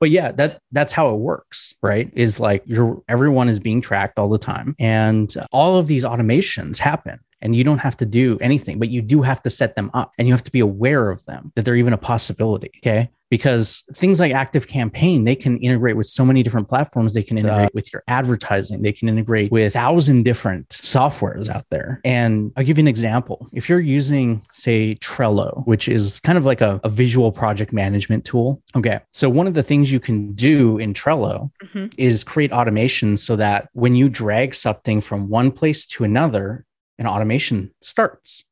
but 0.00 0.10
yeah 0.10 0.32
that 0.32 0.60
that's 0.72 0.92
how 0.92 1.10
it 1.10 1.18
works 1.18 1.74
right 1.82 2.10
is 2.14 2.40
like 2.40 2.62
you're 2.66 3.02
everyone 3.08 3.48
is 3.48 3.60
being 3.60 3.80
tracked 3.80 4.18
all 4.18 4.28
the 4.28 4.38
time 4.38 4.74
and 4.78 5.34
all 5.52 5.76
of 5.76 5.86
these 5.86 6.04
automations 6.04 6.78
happen 6.78 7.18
and 7.44 7.54
you 7.54 7.62
don't 7.62 7.78
have 7.78 7.96
to 7.98 8.06
do 8.06 8.38
anything, 8.40 8.78
but 8.78 8.88
you 8.88 9.02
do 9.02 9.20
have 9.22 9.42
to 9.42 9.50
set 9.50 9.76
them 9.76 9.90
up 9.92 10.12
and 10.18 10.26
you 10.26 10.32
have 10.32 10.42
to 10.42 10.50
be 10.50 10.60
aware 10.60 11.10
of 11.10 11.24
them 11.26 11.52
that 11.54 11.64
they're 11.64 11.76
even 11.76 11.92
a 11.92 11.98
possibility. 11.98 12.70
Okay. 12.78 13.10
Because 13.34 13.82
things 13.92 14.20
like 14.20 14.30
ActiveCampaign, 14.30 15.24
they 15.24 15.34
can 15.34 15.58
integrate 15.58 15.96
with 15.96 16.06
so 16.06 16.24
many 16.24 16.44
different 16.44 16.68
platforms. 16.68 17.14
They 17.14 17.24
can 17.24 17.36
integrate 17.36 17.66
uh, 17.66 17.74
with 17.74 17.92
your 17.92 18.04
advertising. 18.06 18.80
They 18.80 18.92
can 18.92 19.08
integrate 19.08 19.50
with 19.50 19.74
a 19.74 19.76
thousand 19.76 20.22
different 20.22 20.68
softwares 20.68 21.48
out 21.48 21.66
there. 21.68 22.00
And 22.04 22.52
I'll 22.56 22.62
give 22.62 22.78
you 22.78 22.82
an 22.82 22.86
example. 22.86 23.48
If 23.52 23.68
you're 23.68 23.80
using, 23.80 24.46
say, 24.52 24.94
Trello, 25.00 25.66
which 25.66 25.88
is 25.88 26.20
kind 26.20 26.38
of 26.38 26.44
like 26.44 26.60
a, 26.60 26.80
a 26.84 26.88
visual 26.88 27.32
project 27.32 27.72
management 27.72 28.24
tool. 28.24 28.62
Okay. 28.76 29.00
So 29.12 29.28
one 29.28 29.48
of 29.48 29.54
the 29.54 29.64
things 29.64 29.90
you 29.90 29.98
can 29.98 30.32
do 30.34 30.78
in 30.78 30.94
Trello 30.94 31.50
mm-hmm. 31.60 31.86
is 31.98 32.22
create 32.22 32.52
automations 32.52 33.18
so 33.18 33.34
that 33.34 33.68
when 33.72 33.96
you 33.96 34.08
drag 34.08 34.54
something 34.54 35.00
from 35.00 35.28
one 35.28 35.50
place 35.50 35.86
to 35.86 36.04
another, 36.04 36.66
an 37.00 37.08
automation 37.08 37.74
starts. 37.82 38.44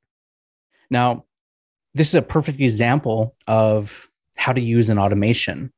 Now, 0.91 1.25
this 1.95 2.09
is 2.09 2.17
a 2.17 2.23
perfect 2.23 2.61
example 2.61 3.37
of 3.47 4.09
how 4.43 4.53
to 4.53 4.61
use 4.61 4.91
an 4.91 4.99
automation. 4.99 5.73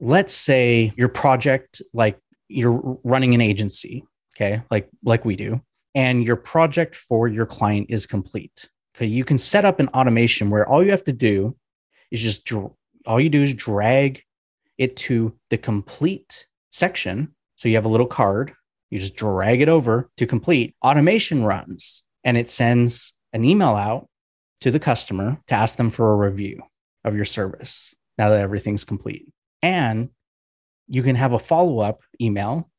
Let's 0.00 0.34
say 0.34 0.92
your 0.96 1.08
project, 1.08 1.80
like 1.94 2.18
you're 2.48 2.98
running 3.04 3.32
an 3.32 3.40
agency, 3.40 4.04
okay, 4.34 4.62
like 4.72 4.88
like 5.04 5.24
we 5.24 5.36
do, 5.36 5.60
and 5.94 6.26
your 6.26 6.34
project 6.34 6.96
for 6.96 7.28
your 7.28 7.46
client 7.46 7.86
is 7.90 8.06
complete. 8.06 8.68
Okay, 8.96 9.06
you 9.06 9.24
can 9.24 9.38
set 9.38 9.64
up 9.64 9.78
an 9.78 9.86
automation 9.88 10.50
where 10.50 10.68
all 10.68 10.84
you 10.84 10.90
have 10.90 11.04
to 11.04 11.12
do 11.12 11.56
is 12.10 12.20
just 12.20 12.44
dr- 12.44 12.72
all 13.06 13.20
you 13.20 13.30
do 13.30 13.44
is 13.44 13.54
drag 13.54 14.24
it 14.78 14.96
to 14.96 15.32
the 15.50 15.58
complete 15.58 16.48
section. 16.70 17.34
So 17.54 17.68
you 17.68 17.76
have 17.76 17.84
a 17.84 17.94
little 17.96 18.06
card, 18.06 18.52
you 18.90 18.98
just 18.98 19.14
drag 19.14 19.60
it 19.60 19.68
over 19.68 20.10
to 20.16 20.26
complete. 20.26 20.74
Automation 20.84 21.44
runs 21.44 22.02
and 22.24 22.36
it 22.36 22.50
sends 22.50 23.14
an 23.32 23.44
email 23.44 23.76
out 23.76 24.08
to 24.60 24.72
the 24.72 24.80
customer 24.80 25.38
to 25.46 25.54
ask 25.54 25.76
them 25.76 25.90
for 25.90 26.12
a 26.12 26.16
review 26.16 26.62
of 27.04 27.16
your 27.16 27.24
service 27.24 27.94
now 28.18 28.30
that 28.30 28.40
everything's 28.40 28.84
complete. 28.84 29.28
And 29.62 30.10
you 30.88 31.02
can 31.02 31.16
have 31.16 31.32
a 31.32 31.38
follow 31.38 31.80
up 31.80 32.02
email 32.20 32.70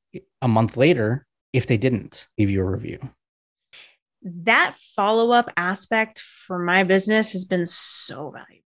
a 0.42 0.48
month 0.48 0.78
later 0.78 1.26
if 1.52 1.68
they 1.68 1.78
didn't 1.78 2.28
give 2.38 2.50
you 2.50 2.62
a 2.62 2.70
review. 2.70 3.00
That 4.22 4.76
follow 4.96 5.32
up 5.32 5.50
aspect 5.58 6.20
for 6.20 6.60
my 6.60 6.84
business 6.84 7.34
has 7.34 7.46
been 7.46 7.66
so 7.66 8.32
valuable 8.32 8.64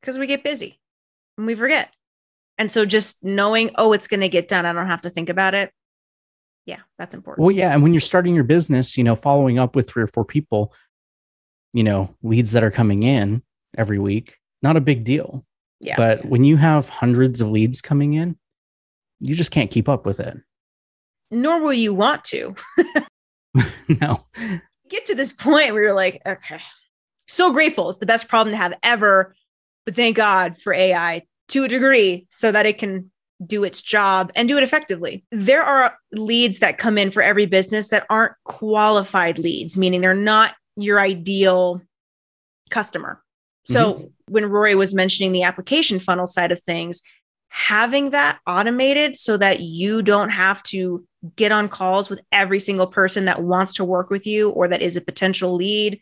because 0.00 0.18
we 0.18 0.26
get 0.26 0.44
busy 0.44 0.80
and 1.36 1.46
we 1.46 1.54
forget. 1.54 1.92
And 2.58 2.70
so 2.70 2.84
just 2.84 3.22
knowing, 3.24 3.70
oh, 3.76 3.92
it's 3.92 4.08
going 4.08 4.20
to 4.20 4.28
get 4.28 4.48
done, 4.48 4.66
I 4.66 4.72
don't 4.72 4.88
have 4.88 5.02
to 5.02 5.10
think 5.10 5.28
about 5.28 5.54
it. 5.54 5.72
Yeah, 6.66 6.80
that's 6.98 7.14
important. 7.14 7.44
Well, 7.44 7.54
yeah. 7.54 7.72
And 7.72 7.82
when 7.82 7.94
you're 7.94 8.00
starting 8.00 8.34
your 8.34 8.44
business, 8.44 8.98
you 8.98 9.04
know, 9.04 9.16
following 9.16 9.58
up 9.58 9.74
with 9.74 9.88
three 9.88 10.02
or 10.02 10.08
four 10.08 10.24
people, 10.24 10.74
you 11.72 11.82
know, 11.82 12.14
leads 12.22 12.52
that 12.52 12.64
are 12.64 12.70
coming 12.70 13.04
in 13.04 13.42
every 13.76 13.98
week, 13.98 14.36
not 14.62 14.76
a 14.76 14.80
big 14.80 15.04
deal. 15.04 15.44
Yeah. 15.80 15.96
But 15.96 16.24
when 16.24 16.44
you 16.44 16.56
have 16.56 16.88
hundreds 16.88 17.40
of 17.40 17.48
leads 17.48 17.80
coming 17.80 18.14
in, 18.14 18.36
you 19.20 19.34
just 19.34 19.50
can't 19.50 19.70
keep 19.70 19.88
up 19.88 20.06
with 20.06 20.20
it. 20.20 20.36
Nor 21.30 21.60
will 21.60 21.74
you 21.74 21.94
want 21.94 22.24
to. 22.24 22.54
no. 23.88 24.24
Get 24.88 25.06
to 25.06 25.14
this 25.14 25.32
point 25.32 25.72
where 25.72 25.84
you're 25.84 25.92
like, 25.94 26.22
okay, 26.26 26.60
so 27.26 27.52
grateful. 27.52 27.90
It's 27.90 27.98
the 27.98 28.06
best 28.06 28.28
problem 28.28 28.52
to 28.52 28.56
have 28.56 28.74
ever. 28.82 29.34
But 29.84 29.94
thank 29.94 30.16
God 30.16 30.58
for 30.58 30.72
AI 30.72 31.22
to 31.48 31.64
a 31.64 31.68
degree 31.68 32.26
so 32.30 32.52
that 32.52 32.66
it 32.66 32.78
can 32.78 33.10
do 33.44 33.64
its 33.64 33.80
job 33.80 34.32
and 34.34 34.48
do 34.48 34.56
it 34.56 34.64
effectively. 34.64 35.24
There 35.30 35.62
are 35.62 35.96
leads 36.12 36.58
that 36.58 36.78
come 36.78 36.98
in 36.98 37.10
for 37.10 37.22
every 37.22 37.46
business 37.46 37.88
that 37.88 38.06
aren't 38.10 38.32
qualified 38.44 39.38
leads, 39.38 39.78
meaning 39.78 40.00
they're 40.00 40.14
not 40.14 40.54
your 40.76 41.00
ideal 41.00 41.80
customer. 42.70 43.22
So 43.64 43.94
mm-hmm. 43.94 44.06
When 44.28 44.46
Rory 44.46 44.74
was 44.74 44.94
mentioning 44.94 45.32
the 45.32 45.42
application 45.42 45.98
funnel 45.98 46.26
side 46.26 46.52
of 46.52 46.60
things, 46.60 47.02
having 47.48 48.10
that 48.10 48.38
automated 48.46 49.16
so 49.16 49.36
that 49.36 49.60
you 49.60 50.02
don't 50.02 50.30
have 50.30 50.62
to 50.64 51.04
get 51.36 51.50
on 51.50 51.68
calls 51.68 52.08
with 52.08 52.20
every 52.30 52.60
single 52.60 52.86
person 52.86 53.24
that 53.24 53.42
wants 53.42 53.74
to 53.74 53.84
work 53.84 54.10
with 54.10 54.26
you 54.26 54.50
or 54.50 54.68
that 54.68 54.82
is 54.82 54.96
a 54.96 55.00
potential 55.00 55.54
lead, 55.54 55.98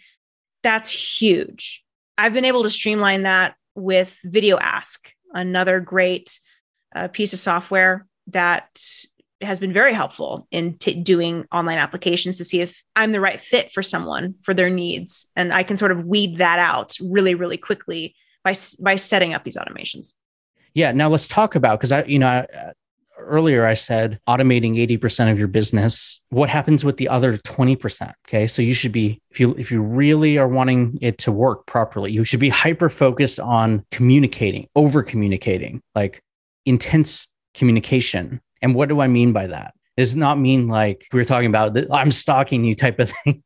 that's 0.62 0.90
huge. 0.90 1.84
I've 2.18 2.32
been 2.32 2.44
able 2.44 2.62
to 2.64 2.70
streamline 2.70 3.22
that 3.22 3.54
with 3.74 4.18
VideoAsk, 4.26 4.98
another 5.32 5.80
great 5.80 6.40
uh, 6.94 7.08
piece 7.08 7.32
of 7.32 7.38
software 7.38 8.06
that 8.28 8.68
has 9.42 9.60
been 9.60 9.72
very 9.72 9.92
helpful 9.92 10.46
in 10.50 10.78
t- 10.78 10.94
doing 10.94 11.44
online 11.52 11.78
applications 11.78 12.38
to 12.38 12.44
see 12.44 12.60
if 12.60 12.82
I'm 12.94 13.12
the 13.12 13.20
right 13.20 13.38
fit 13.38 13.70
for 13.70 13.82
someone 13.82 14.34
for 14.42 14.54
their 14.54 14.70
needs, 14.70 15.30
and 15.36 15.52
I 15.52 15.62
can 15.62 15.76
sort 15.76 15.92
of 15.92 16.04
weed 16.04 16.38
that 16.38 16.58
out 16.58 16.96
really, 17.00 17.34
really 17.34 17.58
quickly 17.58 18.14
by 18.44 18.54
by 18.80 18.96
setting 18.96 19.34
up 19.34 19.44
these 19.44 19.56
automations. 19.56 20.12
Yeah. 20.74 20.92
Now 20.92 21.08
let's 21.08 21.26
talk 21.26 21.54
about 21.54 21.78
because 21.78 21.90
I, 21.90 22.04
you 22.04 22.18
know, 22.18 22.26
I, 22.26 22.38
uh, 22.40 22.72
earlier 23.18 23.66
I 23.66 23.74
said 23.74 24.20
automating 24.28 24.76
80% 24.76 25.30
of 25.30 25.38
your 25.38 25.48
business. 25.48 26.20
What 26.28 26.48
happens 26.48 26.84
with 26.84 26.98
the 26.98 27.08
other 27.08 27.38
20%? 27.38 28.12
Okay. 28.28 28.46
So 28.46 28.62
you 28.62 28.74
should 28.74 28.92
be, 28.92 29.20
if 29.30 29.40
you 29.40 29.54
if 29.54 29.70
you 29.70 29.82
really 29.82 30.38
are 30.38 30.48
wanting 30.48 30.98
it 31.00 31.18
to 31.18 31.32
work 31.32 31.66
properly, 31.66 32.12
you 32.12 32.24
should 32.24 32.40
be 32.40 32.50
hyper 32.50 32.88
focused 32.88 33.40
on 33.40 33.84
communicating, 33.90 34.68
over 34.76 35.02
communicating, 35.02 35.82
like 35.94 36.22
intense 36.66 37.26
communication 37.54 38.40
and 38.62 38.74
what 38.74 38.88
do 38.88 39.00
I 39.00 39.06
mean 39.06 39.32
by 39.32 39.46
that? 39.48 39.74
It 39.96 40.02
does 40.02 40.14
not 40.14 40.38
mean 40.38 40.68
like 40.68 41.06
we 41.12 41.18
were 41.18 41.24
talking 41.24 41.48
about 41.48 41.72
the, 41.72 41.90
I'm 41.90 42.12
stalking 42.12 42.64
you 42.64 42.74
type 42.74 42.98
of 42.98 43.10
thing. 43.24 43.42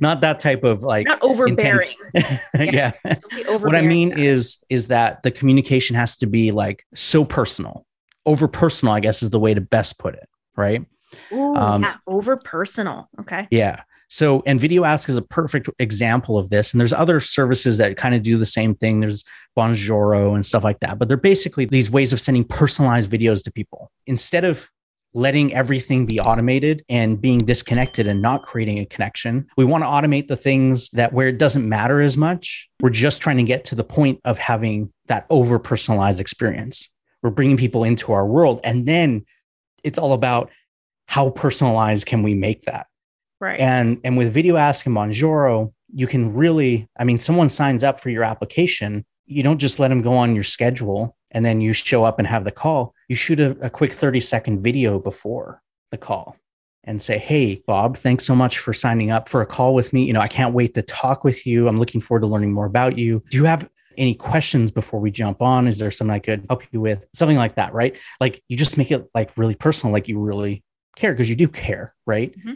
not 0.00 0.20
that 0.20 0.38
type 0.38 0.62
of 0.62 0.82
like 0.82 1.06
not 1.06 1.20
overbearing. 1.22 1.88
yeah. 2.14 2.32
yeah. 2.54 2.92
Overbearing. 3.48 3.62
What 3.62 3.74
I 3.74 3.82
mean 3.82 4.16
is 4.18 4.58
is 4.68 4.88
that 4.88 5.22
the 5.24 5.32
communication 5.32 5.96
has 5.96 6.16
to 6.18 6.26
be 6.26 6.52
like 6.52 6.84
so 6.94 7.24
personal. 7.24 7.86
Over 8.26 8.48
personal, 8.48 8.94
I 8.94 9.00
guess 9.00 9.22
is 9.22 9.30
the 9.30 9.40
way 9.40 9.52
to 9.52 9.60
best 9.60 9.98
put 9.98 10.14
it, 10.14 10.28
right? 10.56 10.82
Ooh, 11.32 11.56
um, 11.56 11.82
yeah, 11.82 11.96
over 12.06 12.36
personal. 12.36 13.08
Okay. 13.20 13.48
Yeah. 13.50 13.82
So, 14.08 14.42
and 14.46 14.60
VideoAsk 14.60 15.08
is 15.08 15.16
a 15.16 15.22
perfect 15.22 15.68
example 15.78 16.38
of 16.38 16.50
this. 16.50 16.72
And 16.72 16.80
there's 16.80 16.92
other 16.92 17.20
services 17.20 17.78
that 17.78 17.96
kind 17.96 18.14
of 18.14 18.22
do 18.22 18.36
the 18.36 18.46
same 18.46 18.74
thing. 18.74 19.00
There's 19.00 19.24
Bonjoro 19.56 20.34
and 20.34 20.44
stuff 20.44 20.64
like 20.64 20.80
that. 20.80 20.98
But 20.98 21.08
they're 21.08 21.16
basically 21.16 21.64
these 21.64 21.90
ways 21.90 22.12
of 22.12 22.20
sending 22.20 22.44
personalized 22.44 23.10
videos 23.10 23.42
to 23.44 23.52
people. 23.52 23.90
Instead 24.06 24.44
of 24.44 24.68
letting 25.14 25.54
everything 25.54 26.06
be 26.06 26.18
automated 26.20 26.84
and 26.88 27.20
being 27.20 27.38
disconnected 27.38 28.08
and 28.08 28.20
not 28.20 28.42
creating 28.42 28.80
a 28.80 28.84
connection. 28.84 29.46
We 29.56 29.64
want 29.64 29.84
to 29.84 29.86
automate 29.86 30.26
the 30.26 30.36
things 30.36 30.90
that 30.90 31.12
where 31.12 31.28
it 31.28 31.38
doesn't 31.38 31.66
matter 31.66 32.02
as 32.02 32.16
much. 32.16 32.68
We're 32.80 32.90
just 32.90 33.22
trying 33.22 33.36
to 33.36 33.44
get 33.44 33.64
to 33.66 33.76
the 33.76 33.84
point 33.84 34.20
of 34.24 34.38
having 34.38 34.92
that 35.06 35.26
over 35.30 35.60
personalized 35.60 36.20
experience. 36.20 36.90
We're 37.22 37.30
bringing 37.30 37.56
people 37.56 37.84
into 37.84 38.12
our 38.12 38.26
world. 38.26 38.60
And 38.64 38.86
then 38.86 39.24
it's 39.84 39.98
all 39.98 40.12
about 40.12 40.50
how 41.06 41.30
personalized 41.30 42.06
can 42.06 42.22
we 42.22 42.34
make 42.34 42.62
that? 42.62 42.88
Right. 43.44 43.60
And 43.60 44.00
and 44.04 44.16
with 44.16 44.34
VideoAsk 44.34 44.86
and 44.86 44.96
Bonjoro, 44.96 45.70
you 45.92 46.06
can 46.06 46.32
really, 46.32 46.88
I 46.98 47.04
mean, 47.04 47.18
someone 47.18 47.50
signs 47.50 47.84
up 47.84 48.00
for 48.00 48.08
your 48.08 48.24
application, 48.24 49.04
you 49.26 49.42
don't 49.42 49.58
just 49.58 49.78
let 49.78 49.88
them 49.88 50.00
go 50.00 50.16
on 50.16 50.34
your 50.34 50.44
schedule 50.44 51.14
and 51.30 51.44
then 51.44 51.60
you 51.60 51.74
show 51.74 52.04
up 52.04 52.18
and 52.18 52.26
have 52.26 52.44
the 52.44 52.50
call. 52.50 52.94
You 53.08 53.16
shoot 53.16 53.40
a, 53.40 53.50
a 53.60 53.68
quick 53.68 53.92
30 53.92 54.20
second 54.20 54.62
video 54.62 54.98
before 54.98 55.60
the 55.90 55.98
call 55.98 56.38
and 56.84 57.02
say, 57.02 57.18
Hey, 57.18 57.62
Bob, 57.66 57.98
thanks 57.98 58.24
so 58.24 58.34
much 58.34 58.60
for 58.60 58.72
signing 58.72 59.10
up 59.10 59.28
for 59.28 59.42
a 59.42 59.46
call 59.46 59.74
with 59.74 59.92
me. 59.92 60.06
You 60.06 60.14
know, 60.14 60.22
I 60.22 60.26
can't 60.26 60.54
wait 60.54 60.72
to 60.76 60.82
talk 60.82 61.22
with 61.22 61.46
you. 61.46 61.68
I'm 61.68 61.78
looking 61.78 62.00
forward 62.00 62.22
to 62.22 62.26
learning 62.26 62.52
more 62.52 62.64
about 62.64 62.96
you. 62.96 63.22
Do 63.28 63.36
you 63.36 63.44
have 63.44 63.68
any 63.98 64.14
questions 64.14 64.70
before 64.70 65.00
we 65.00 65.10
jump 65.10 65.42
on? 65.42 65.68
Is 65.68 65.76
there 65.76 65.90
something 65.90 66.14
I 66.14 66.18
could 66.18 66.46
help 66.48 66.62
you 66.72 66.80
with? 66.80 67.06
Something 67.12 67.36
like 67.36 67.56
that, 67.56 67.74
right? 67.74 67.94
Like 68.20 68.42
you 68.48 68.56
just 68.56 68.78
make 68.78 68.90
it 68.90 69.06
like 69.14 69.36
really 69.36 69.54
personal, 69.54 69.92
like 69.92 70.08
you 70.08 70.18
really 70.18 70.64
care 70.96 71.12
because 71.12 71.28
you 71.28 71.36
do 71.36 71.48
care, 71.48 71.94
right? 72.06 72.34
Mm-hmm. 72.38 72.52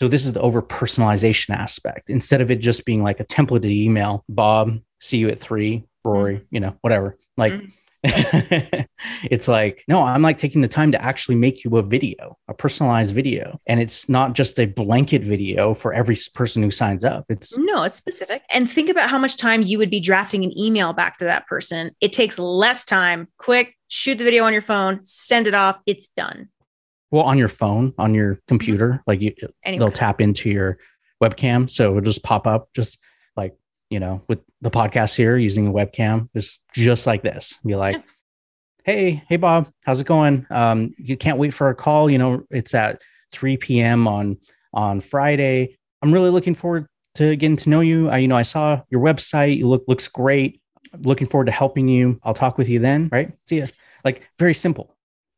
So 0.00 0.08
this 0.08 0.26
is 0.26 0.32
the 0.32 0.40
over 0.40 0.60
personalization 0.60 1.56
aspect. 1.56 2.10
Instead 2.10 2.40
of 2.40 2.50
it 2.50 2.56
just 2.56 2.84
being 2.84 3.02
like 3.02 3.20
a 3.20 3.24
templated 3.24 3.70
email, 3.70 4.24
Bob, 4.28 4.78
see 5.00 5.18
you 5.18 5.28
at 5.28 5.40
three, 5.40 5.86
Rory, 6.04 6.36
mm-hmm. 6.36 6.44
you 6.50 6.60
know, 6.60 6.76
whatever. 6.80 7.16
Like 7.36 7.52
mm-hmm. 7.52 7.68
it's 9.30 9.48
like, 9.48 9.82
no, 9.88 10.02
I'm 10.02 10.20
like 10.20 10.36
taking 10.36 10.60
the 10.60 10.68
time 10.68 10.92
to 10.92 11.02
actually 11.02 11.36
make 11.36 11.64
you 11.64 11.76
a 11.78 11.82
video, 11.82 12.36
a 12.48 12.54
personalized 12.54 13.14
video. 13.14 13.58
And 13.66 13.80
it's 13.80 14.10
not 14.10 14.34
just 14.34 14.58
a 14.58 14.66
blanket 14.66 15.22
video 15.22 15.72
for 15.72 15.94
every 15.94 16.16
person 16.34 16.62
who 16.62 16.70
signs 16.70 17.02
up. 17.02 17.24
It's 17.30 17.56
no, 17.56 17.82
it's 17.84 17.96
specific. 17.96 18.42
And 18.52 18.70
think 18.70 18.90
about 18.90 19.08
how 19.08 19.18
much 19.18 19.38
time 19.38 19.62
you 19.62 19.78
would 19.78 19.90
be 19.90 20.00
drafting 20.00 20.44
an 20.44 20.56
email 20.58 20.92
back 20.92 21.16
to 21.18 21.24
that 21.24 21.46
person. 21.46 21.92
It 22.02 22.12
takes 22.12 22.38
less 22.38 22.84
time, 22.84 23.28
quick, 23.38 23.74
shoot 23.88 24.18
the 24.18 24.24
video 24.24 24.44
on 24.44 24.52
your 24.52 24.62
phone, 24.62 25.00
send 25.04 25.46
it 25.46 25.54
off, 25.54 25.80
it's 25.86 26.08
done 26.10 26.50
well 27.14 27.24
on 27.24 27.38
your 27.38 27.48
phone 27.48 27.94
on 27.96 28.12
your 28.12 28.40
computer 28.48 29.02
like 29.06 29.20
you 29.20 29.32
Anywhere. 29.64 29.86
they'll 29.88 29.94
tap 29.94 30.20
into 30.20 30.50
your 30.50 30.78
webcam. 31.22 31.70
So 31.70 31.90
it'll 31.90 32.02
just 32.02 32.24
pop 32.24 32.46
up 32.46 32.68
just 32.74 32.98
like 33.36 33.56
you 33.88 34.00
know 34.00 34.22
with 34.28 34.40
the 34.60 34.70
podcast 34.70 35.16
here 35.16 35.36
using 35.36 35.68
a 35.68 35.72
webcam 35.72 36.28
just 36.34 36.60
just 36.74 37.06
like 37.06 37.22
this. 37.22 37.54
Be 37.64 37.76
like 37.76 37.96
yeah. 37.96 38.02
hey 38.84 39.22
hey 39.28 39.36
bob 39.36 39.68
how's 39.84 40.00
it 40.00 40.06
going? 40.06 40.46
Um 40.50 40.94
you 40.98 41.16
can't 41.16 41.38
wait 41.38 41.54
for 41.54 41.70
a 41.70 41.74
call. 41.74 42.10
You 42.10 42.18
know 42.18 42.42
it's 42.50 42.74
at 42.74 43.00
3 43.32 43.56
p.m 43.58 44.08
on 44.08 44.36
on 44.72 45.00
friday. 45.00 45.78
I'm 46.02 46.12
really 46.12 46.30
looking 46.30 46.54
forward 46.54 46.86
to 47.14 47.36
getting 47.36 47.56
to 47.56 47.70
know 47.70 47.80
you. 47.80 48.10
I, 48.10 48.18
you 48.18 48.28
know 48.28 48.36
i 48.36 48.42
saw 48.42 48.82
your 48.90 49.00
website. 49.00 49.56
You 49.56 49.68
look 49.68 49.84
looks 49.86 50.08
great. 50.08 50.60
Looking 50.98 51.28
forward 51.28 51.46
to 51.46 51.52
helping 51.52 51.86
you. 51.88 52.20
I'll 52.24 52.34
talk 52.34 52.58
with 52.58 52.68
you 52.68 52.80
then. 52.80 53.08
Right? 53.12 53.32
See 53.46 53.56
you 53.56 53.66
like 54.04 54.28
very 54.38 54.54
simple 54.54 54.93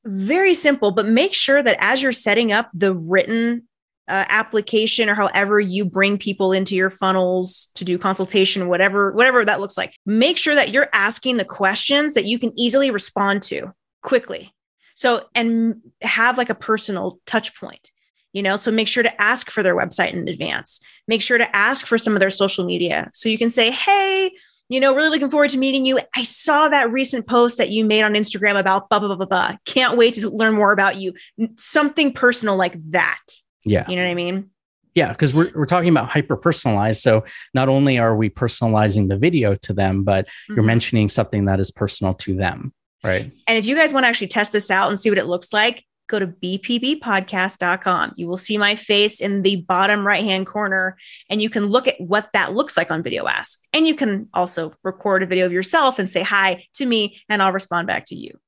very 0.07 0.55
simple, 0.55 0.91
but 0.91 1.07
make 1.07 1.35
sure 1.35 1.63
that 1.63 1.77
as 1.81 2.03
you're 2.03 2.13
setting 2.13 2.53
up 2.53 2.71
the 2.73 2.95
written 2.95 3.69
uh, 4.09 4.25
application 4.29 5.09
or 5.09 5.15
however 5.15 5.59
you 5.59 5.85
bring 5.85 6.17
people 6.17 6.53
into 6.53 6.77
your 6.77 6.91
funnels 6.91 7.71
to 7.75 7.85
do 7.85 7.99
consultation 7.99 8.69
whatever 8.69 9.11
whatever 9.11 9.45
that 9.45 9.59
looks 9.59 9.77
like 9.77 9.99
make 10.07 10.39
sure 10.39 10.55
that 10.55 10.73
you're 10.73 10.89
asking 10.93 11.39
the 11.39 11.45
questions 11.45 12.15
that 12.15 12.25
you 12.25 12.39
can 12.39 12.57
easily 12.57 12.93
respond 12.93 13.43
to 13.43 13.73
quickly. 14.03 14.55
So 14.95 15.25
and 15.35 15.83
have 16.03 16.39
like 16.39 16.51
a 16.51 16.55
personal 16.55 17.19
touch 17.27 17.59
point 17.59 17.91
you 18.33 18.43
know? 18.43 18.57
So 18.57 18.71
make 18.71 18.87
sure 18.87 19.03
to 19.03 19.23
ask 19.23 19.51
for 19.51 19.63
their 19.63 19.75
website 19.75 20.13
in 20.13 20.29
advance. 20.29 20.79
Make 21.09 21.23
sure 21.23 21.39
to 21.39 21.57
ask 21.57 21.87
for 21.87 21.97
some 21.97 22.13
of 22.13 22.21
their 22.21 22.29
social 22.29 22.67
media. 22.67 23.11
So 23.15 23.31
you 23.31 23.39
can 23.39 23.49
say 23.49 23.71
hey 23.71 24.31
you 24.69 24.81
know, 24.81 24.95
really 24.95 25.11
looking 25.11 25.31
forward 25.31 25.51
to 25.51 25.59
meeting 25.59 25.87
you. 25.87 26.01
I 26.15 26.23
saw 26.23 26.69
that 26.69 26.91
recent 26.91 27.27
post 27.27 27.59
that 27.59 27.71
you 27.71 27.85
made 27.85 28.03
on 28.03 28.15
Instagram 28.15 28.59
about 28.59 28.89
blah, 28.89 28.99
blah, 28.99 29.09
blah, 29.09 29.17
blah, 29.17 29.27
blah. 29.27 29.57
Can't 29.65 29.97
wait 29.97 30.15
to 30.15 30.29
learn 30.29 30.55
more 30.55 30.73
about 30.73 30.97
you. 30.97 31.15
Something 31.57 32.13
personal 32.13 32.57
like 32.57 32.75
that. 32.91 33.23
Yeah. 33.65 33.85
You 33.89 33.97
know 33.97 34.03
what 34.03 34.11
I 34.11 34.15
mean? 34.15 34.51
Yeah, 34.95 35.13
because 35.13 35.35
we're, 35.35 35.53
we're 35.55 35.67
talking 35.67 35.91
about 35.91 36.09
hyper 36.09 36.37
personalized. 36.37 37.03
So 37.03 37.25
not 37.53 37.69
only 37.69 37.99
are 37.99 38.17
we 38.17 38.31
personalizing 38.31 39.09
the 39.09 39.17
video 39.19 39.55
to 39.55 39.75
them, 39.75 40.05
but 40.05 40.27
mm-hmm. 40.27 40.55
you're 40.55 40.65
mentioning 40.65 41.09
something 41.11 41.45
that 41.45 41.61
is 41.61 41.71
personal 41.71 42.15
to 42.15 42.35
them. 42.35 42.73
Right. 43.05 43.31
And 43.47 43.59
if 43.59 43.67
you 43.67 43.77
guys 43.77 43.93
want 43.93 44.05
to 44.05 44.09
actually 44.09 44.29
test 44.29 44.53
this 44.53 44.71
out 44.71 44.89
and 44.89 44.99
see 44.99 45.11
what 45.11 45.19
it 45.19 45.27
looks 45.27 45.53
like, 45.53 45.85
go 46.09 46.19
to 46.19 46.27
bpbpodcast.com. 46.27 48.15
You 48.17 48.29
will 48.29 48.37
see 48.37 48.59
my 48.59 48.75
face 48.75 49.21
in 49.21 49.43
the 49.43 49.57
bottom 49.57 50.07
right 50.07 50.25
hand 50.25 50.47
corner, 50.47 50.97
and 51.31 51.43
you 51.43 51.51
can 51.51 51.67
look 51.67 51.89
at 51.89 52.01
what 52.01 52.31
that 52.33 52.55
looks 52.55 52.77
like 52.77 52.91
on 52.91 53.03
VideoAsk. 53.03 53.59
And 53.73 53.87
you 53.87 53.95
can 53.95 54.29
also 54.35 54.75
record 54.83 55.23
a 55.23 55.27
video 55.27 55.47
of 55.47 55.53
yourself 55.53 55.99
and 55.99 56.09
say 56.09 56.23
hi 56.23 56.65
to 56.75 56.87
me, 56.87 57.21
and 57.29 57.43
I'll 57.43 57.53
respond 57.53 57.87
back 57.87 58.05
to 58.07 58.17
you. 58.17 58.39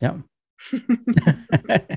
Yeah. 0.00 0.18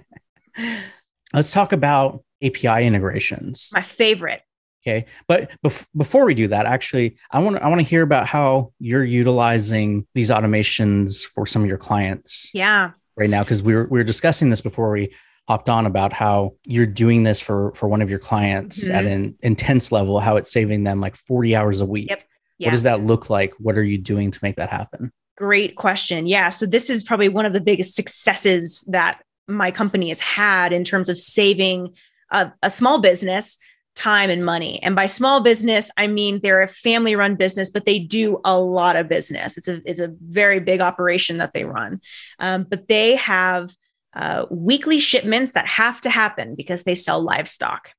Let's 1.33 1.51
talk 1.51 1.73
about 1.73 2.23
API 2.43 2.85
integrations. 2.85 3.71
My 3.73 3.81
favorite. 3.81 4.41
Okay, 4.87 5.07
but 5.27 5.49
bef- 5.65 5.85
before 5.97 6.25
we 6.25 6.35
do 6.35 6.47
that, 6.49 6.67
actually, 6.67 7.17
I 7.31 7.39
want 7.39 7.57
I 7.57 7.67
want 7.69 7.79
to 7.81 7.87
hear 7.87 8.03
about 8.03 8.27
how 8.27 8.71
you're 8.79 9.03
utilizing 9.03 10.05
these 10.13 10.29
automations 10.29 11.25
for 11.25 11.47
some 11.47 11.63
of 11.63 11.67
your 11.67 11.79
clients. 11.79 12.51
Yeah. 12.53 12.91
Right 13.17 13.29
now, 13.29 13.43
because 13.43 13.63
we 13.63 13.73
were 13.73 13.87
we 13.89 13.99
were 13.99 14.03
discussing 14.03 14.49
this 14.49 14.61
before 14.61 14.91
we 14.91 15.13
hopped 15.47 15.69
on 15.69 15.85
about 15.85 16.11
how 16.11 16.55
you're 16.65 16.85
doing 16.85 17.23
this 17.23 17.39
for 17.39 17.73
for 17.75 17.87
one 17.87 18.01
of 18.01 18.09
your 18.09 18.19
clients 18.19 18.83
mm-hmm. 18.83 18.95
at 18.95 19.05
an 19.05 19.35
intense 19.41 19.91
level, 19.91 20.19
how 20.19 20.35
it's 20.37 20.51
saving 20.51 20.83
them 20.83 20.99
like 20.99 21.15
40 21.15 21.55
hours 21.55 21.81
a 21.81 21.85
week. 21.85 22.09
Yep. 22.09 22.23
Yeah. 22.57 22.67
What 22.67 22.71
does 22.71 22.83
that 22.83 23.01
look 23.01 23.29
like? 23.29 23.53
What 23.59 23.77
are 23.77 23.83
you 23.83 23.97
doing 23.97 24.31
to 24.31 24.39
make 24.41 24.55
that 24.55 24.69
happen? 24.69 25.11
Great 25.37 25.75
question. 25.75 26.27
Yeah. 26.27 26.49
So 26.49 26.65
this 26.65 26.89
is 26.89 27.03
probably 27.03 27.29
one 27.29 27.45
of 27.45 27.53
the 27.53 27.61
biggest 27.61 27.95
successes 27.95 28.85
that 28.87 29.21
my 29.47 29.71
company 29.71 30.07
has 30.09 30.21
had 30.21 30.71
in 30.71 30.83
terms 30.83 31.09
of 31.09 31.17
saving 31.17 31.93
a, 32.31 32.51
a 32.63 32.69
small 32.69 32.99
business 32.99 33.57
time 33.95 34.29
and 34.29 34.45
money. 34.45 34.81
And 34.83 34.95
by 34.95 35.05
small 35.05 35.41
business, 35.41 35.89
I 35.97 36.07
mean 36.07 36.39
they're 36.41 36.61
a 36.61 36.67
family 36.67 37.15
run 37.15 37.35
business, 37.35 37.69
but 37.69 37.85
they 37.85 37.99
do 37.99 38.39
a 38.43 38.59
lot 38.59 38.95
of 38.95 39.07
business. 39.07 39.57
It's 39.57 39.67
a, 39.67 39.81
it's 39.85 39.99
a 39.99 40.13
very 40.21 40.59
big 40.59 40.81
operation 40.81 41.37
that 41.37 41.53
they 41.53 41.65
run. 41.65 42.01
Um, 42.39 42.65
but 42.69 42.87
they 42.87 43.15
have 43.15 43.69
uh, 44.13 44.45
weekly 44.49 44.99
shipments 44.99 45.53
that 45.53 45.67
have 45.67 45.99
to 46.01 46.09
happen 46.09 46.55
because 46.55 46.83
they 46.83 46.95
sell 46.95 47.21
livestock. 47.21 47.91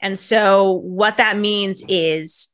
And 0.00 0.18
so 0.18 0.80
what 0.84 1.16
that 1.16 1.38
means 1.38 1.82
is 1.88 2.48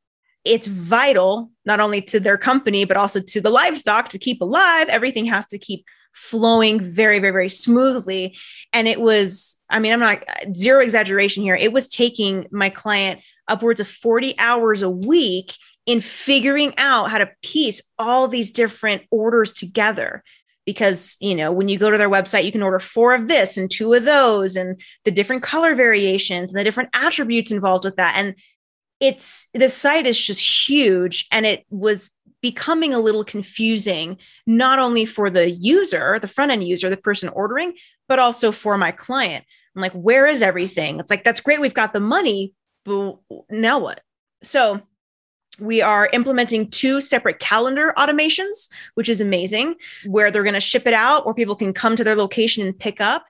it's 0.45 0.67
vital 0.67 1.51
not 1.65 1.81
only 1.81 2.01
to 2.01 2.21
their 2.21 2.39
company, 2.39 2.85
but 2.85 2.97
also 2.97 3.21
to 3.21 3.41
the 3.41 3.51
livestock 3.51 4.09
to 4.11 4.19
keep 4.19 4.41
alive. 4.41 4.89
Everything 4.89 5.27
has 5.27 5.47
to 5.49 5.59
keep 5.59 5.85
flowing 6.13 6.81
very, 6.81 7.19
very, 7.19 7.33
very 7.33 7.49
smoothly. 7.49 8.37
And 8.73 8.89
it 8.89 9.01
was, 9.01 9.59
I 9.71 9.79
mean, 9.79 9.93
I'm 9.93 10.01
not 10.01 10.25
zero 10.55 10.83
exaggeration 10.83 11.43
here. 11.43 11.57
It 11.57 11.73
was 11.73 11.89
taking 11.89 12.47
my 12.51 12.71
client 12.71 13.21
upwards 13.49 13.81
of 13.81 13.89
40 13.89 14.39
hours 14.39 14.83
a 14.83 14.91
week 14.91 15.55
in 15.87 16.01
figuring 16.03 16.75
out 16.77 17.11
how 17.11 17.19
to 17.19 17.31
piece 17.43 17.83
all 17.99 18.29
these 18.29 18.51
different 18.51 19.03
orders 19.11 19.55
together 19.55 20.23
because 20.67 21.17
you 21.19 21.35
know 21.35 21.51
when 21.51 21.71
you 21.71 21.79
go 21.79 21.91
to 21.91 21.97
their 21.97 22.11
website 22.11 22.45
you 22.45 22.53
can 22.53 22.63
order 22.63 22.79
four 22.79 23.15
of 23.15 23.27
this 23.27 23.57
and 23.57 23.71
two 23.71 23.95
of 23.95 24.05
those 24.05 24.55
and 24.55 24.79
the 25.05 25.11
different 25.11 25.43
color 25.43 25.75
variations 25.75 26.51
and 26.51 26.59
the 26.59 26.65
different 26.65 26.91
attributes 26.93 27.51
involved 27.51 27.85
with 27.85 27.97
that 27.97 28.15
and 28.19 28.35
it's 29.01 29.49
the 29.55 29.69
site 29.69 30.07
is 30.07 30.21
just 30.21 30.69
huge 30.69 31.27
and 31.33 31.47
it 31.47 31.65
was 31.71 32.11
becoming 32.41 32.95
a 32.95 33.01
little 33.01 33.25
confusing, 33.25 34.17
not 34.47 34.79
only 34.79 35.05
for 35.05 35.31
the 35.31 35.51
user, 35.51 36.19
the 36.21 36.29
front 36.29 36.53
end 36.53 36.67
user, 36.67 36.89
the 36.89 36.97
person 36.97 37.29
ordering, 37.31 37.75
but 38.09 38.19
also 38.19 38.53
for 38.53 38.79
my 38.79 38.93
client. 38.93 39.45
I'm 39.75 39.83
like, 39.83 39.93
where 39.93 40.27
is 40.27 40.43
everything? 40.43 40.99
It's 41.01 41.11
like, 41.11 41.25
that's 41.25 41.41
great. 41.41 41.61
We've 41.61 41.75
got 41.75 41.93
the 41.93 42.01
money, 42.01 42.55
but 42.85 43.19
now 43.51 43.79
what? 43.79 44.01
So 44.43 44.81
we 45.61 45.83
are 45.83 46.09
implementing 46.13 46.71
two 46.71 47.01
separate 47.01 47.41
calendar 47.41 47.93
automations, 47.97 48.69
which 48.95 49.09
is 49.09 49.21
amazing, 49.21 49.75
where 50.07 50.31
they're 50.31 50.45
going 50.45 50.55
to 50.55 50.61
ship 50.61 50.87
it 50.87 50.95
out 50.95 51.27
or 51.27 51.35
people 51.35 51.57
can 51.57 51.73
come 51.73 51.97
to 51.97 52.05
their 52.05 52.15
location 52.15 52.65
and 52.65 52.79
pick 52.79 53.01
up. 53.01 53.27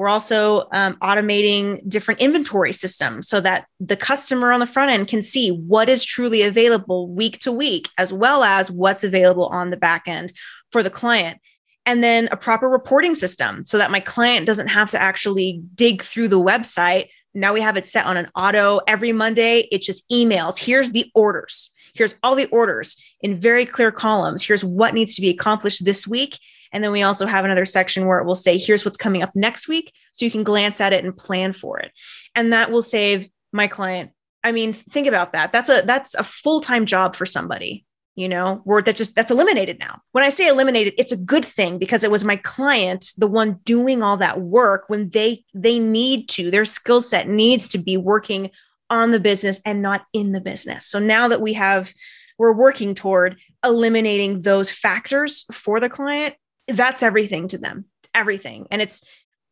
We're 0.00 0.08
also 0.08 0.66
um, 0.72 0.96
automating 1.02 1.86
different 1.86 2.22
inventory 2.22 2.72
systems 2.72 3.28
so 3.28 3.38
that 3.42 3.66
the 3.80 3.98
customer 3.98 4.50
on 4.50 4.58
the 4.58 4.66
front 4.66 4.90
end 4.90 5.08
can 5.08 5.22
see 5.22 5.50
what 5.50 5.90
is 5.90 6.06
truly 6.06 6.40
available 6.40 7.10
week 7.10 7.38
to 7.40 7.52
week, 7.52 7.90
as 7.98 8.10
well 8.10 8.42
as 8.42 8.70
what's 8.70 9.04
available 9.04 9.48
on 9.48 9.68
the 9.68 9.76
back 9.76 10.04
end 10.06 10.32
for 10.72 10.82
the 10.82 10.88
client. 10.88 11.38
And 11.84 12.02
then 12.02 12.30
a 12.32 12.38
proper 12.38 12.66
reporting 12.66 13.14
system 13.14 13.66
so 13.66 13.76
that 13.76 13.90
my 13.90 14.00
client 14.00 14.46
doesn't 14.46 14.68
have 14.68 14.88
to 14.88 14.98
actually 14.98 15.60
dig 15.74 16.00
through 16.00 16.28
the 16.28 16.40
website. 16.40 17.08
Now 17.34 17.52
we 17.52 17.60
have 17.60 17.76
it 17.76 17.86
set 17.86 18.06
on 18.06 18.16
an 18.16 18.30
auto 18.34 18.80
every 18.88 19.12
Monday. 19.12 19.68
It 19.70 19.82
just 19.82 20.08
emails. 20.08 20.58
Here's 20.58 20.92
the 20.92 21.10
orders. 21.14 21.70
Here's 21.92 22.14
all 22.22 22.36
the 22.36 22.46
orders 22.46 22.96
in 23.20 23.38
very 23.38 23.66
clear 23.66 23.92
columns. 23.92 24.42
Here's 24.42 24.64
what 24.64 24.94
needs 24.94 25.14
to 25.16 25.20
be 25.20 25.28
accomplished 25.28 25.84
this 25.84 26.06
week. 26.06 26.38
And 26.72 26.84
then 26.84 26.92
we 26.92 27.02
also 27.02 27.26
have 27.26 27.44
another 27.44 27.64
section 27.64 28.06
where 28.06 28.18
it 28.18 28.26
will 28.26 28.34
say, 28.34 28.58
here's 28.58 28.84
what's 28.84 28.96
coming 28.96 29.22
up 29.22 29.34
next 29.34 29.68
week. 29.68 29.92
So 30.12 30.24
you 30.24 30.30
can 30.30 30.44
glance 30.44 30.80
at 30.80 30.92
it 30.92 31.04
and 31.04 31.16
plan 31.16 31.52
for 31.52 31.78
it. 31.78 31.92
And 32.34 32.52
that 32.52 32.70
will 32.70 32.82
save 32.82 33.28
my 33.52 33.66
client. 33.66 34.10
I 34.42 34.52
mean, 34.52 34.72
think 34.72 35.06
about 35.06 35.32
that. 35.32 35.52
That's 35.52 35.68
a 35.68 35.82
that's 35.82 36.14
a 36.14 36.22
full-time 36.22 36.86
job 36.86 37.14
for 37.14 37.26
somebody, 37.26 37.84
you 38.14 38.28
know, 38.28 38.62
where 38.64 38.80
that 38.80 38.96
just 38.96 39.14
that's 39.14 39.30
eliminated 39.30 39.78
now. 39.78 40.00
When 40.12 40.24
I 40.24 40.30
say 40.30 40.46
eliminated, 40.46 40.94
it's 40.96 41.12
a 41.12 41.16
good 41.16 41.44
thing 41.44 41.78
because 41.78 42.04
it 42.04 42.10
was 42.10 42.24
my 42.24 42.36
client, 42.36 43.12
the 43.18 43.26
one 43.26 43.60
doing 43.64 44.02
all 44.02 44.16
that 44.16 44.40
work 44.40 44.84
when 44.88 45.10
they 45.10 45.44
they 45.52 45.78
need 45.78 46.28
to, 46.30 46.50
their 46.50 46.64
skill 46.64 47.00
set 47.00 47.28
needs 47.28 47.68
to 47.68 47.78
be 47.78 47.96
working 47.96 48.50
on 48.88 49.10
the 49.10 49.20
business 49.20 49.60
and 49.64 49.82
not 49.82 50.06
in 50.12 50.32
the 50.32 50.40
business. 50.40 50.86
So 50.86 50.98
now 50.98 51.28
that 51.28 51.40
we 51.40 51.52
have 51.54 51.92
we're 52.38 52.54
working 52.54 52.94
toward 52.94 53.36
eliminating 53.62 54.40
those 54.40 54.72
factors 54.72 55.44
for 55.52 55.78
the 55.78 55.90
client 55.90 56.34
that's 56.74 57.02
everything 57.02 57.48
to 57.48 57.58
them 57.58 57.84
everything 58.14 58.66
and 58.70 58.82
it's 58.82 59.02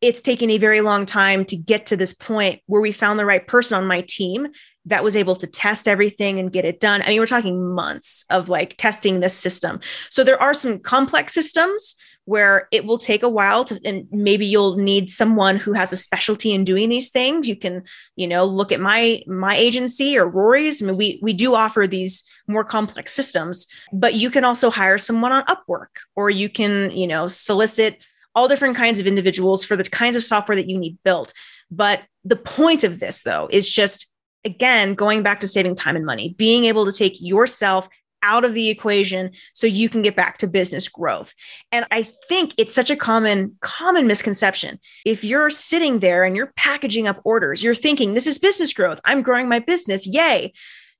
it's 0.01 0.21
taken 0.21 0.49
a 0.49 0.57
very 0.57 0.81
long 0.81 1.05
time 1.05 1.43
to 1.43 1.57
get 1.57 1.87
to 1.87 1.97
this 1.97 2.13
point 2.13 2.61
where 2.67 2.81
we 2.81 2.91
found 2.91 3.19
the 3.19 3.25
right 3.25 3.45
person 3.45 3.77
on 3.77 3.85
my 3.85 4.01
team 4.07 4.47
that 4.85 5.03
was 5.03 5.17
able 5.17 5.35
to 5.35 5.47
test 5.47 5.87
everything 5.87 6.39
and 6.39 6.53
get 6.53 6.65
it 6.65 6.79
done. 6.79 7.01
I 7.01 7.09
mean, 7.09 7.19
we're 7.19 7.25
talking 7.25 7.73
months 7.73 8.23
of 8.29 8.47
like 8.47 8.77
testing 8.77 9.19
this 9.19 9.35
system. 9.35 9.81
So 10.09 10.23
there 10.23 10.41
are 10.41 10.53
some 10.53 10.79
complex 10.79 11.33
systems 11.33 11.95
where 12.29 12.67
it 12.71 12.85
will 12.85 12.99
take 12.99 13.23
a 13.23 13.27
while 13.27 13.65
to, 13.65 13.81
and 13.83 14.07
maybe 14.11 14.45
you'll 14.45 14.75
need 14.75 15.09
someone 15.09 15.57
who 15.57 15.73
has 15.73 15.91
a 15.91 15.97
specialty 15.97 16.53
in 16.53 16.63
doing 16.63 16.87
these 16.87 17.09
things. 17.09 17.47
You 17.47 17.55
can, 17.55 17.81
you 18.15 18.27
know, 18.27 18.45
look 18.45 18.71
at 18.71 18.79
my 18.79 19.23
my 19.25 19.55
agency 19.55 20.15
or 20.15 20.27
Rory's. 20.27 20.79
I 20.79 20.85
mean, 20.85 20.95
we 20.95 21.19
we 21.23 21.33
do 21.33 21.55
offer 21.55 21.87
these 21.87 22.23
more 22.47 22.63
complex 22.63 23.13
systems, 23.13 23.65
but 23.91 24.13
you 24.13 24.29
can 24.29 24.43
also 24.43 24.69
hire 24.69 24.99
someone 24.99 25.31
on 25.31 25.43
Upwork 25.45 25.87
or 26.15 26.29
you 26.29 26.49
can, 26.49 26.91
you 26.91 27.07
know, 27.07 27.27
solicit 27.27 27.97
all 28.35 28.47
different 28.47 28.77
kinds 28.77 28.99
of 28.99 29.07
individuals 29.07 29.65
for 29.65 29.75
the 29.75 29.83
kinds 29.83 30.15
of 30.15 30.23
software 30.23 30.55
that 30.55 30.69
you 30.69 30.77
need 30.77 30.99
built. 31.03 31.33
But 31.71 32.03
the 32.23 32.35
point 32.35 32.83
of 32.83 32.99
this, 32.99 33.23
though, 33.23 33.49
is 33.51 33.67
just 33.67 34.05
again 34.45 34.93
going 34.93 35.23
back 35.23 35.39
to 35.39 35.47
saving 35.47 35.73
time 35.73 35.95
and 35.95 36.05
money, 36.05 36.35
being 36.37 36.65
able 36.65 36.85
to 36.85 36.91
take 36.91 37.19
yourself 37.19 37.89
out 38.23 38.45
of 38.45 38.53
the 38.53 38.69
equation 38.69 39.31
so 39.53 39.67
you 39.67 39.89
can 39.89 40.01
get 40.01 40.15
back 40.15 40.37
to 40.39 40.47
business 40.47 40.87
growth. 40.87 41.33
And 41.71 41.85
I 41.91 42.03
think 42.27 42.53
it's 42.57 42.73
such 42.73 42.89
a 42.89 42.95
common 42.95 43.55
common 43.61 44.07
misconception. 44.07 44.79
If 45.05 45.23
you're 45.23 45.49
sitting 45.49 45.99
there 45.99 46.23
and 46.23 46.35
you're 46.35 46.53
packaging 46.55 47.07
up 47.07 47.21
orders, 47.23 47.63
you're 47.63 47.75
thinking 47.75 48.13
this 48.13 48.27
is 48.27 48.37
business 48.37 48.73
growth. 48.73 48.99
I'm 49.05 49.21
growing 49.21 49.49
my 49.49 49.59
business. 49.59 50.07
Yay. 50.07 50.53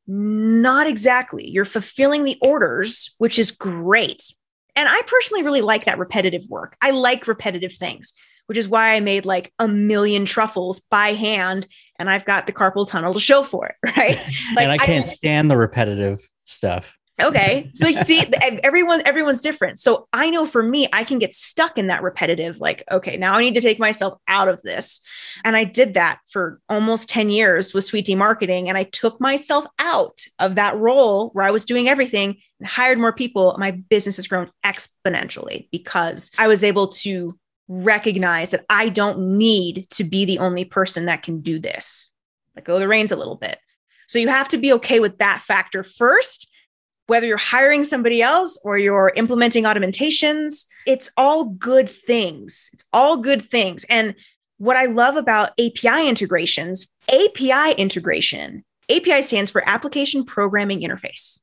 Not 0.08 0.88
exactly. 0.88 1.48
You're 1.48 1.66
fulfilling 1.66 2.24
the 2.24 2.38
orders, 2.42 3.14
which 3.20 3.38
is 3.38 3.52
great. 3.52 4.34
And 4.76 4.90
I 4.90 5.02
personally 5.06 5.44
really 5.44 5.62
like 5.62 5.86
that 5.86 6.00
repetitive 6.00 6.48
work. 6.50 6.76
I 6.82 6.92
like 6.92 7.28
repetitive 7.28 7.74
things, 7.74 8.14
which 8.48 8.58
is 8.58 8.68
why 8.68 8.94
I 8.94 9.02
made 9.02 9.26
like 9.26 9.54
a 9.60 9.68
million 9.68 10.26
truffles 10.26 10.80
by 10.80 11.10
hand 11.10 11.68
and 12.00 12.10
I've 12.10 12.26
got 12.26 12.48
the 12.48 12.54
carpal 12.54 12.88
tunnel 12.88 13.14
to 13.14 13.20
show 13.20 13.44
for 13.44 13.68
it, 13.68 13.76
right? 13.98 14.18
Like, 14.56 14.64
and 14.64 14.72
I 14.72 14.78
can't 14.78 15.06
I, 15.06 15.10
stand 15.10 15.52
the 15.52 15.58
repetitive 15.58 16.28
stuff 16.46 16.98
okay. 17.22 17.72
So 17.80 17.88
you 17.88 18.04
see 18.04 18.26
everyone 18.42 19.02
everyone's 19.06 19.42
different. 19.42 19.80
So 19.80 20.08
i 20.12 20.30
know 20.30 20.46
for 20.46 20.62
me 20.62 20.88
i 20.92 21.04
can 21.04 21.20
get 21.20 21.34
stuck 21.34 21.78
in 21.78 21.88
that 21.88 22.04
repetitive 22.04 22.60
like 22.60 22.84
okay 22.92 23.16
now 23.16 23.36
i 23.36 23.42
need 23.42 23.54
to 23.54 23.62
take 23.62 23.80
myself 23.80 24.20
out 24.28 24.48
of 24.48 24.62
this. 24.64 25.00
And 25.44 25.56
i 25.56 25.64
did 25.64 25.94
that 25.94 26.20
for 26.28 26.60
almost 26.68 27.10
10 27.10 27.30
years 27.30 27.74
with 27.74 27.86
sweet 27.86 28.06
tea 28.06 28.16
marketing 28.16 28.68
and 28.68 28.78
i 28.78 28.84
took 28.84 29.20
myself 29.22 29.66
out 29.80 30.20
of 30.40 30.56
that 30.56 30.76
role 30.78 31.30
where 31.30 31.46
i 31.46 31.52
was 31.52 31.66
doing 31.66 31.88
everything 31.88 32.38
and 32.60 32.68
hired 32.68 33.00
more 33.00 33.14
people. 33.14 33.56
My 33.58 33.72
business 33.72 34.18
has 34.18 34.28
grown 34.28 34.52
exponentially 34.66 35.70
because 35.72 36.32
i 36.38 36.48
was 36.48 36.64
able 36.64 36.88
to 36.88 37.38
recognize 37.68 38.50
that 38.50 38.66
i 38.70 38.90
don't 38.90 39.38
need 39.38 39.90
to 39.92 40.04
be 40.04 40.26
the 40.26 40.40
only 40.40 40.66
person 40.66 41.06
that 41.06 41.24
can 41.24 41.42
do 41.42 41.60
this. 41.60 42.10
Let 42.56 42.66
go 42.66 42.74
of 42.76 42.82
the 42.82 42.88
reins 42.88 43.12
a 43.12 43.16
little 43.16 43.38
bit. 43.38 43.58
So 44.10 44.18
you 44.18 44.28
have 44.28 44.50
to 44.50 44.58
be 44.58 44.74
okay 44.74 45.00
with 45.00 45.20
that 45.20 45.44
factor 45.46 45.84
first 45.84 46.49
whether 47.10 47.28
you're 47.28 47.38
hiring 47.38 47.84
somebody 47.84 48.22
else 48.22 48.58
or 48.64 48.78
you're 48.78 49.12
implementing 49.16 49.66
automentations, 49.66 50.66
it's 50.86 51.10
all 51.18 51.46
good 51.46 51.90
things. 51.90 52.70
It's 52.74 52.86
all 52.94 53.18
good 53.18 53.44
things. 53.44 53.86
And 53.90 54.16
what 54.58 54.78
I 54.78 54.86
love 54.86 55.16
about 55.16 55.52
API 55.60 56.08
integrations, 56.08 56.88
API 57.12 57.74
integration, 57.78 58.64
API 58.90 59.22
stands 59.22 59.52
for 59.52 59.68
Application 59.68 60.24
Programming 60.24 60.82
Interface. 60.82 61.42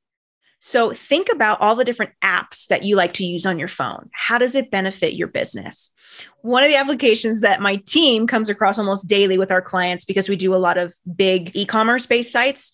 So 0.58 0.92
think 0.92 1.28
about 1.30 1.60
all 1.60 1.74
the 1.76 1.84
different 1.84 2.12
apps 2.22 2.66
that 2.68 2.82
you 2.82 2.96
like 2.96 3.12
to 3.14 3.24
use 3.24 3.44
on 3.44 3.58
your 3.58 3.68
phone. 3.68 4.08
How 4.12 4.38
does 4.38 4.56
it 4.56 4.70
benefit 4.70 5.14
your 5.14 5.28
business? 5.28 5.92
One 6.40 6.64
of 6.64 6.70
the 6.70 6.76
applications 6.76 7.40
that 7.42 7.60
my 7.60 7.76
team 7.86 8.26
comes 8.26 8.48
across 8.48 8.78
almost 8.78 9.06
daily 9.06 9.38
with 9.38 9.52
our 9.52 9.62
clients 9.62 10.04
because 10.04 10.28
we 10.28 10.36
do 10.36 10.54
a 10.54 10.56
lot 10.56 10.78
of 10.78 10.94
big 11.14 11.50
e 11.54 11.66
commerce 11.66 12.06
based 12.06 12.32
sites 12.32 12.72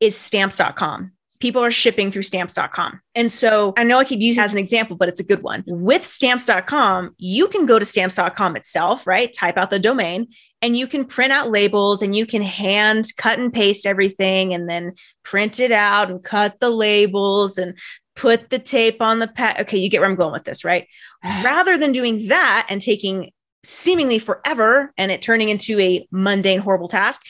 is 0.00 0.16
stamps.com. 0.16 1.12
People 1.42 1.64
are 1.64 1.72
shipping 1.72 2.12
through 2.12 2.22
stamps.com. 2.22 3.00
And 3.16 3.32
so 3.32 3.74
I 3.76 3.82
know 3.82 3.98
I 3.98 4.04
keep 4.04 4.20
using 4.20 4.40
it 4.40 4.44
as 4.44 4.52
an 4.52 4.60
example, 4.60 4.96
but 4.96 5.08
it's 5.08 5.18
a 5.18 5.24
good 5.24 5.42
one. 5.42 5.64
With 5.66 6.04
stamps.com, 6.04 7.16
you 7.18 7.48
can 7.48 7.66
go 7.66 7.80
to 7.80 7.84
stamps.com 7.84 8.54
itself, 8.54 9.08
right? 9.08 9.32
Type 9.32 9.56
out 9.56 9.72
the 9.72 9.80
domain 9.80 10.28
and 10.62 10.76
you 10.76 10.86
can 10.86 11.04
print 11.04 11.32
out 11.32 11.50
labels 11.50 12.00
and 12.00 12.14
you 12.14 12.26
can 12.26 12.42
hand 12.42 13.06
cut 13.16 13.40
and 13.40 13.52
paste 13.52 13.86
everything 13.86 14.54
and 14.54 14.70
then 14.70 14.92
print 15.24 15.58
it 15.58 15.72
out 15.72 16.12
and 16.12 16.22
cut 16.22 16.60
the 16.60 16.70
labels 16.70 17.58
and 17.58 17.76
put 18.14 18.50
the 18.50 18.60
tape 18.60 19.02
on 19.02 19.18
the 19.18 19.26
pad. 19.26 19.62
Okay, 19.62 19.78
you 19.78 19.88
get 19.88 20.00
where 20.00 20.08
I'm 20.08 20.14
going 20.14 20.32
with 20.32 20.44
this, 20.44 20.64
right? 20.64 20.86
Rather 21.24 21.76
than 21.76 21.90
doing 21.90 22.28
that 22.28 22.68
and 22.70 22.80
taking 22.80 23.32
seemingly 23.64 24.20
forever 24.20 24.92
and 24.96 25.10
it 25.10 25.22
turning 25.22 25.48
into 25.48 25.80
a 25.80 26.06
mundane, 26.12 26.60
horrible 26.60 26.88
task, 26.88 27.22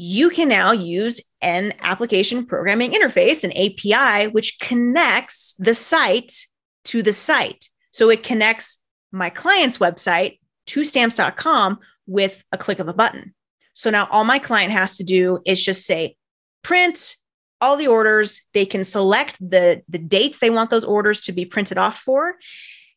you 0.00 0.30
can 0.30 0.48
now 0.48 0.70
use 0.70 1.20
an 1.42 1.74
application 1.80 2.46
programming 2.46 2.92
interface, 2.92 3.42
an 3.42 3.50
API, 3.50 4.28
which 4.28 4.60
connects 4.60 5.56
the 5.58 5.74
site 5.74 6.32
to 6.84 7.02
the 7.02 7.12
site. 7.12 7.68
So 7.90 8.08
it 8.08 8.22
connects 8.22 8.78
my 9.10 9.28
client's 9.28 9.78
website 9.78 10.38
to 10.66 10.84
stamps.com 10.84 11.80
with 12.06 12.44
a 12.52 12.58
click 12.58 12.78
of 12.78 12.86
a 12.86 12.94
button. 12.94 13.34
So 13.72 13.90
now 13.90 14.06
all 14.12 14.22
my 14.22 14.38
client 14.38 14.72
has 14.72 14.96
to 14.98 15.04
do 15.04 15.40
is 15.44 15.64
just 15.64 15.84
say 15.84 16.16
print 16.62 17.16
all 17.60 17.76
the 17.76 17.88
orders. 17.88 18.42
They 18.54 18.66
can 18.66 18.84
select 18.84 19.36
the, 19.40 19.82
the 19.88 19.98
dates 19.98 20.38
they 20.38 20.50
want 20.50 20.70
those 20.70 20.84
orders 20.84 21.22
to 21.22 21.32
be 21.32 21.44
printed 21.44 21.76
off 21.76 21.98
for. 21.98 22.36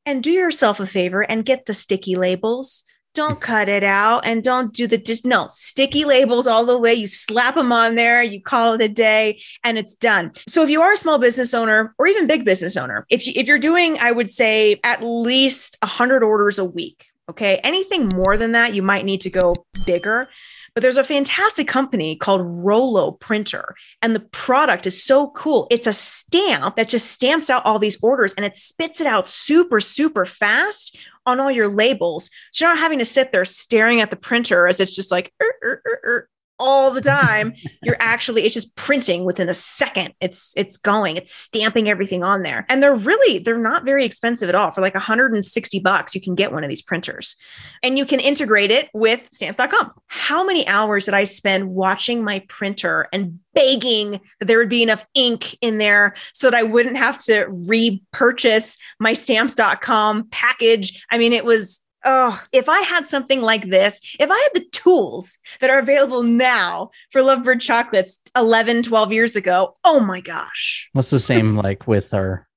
And 0.05 0.23
do 0.23 0.29
yourself 0.29 0.79
a 0.79 0.85
favor 0.85 1.23
and 1.23 1.45
get 1.45 1.65
the 1.65 1.73
sticky 1.73 2.15
labels 2.15 2.83
don't 3.13 3.41
cut 3.41 3.67
it 3.67 3.84
out 3.84 4.26
and 4.26 4.43
don't 4.43 4.74
do 4.74 4.88
the 4.88 4.97
just 4.97 5.26
no 5.26 5.47
sticky 5.50 6.06
labels 6.06 6.47
all 6.47 6.65
the 6.65 6.78
way. 6.78 6.93
You 6.93 7.08
slap 7.08 7.56
them 7.56 7.71
on 7.71 7.95
there, 7.95 8.24
you 8.24 8.41
call 8.41 8.74
it 8.74 8.82
a 8.82 8.89
day, 8.89 9.41
and 9.63 9.78
it's 9.78 9.95
done. 9.95 10.32
So 10.47 10.63
if 10.63 10.69
you 10.69 10.82
are 10.82 10.93
a 10.93 10.97
small 10.97 11.19
business 11.19 11.54
owner 11.54 11.93
or 11.97 12.08
even 12.08 12.28
big 12.28 12.45
business 12.45 12.78
owner, 12.78 13.06
if 13.10 13.28
you, 13.28 13.34
if 13.36 13.47
you're 13.47 13.60
doing, 13.60 13.97
I 14.00 14.12
would 14.12 14.32
say 14.32 14.80
at 14.84 15.04
least 15.04 15.78
100 15.82 16.24
orders 16.24 16.58
a 16.58 16.65
week. 16.65 17.08
Okay, 17.30 17.58
anything 17.63 18.10
more 18.13 18.36
than 18.36 18.54
that, 18.54 18.74
you 18.74 18.82
might 18.82 19.06
need 19.06 19.21
to 19.21 19.30
go 19.30 19.56
bigger. 19.86 20.28
But 20.74 20.82
there's 20.82 20.97
a 20.97 21.04
fantastic 21.04 21.67
company 21.67 22.15
called 22.15 22.41
Rollo 22.43 23.12
Printer, 23.12 23.76
and 24.02 24.15
the 24.15 24.21
product 24.21 24.88
is 24.88 25.04
so 25.04 25.32
cool. 25.32 25.67
It's 25.69 25.88
a 25.88 25.91
stamp 25.91 26.78
that 26.78 26.88
just 26.88 27.12
stamps 27.12 27.50
out 27.50 27.65
all 27.65 27.78
these 27.78 28.02
orders 28.02 28.34
and 28.34 28.45
it 28.45 28.56
spits 28.56 29.02
it 29.02 29.08
out 29.08 29.28
super, 29.28 29.82
super 29.82 30.24
fast 30.24 30.97
on 31.25 31.39
all 31.39 31.51
your 31.51 31.69
labels. 31.69 32.29
So 32.51 32.65
you're 32.65 32.73
not 32.73 32.81
having 32.81 32.99
to 32.99 33.05
sit 33.05 33.31
there 33.31 33.45
staring 33.45 34.01
at 34.01 34.10
the 34.10 34.15
printer 34.15 34.67
as 34.67 34.79
it's 34.79 34.95
just 34.95 35.12
like, 35.12 35.34
er, 35.41 35.55
er, 35.63 35.81
er, 35.86 36.29
all 36.62 36.91
the 36.91 37.02
time. 37.02 37.54
You're 37.82 37.97
actually 38.00 38.43
it's 38.43 38.54
just 38.54 38.76
printing 38.76 39.26
within 39.26 39.50
a 39.50 39.54
second. 39.54 40.13
It's 40.21 40.54
it's 40.56 40.78
going 40.78 41.17
it's 41.17 41.34
stamping 41.34 41.89
everything 41.89 42.24
on 42.24 42.43
there. 42.43 42.65
And 42.69 42.82
they're 42.82 42.95
really 42.95 43.39
they're 43.39 43.58
not 43.58 43.84
very 43.84 44.06
expensive 44.06 44.47
at 44.47 44.56
all. 44.56 44.71
For 44.71 44.82
like 44.82 44.93
160 44.93 45.80
bucks 45.80 46.13
you 46.13 46.21
can 46.21 46.36
get 46.36 46.54
one 46.54 46.63
of 46.63 46.69
these 46.69 46.82
printers. 46.82 47.36
And 47.82 47.97
you 47.97 48.06
can 48.06 48.19
integrate 48.19 48.71
it 48.71 48.89
with 48.93 49.28
stamps.com 49.32 49.91
how 50.08 50.43
many 50.43 50.67
hours 50.67 51.06
did 51.06 51.13
i 51.13 51.24
spend 51.24 51.69
watching 51.69 52.24
my 52.24 52.39
printer 52.47 53.08
and 53.13 53.39
begging 53.54 54.19
that 54.39 54.45
there 54.45 54.58
would 54.58 54.69
be 54.69 54.84
enough 54.84 55.06
ink 55.13 55.58
in 55.62 55.78
there 55.78 56.13
so 56.34 56.50
that 56.50 56.58
i 56.58 56.63
wouldn't 56.63 56.97
have 56.97 57.17
to 57.17 57.45
repurchase 57.50 58.78
my 59.00 59.13
stamps.com 59.13 60.28
package? 60.32 61.04
I 61.12 61.17
mean 61.17 61.34
it 61.34 61.45
was 61.45 61.80
oh, 62.05 62.41
if 62.51 62.69
I 62.69 62.81
had 62.81 63.05
something 63.05 63.41
like 63.41 63.69
this, 63.69 64.01
if 64.19 64.29
I 64.29 64.37
had 64.37 64.49
the 64.53 64.69
tools 64.71 65.37
that 65.59 65.69
are 65.69 65.79
available 65.79 66.23
now 66.23 66.91
for 67.11 67.21
Lovebird 67.21 67.61
chocolates 67.61 68.19
11, 68.35 68.83
12 68.83 69.13
years 69.13 69.35
ago, 69.35 69.77
oh 69.83 69.99
my 69.99 70.21
gosh. 70.21 70.89
What's 70.93 71.09
the 71.09 71.19
same 71.19 71.55
like 71.63 71.87
with 71.87 72.13
our 72.13 72.47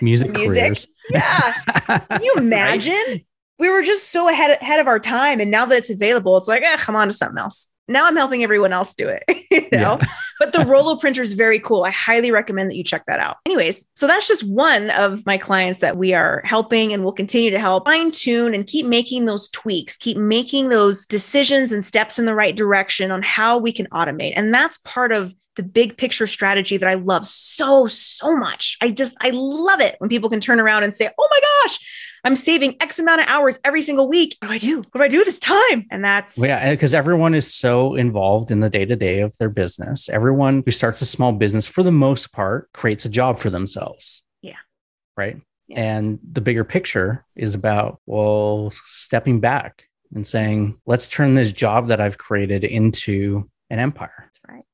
music, 0.00 0.32
music? 0.32 0.62
careers? 0.62 0.86
Yeah. 1.10 1.98
Can 2.10 2.22
you 2.22 2.34
imagine? 2.36 2.94
right? 2.94 3.24
We 3.58 3.70
were 3.70 3.82
just 3.82 4.10
so 4.10 4.28
ahead, 4.28 4.56
ahead 4.60 4.78
of 4.78 4.86
our 4.86 5.00
time. 5.00 5.40
And 5.40 5.50
now 5.50 5.66
that 5.66 5.76
it's 5.76 5.90
available, 5.90 6.36
it's 6.36 6.46
like, 6.46 6.62
eh, 6.62 6.76
come 6.76 6.94
on 6.94 7.08
to 7.08 7.12
something 7.12 7.38
else 7.38 7.68
now 7.88 8.06
I'm 8.06 8.16
helping 8.16 8.42
everyone 8.42 8.72
else 8.72 8.94
do 8.94 9.08
it, 9.08 9.24
you 9.50 9.68
know? 9.72 9.98
Yeah. 10.00 10.06
but 10.38 10.52
the 10.52 10.64
Rollo 10.64 10.96
printer 10.96 11.22
is 11.22 11.32
very 11.32 11.58
cool. 11.58 11.84
I 11.84 11.90
highly 11.90 12.30
recommend 12.30 12.70
that 12.70 12.76
you 12.76 12.84
check 12.84 13.04
that 13.06 13.18
out. 13.18 13.38
Anyways, 13.46 13.86
so 13.94 14.06
that's 14.06 14.28
just 14.28 14.44
one 14.44 14.90
of 14.90 15.24
my 15.26 15.38
clients 15.38 15.80
that 15.80 15.96
we 15.96 16.14
are 16.14 16.42
helping 16.44 16.92
and 16.92 17.02
will 17.02 17.12
continue 17.12 17.50
to 17.50 17.58
help 17.58 17.86
fine 17.86 18.10
tune 18.10 18.54
and 18.54 18.66
keep 18.66 18.86
making 18.86 19.24
those 19.24 19.48
tweaks, 19.48 19.96
keep 19.96 20.16
making 20.16 20.68
those 20.68 21.06
decisions 21.06 21.72
and 21.72 21.84
steps 21.84 22.18
in 22.18 22.26
the 22.26 22.34
right 22.34 22.54
direction 22.54 23.10
on 23.10 23.22
how 23.22 23.58
we 23.58 23.72
can 23.72 23.86
automate. 23.86 24.34
And 24.36 24.52
that's 24.52 24.78
part 24.78 25.12
of 25.12 25.34
the 25.56 25.62
big 25.64 25.96
picture 25.96 26.26
strategy 26.26 26.76
that 26.76 26.88
I 26.88 26.94
love 26.94 27.26
so, 27.26 27.88
so 27.88 28.36
much. 28.36 28.76
I 28.80 28.90
just, 28.90 29.16
I 29.20 29.30
love 29.30 29.80
it 29.80 29.96
when 29.98 30.08
people 30.08 30.30
can 30.30 30.40
turn 30.40 30.60
around 30.60 30.84
and 30.84 30.94
say, 30.94 31.10
oh 31.18 31.28
my 31.30 31.40
gosh, 31.40 31.78
I'm 32.24 32.36
saving 32.36 32.76
X 32.80 32.98
amount 32.98 33.20
of 33.20 33.28
hours 33.28 33.58
every 33.64 33.82
single 33.82 34.08
week. 34.08 34.36
What 34.40 34.48
do 34.48 34.54
I 34.54 34.58
do? 34.58 34.78
What 34.78 34.94
do 34.94 35.02
I 35.02 35.08
do 35.08 35.18
with 35.18 35.26
this 35.26 35.38
time? 35.38 35.86
And 35.90 36.04
that's 36.04 36.38
well, 36.38 36.48
yeah, 36.48 36.70
because 36.70 36.94
everyone 36.94 37.34
is 37.34 37.52
so 37.52 37.94
involved 37.94 38.50
in 38.50 38.60
the 38.60 38.70
day 38.70 38.84
to 38.84 38.96
day 38.96 39.20
of 39.20 39.36
their 39.38 39.48
business. 39.50 40.08
Everyone 40.08 40.62
who 40.64 40.70
starts 40.70 41.00
a 41.00 41.06
small 41.06 41.32
business, 41.32 41.66
for 41.66 41.82
the 41.82 41.92
most 41.92 42.32
part, 42.32 42.70
creates 42.72 43.04
a 43.04 43.08
job 43.08 43.38
for 43.38 43.50
themselves. 43.50 44.22
Yeah. 44.42 44.56
Right. 45.16 45.40
Yeah. 45.68 45.80
And 45.80 46.18
the 46.32 46.40
bigger 46.40 46.64
picture 46.64 47.24
is 47.36 47.54
about, 47.54 48.00
well, 48.06 48.72
stepping 48.84 49.40
back 49.40 49.84
and 50.14 50.26
saying, 50.26 50.80
let's 50.86 51.08
turn 51.08 51.34
this 51.34 51.52
job 51.52 51.88
that 51.88 52.00
I've 52.00 52.18
created 52.18 52.64
into 52.64 53.48
an 53.70 53.78
empire. 53.78 54.14
That's 54.18 54.40
right. 54.48 54.64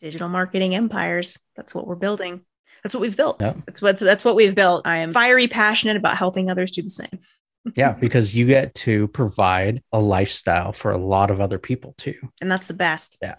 Digital 0.00 0.28
marketing 0.28 0.74
empires. 0.74 1.38
That's 1.54 1.74
what 1.74 1.86
we're 1.86 1.94
building. 1.94 2.42
That's 2.86 2.94
what 2.94 3.00
we've 3.00 3.16
built. 3.16 3.42
Yep. 3.42 3.56
That's 3.66 3.82
what 3.82 3.98
that's 3.98 4.24
what 4.24 4.36
we've 4.36 4.54
built. 4.54 4.86
I 4.86 4.98
am 4.98 5.12
fiery 5.12 5.48
passionate 5.48 5.96
about 5.96 6.16
helping 6.16 6.48
others 6.48 6.70
do 6.70 6.82
the 6.82 6.88
same. 6.88 7.18
yeah, 7.74 7.94
because 7.94 8.32
you 8.32 8.46
get 8.46 8.76
to 8.76 9.08
provide 9.08 9.82
a 9.92 9.98
lifestyle 9.98 10.72
for 10.72 10.92
a 10.92 10.96
lot 10.96 11.32
of 11.32 11.40
other 11.40 11.58
people 11.58 11.96
too. 11.98 12.14
And 12.40 12.48
that's 12.48 12.66
the 12.66 12.74
best. 12.74 13.18
Yeah. 13.20 13.34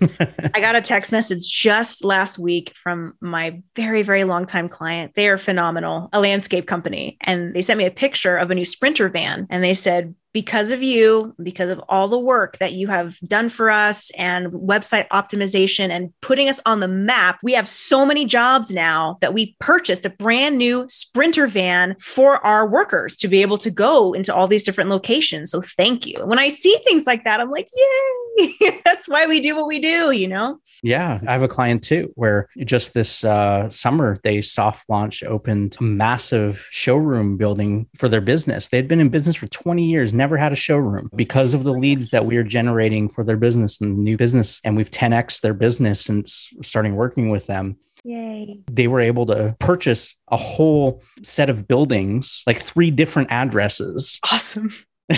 I 0.00 0.60
got 0.60 0.74
a 0.74 0.80
text 0.80 1.12
message 1.12 1.48
just 1.48 2.02
last 2.02 2.40
week 2.40 2.72
from 2.74 3.14
my 3.20 3.62
very, 3.76 4.02
very 4.02 4.24
long 4.24 4.46
time 4.46 4.68
client. 4.68 5.12
They 5.14 5.28
are 5.28 5.38
phenomenal, 5.38 6.08
a 6.12 6.20
landscape 6.20 6.66
company. 6.66 7.18
And 7.20 7.54
they 7.54 7.62
sent 7.62 7.78
me 7.78 7.84
a 7.84 7.92
picture 7.92 8.36
of 8.36 8.50
a 8.50 8.54
new 8.56 8.64
Sprinter 8.64 9.08
van. 9.08 9.46
And 9.48 9.62
they 9.62 9.74
said, 9.74 10.12
because 10.32 10.70
of 10.70 10.82
you, 10.82 11.34
because 11.42 11.70
of 11.70 11.80
all 11.88 12.08
the 12.08 12.18
work 12.18 12.58
that 12.58 12.72
you 12.72 12.88
have 12.88 13.18
done 13.20 13.48
for 13.48 13.70
us 13.70 14.10
and 14.10 14.48
website 14.48 15.08
optimization 15.08 15.90
and 15.90 16.12
putting 16.20 16.48
us 16.48 16.60
on 16.66 16.80
the 16.80 16.88
map, 16.88 17.38
we 17.42 17.52
have 17.52 17.66
so 17.66 18.04
many 18.04 18.24
jobs 18.24 18.72
now 18.72 19.16
that 19.20 19.32
we 19.32 19.56
purchased 19.58 20.04
a 20.04 20.10
brand 20.10 20.58
new 20.58 20.86
Sprinter 20.88 21.46
van 21.46 21.96
for 22.00 22.44
our 22.46 22.68
workers 22.68 23.16
to 23.16 23.28
be 23.28 23.42
able 23.42 23.58
to 23.58 23.70
go 23.70 24.12
into 24.12 24.34
all 24.34 24.46
these 24.46 24.62
different 24.62 24.90
locations. 24.90 25.50
So 25.50 25.62
thank 25.62 26.06
you. 26.06 26.24
When 26.26 26.38
I 26.38 26.48
see 26.48 26.78
things 26.84 27.06
like 27.06 27.24
that, 27.24 27.40
I'm 27.40 27.50
like, 27.50 27.68
yay, 27.74 28.80
that's 28.84 29.08
why 29.08 29.26
we 29.26 29.40
do 29.40 29.56
what 29.56 29.66
we 29.66 29.80
do, 29.80 30.10
you 30.10 30.28
know? 30.28 30.58
Yeah. 30.82 31.20
I 31.26 31.32
have 31.32 31.42
a 31.42 31.48
client 31.48 31.82
too 31.82 32.12
where 32.14 32.48
just 32.64 32.92
this 32.92 33.24
uh, 33.24 33.68
summer 33.70 34.18
they 34.22 34.42
soft 34.42 34.88
launch 34.88 35.24
opened 35.24 35.76
a 35.80 35.82
massive 35.82 36.66
showroom 36.70 37.36
building 37.36 37.88
for 37.96 38.08
their 38.08 38.20
business. 38.20 38.68
They'd 38.68 38.88
been 38.88 39.00
in 39.00 39.08
business 39.08 39.36
for 39.36 39.46
20 39.46 39.82
years 39.82 40.12
never 40.18 40.27
had 40.36 40.52
a 40.52 40.56
showroom 40.56 41.10
because 41.16 41.54
of 41.54 41.64
the 41.64 41.72
leads 41.72 42.10
that 42.10 42.26
we 42.26 42.36
are 42.36 42.44
generating 42.44 43.08
for 43.08 43.24
their 43.24 43.36
business 43.36 43.80
and 43.80 43.98
new 43.98 44.16
business. 44.16 44.60
And 44.64 44.76
we've 44.76 44.90
10x 44.90 45.40
their 45.40 45.54
business 45.54 46.00
since 46.00 46.52
starting 46.62 46.96
working 46.96 47.30
with 47.30 47.46
them. 47.46 47.76
Yay. 48.04 48.60
They 48.70 48.88
were 48.88 49.00
able 49.00 49.26
to 49.26 49.56
purchase 49.58 50.14
a 50.30 50.36
whole 50.36 51.02
set 51.22 51.50
of 51.50 51.66
buildings, 51.66 52.42
like 52.46 52.60
three 52.60 52.90
different 52.90 53.30
addresses. 53.30 54.20
Awesome. 54.30 54.72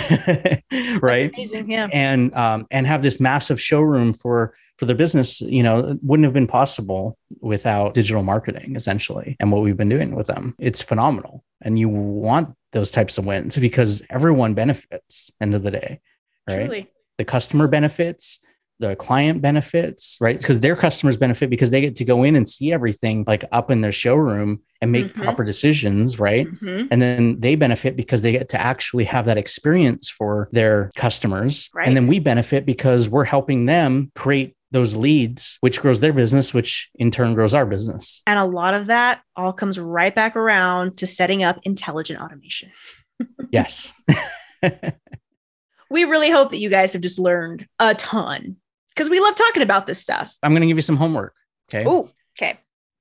right. 1.01 1.31
Amazing, 1.33 1.69
Yeah. 1.69 1.87
And 1.91 2.33
um, 2.33 2.65
and 2.71 2.87
have 2.87 3.01
this 3.01 3.19
massive 3.19 3.61
showroom 3.61 4.13
for 4.13 4.55
for 4.77 4.85
their 4.85 4.95
business, 4.95 5.41
you 5.41 5.61
know, 5.61 5.97
wouldn't 6.01 6.25
have 6.25 6.33
been 6.33 6.47
possible 6.47 7.17
without 7.39 7.93
digital 7.93 8.23
marketing 8.23 8.75
essentially 8.75 9.35
and 9.39 9.51
what 9.51 9.61
we've 9.61 9.77
been 9.77 9.89
doing 9.89 10.15
with 10.15 10.25
them. 10.27 10.55
It's 10.57 10.81
phenomenal. 10.81 11.43
And 11.61 11.77
you 11.77 11.87
want 11.87 12.55
those 12.71 12.91
types 12.91 13.17
of 13.17 13.25
wins 13.25 13.57
because 13.57 14.01
everyone 14.09 14.53
benefits 14.53 15.31
end 15.41 15.53
of 15.55 15.63
the 15.63 15.71
day 15.71 15.99
right 16.49 16.55
Truly. 16.65 16.89
the 17.17 17.25
customer 17.25 17.67
benefits 17.67 18.39
the 18.79 18.95
client 18.95 19.43
benefits, 19.43 20.17
right? 20.19 20.35
Because 20.39 20.59
their 20.61 20.75
customers 20.75 21.15
benefit 21.15 21.51
because 21.51 21.69
they 21.69 21.81
get 21.81 21.95
to 21.97 22.03
go 22.03 22.23
in 22.23 22.35
and 22.35 22.49
see 22.49 22.73
everything 22.73 23.23
like 23.27 23.43
up 23.51 23.69
in 23.69 23.81
their 23.81 23.91
showroom 23.91 24.59
and 24.81 24.91
make 24.91 25.13
Mhm. 25.13 25.21
proper 25.21 25.43
decisions, 25.43 26.17
right? 26.19 26.47
Mhm. 26.47 26.87
And 26.89 26.99
then 26.99 27.39
they 27.39 27.53
benefit 27.53 27.95
because 27.95 28.23
they 28.23 28.31
get 28.31 28.49
to 28.49 28.59
actually 28.59 29.03
have 29.03 29.27
that 29.27 29.37
experience 29.37 30.09
for 30.09 30.49
their 30.51 30.89
customers. 30.95 31.69
Right. 31.75 31.87
And 31.87 31.95
then 31.95 32.07
we 32.07 32.17
benefit 32.17 32.65
because 32.65 33.07
we're 33.07 33.25
helping 33.25 33.67
them 33.67 34.11
create 34.15 34.55
those 34.71 34.95
leads, 34.95 35.57
which 35.61 35.81
grows 35.81 35.99
their 35.99 36.13
business, 36.13 36.53
which 36.53 36.89
in 36.95 37.11
turn 37.11 37.33
grows 37.33 37.53
our 37.53 37.65
business. 37.65 38.21
And 38.25 38.39
a 38.39 38.45
lot 38.45 38.73
of 38.73 38.87
that 38.87 39.21
all 39.35 39.53
comes 39.53 39.77
right 39.77 40.13
back 40.15 40.35
around 40.35 40.97
to 40.97 41.07
setting 41.07 41.43
up 41.43 41.59
intelligent 41.63 42.21
automation. 42.21 42.71
Yes. 43.51 43.91
We 45.91 46.05
really 46.05 46.31
hope 46.31 46.51
that 46.51 46.57
you 46.57 46.69
guys 46.69 46.93
have 46.93 47.01
just 47.01 47.19
learned 47.19 47.67
a 47.77 47.93
ton 47.93 48.55
because 48.89 49.09
we 49.09 49.19
love 49.19 49.35
talking 49.35 49.61
about 49.61 49.87
this 49.87 49.99
stuff. 49.99 50.33
I'm 50.41 50.53
going 50.53 50.61
to 50.61 50.67
give 50.67 50.77
you 50.77 50.81
some 50.81 50.95
homework. 50.95 51.35
Okay. 51.69 51.83
Oh, 51.85 52.09
okay. 52.37 52.57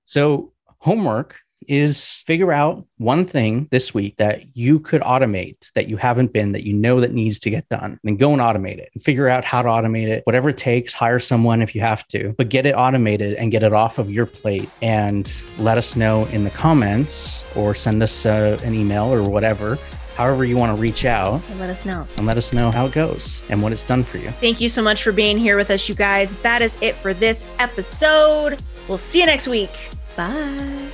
So, 0.06 0.52
homework 0.78 1.38
is 1.68 2.22
figure 2.26 2.52
out 2.52 2.84
one 2.98 3.24
thing 3.26 3.68
this 3.70 3.92
week 3.94 4.16
that 4.16 4.56
you 4.56 4.80
could 4.80 5.00
automate 5.02 5.70
that 5.74 5.88
you 5.88 5.96
haven't 5.96 6.32
been 6.32 6.52
that 6.52 6.64
you 6.64 6.72
know 6.72 7.00
that 7.00 7.12
needs 7.12 7.38
to 7.40 7.50
get 7.50 7.68
done. 7.68 7.98
Then 8.02 8.16
go 8.16 8.32
and 8.32 8.40
automate 8.40 8.78
it 8.78 8.90
and 8.94 9.02
figure 9.02 9.28
out 9.28 9.44
how 9.44 9.62
to 9.62 9.68
automate 9.68 10.08
it, 10.08 10.22
whatever 10.24 10.48
it 10.50 10.58
takes, 10.58 10.92
hire 10.94 11.18
someone 11.18 11.62
if 11.62 11.74
you 11.74 11.80
have 11.80 12.06
to, 12.08 12.34
but 12.38 12.48
get 12.48 12.66
it 12.66 12.72
automated 12.72 13.34
and 13.34 13.50
get 13.50 13.62
it 13.62 13.72
off 13.72 13.98
of 13.98 14.10
your 14.10 14.26
plate 14.26 14.68
and 14.82 15.42
let 15.58 15.78
us 15.78 15.96
know 15.96 16.24
in 16.26 16.44
the 16.44 16.50
comments 16.50 17.44
or 17.56 17.74
send 17.74 18.02
us 18.02 18.26
uh, 18.26 18.58
an 18.64 18.74
email 18.74 19.04
or 19.12 19.28
whatever, 19.28 19.78
however 20.16 20.44
you 20.44 20.56
want 20.56 20.74
to 20.74 20.80
reach 20.80 21.04
out 21.04 21.40
And 21.50 21.60
let 21.60 21.70
us 21.70 21.84
know. 21.86 22.06
and 22.18 22.26
let 22.26 22.36
us 22.36 22.52
know 22.52 22.70
how 22.70 22.86
it 22.86 22.92
goes 22.92 23.42
and 23.50 23.62
what 23.62 23.72
it's 23.72 23.82
done 23.82 24.02
for 24.04 24.18
you. 24.18 24.30
Thank 24.32 24.60
you 24.60 24.68
so 24.68 24.82
much 24.82 25.02
for 25.02 25.12
being 25.12 25.38
here 25.38 25.56
with 25.56 25.70
us, 25.70 25.88
you 25.88 25.94
guys. 25.94 26.32
That 26.42 26.62
is 26.62 26.76
it 26.82 26.94
for 26.94 27.14
this 27.14 27.46
episode. 27.58 28.60
We'll 28.88 28.98
see 28.98 29.20
you 29.20 29.26
next 29.26 29.48
week. 29.48 29.70
Bye. 30.16 30.90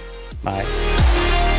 Bye. 0.47 1.56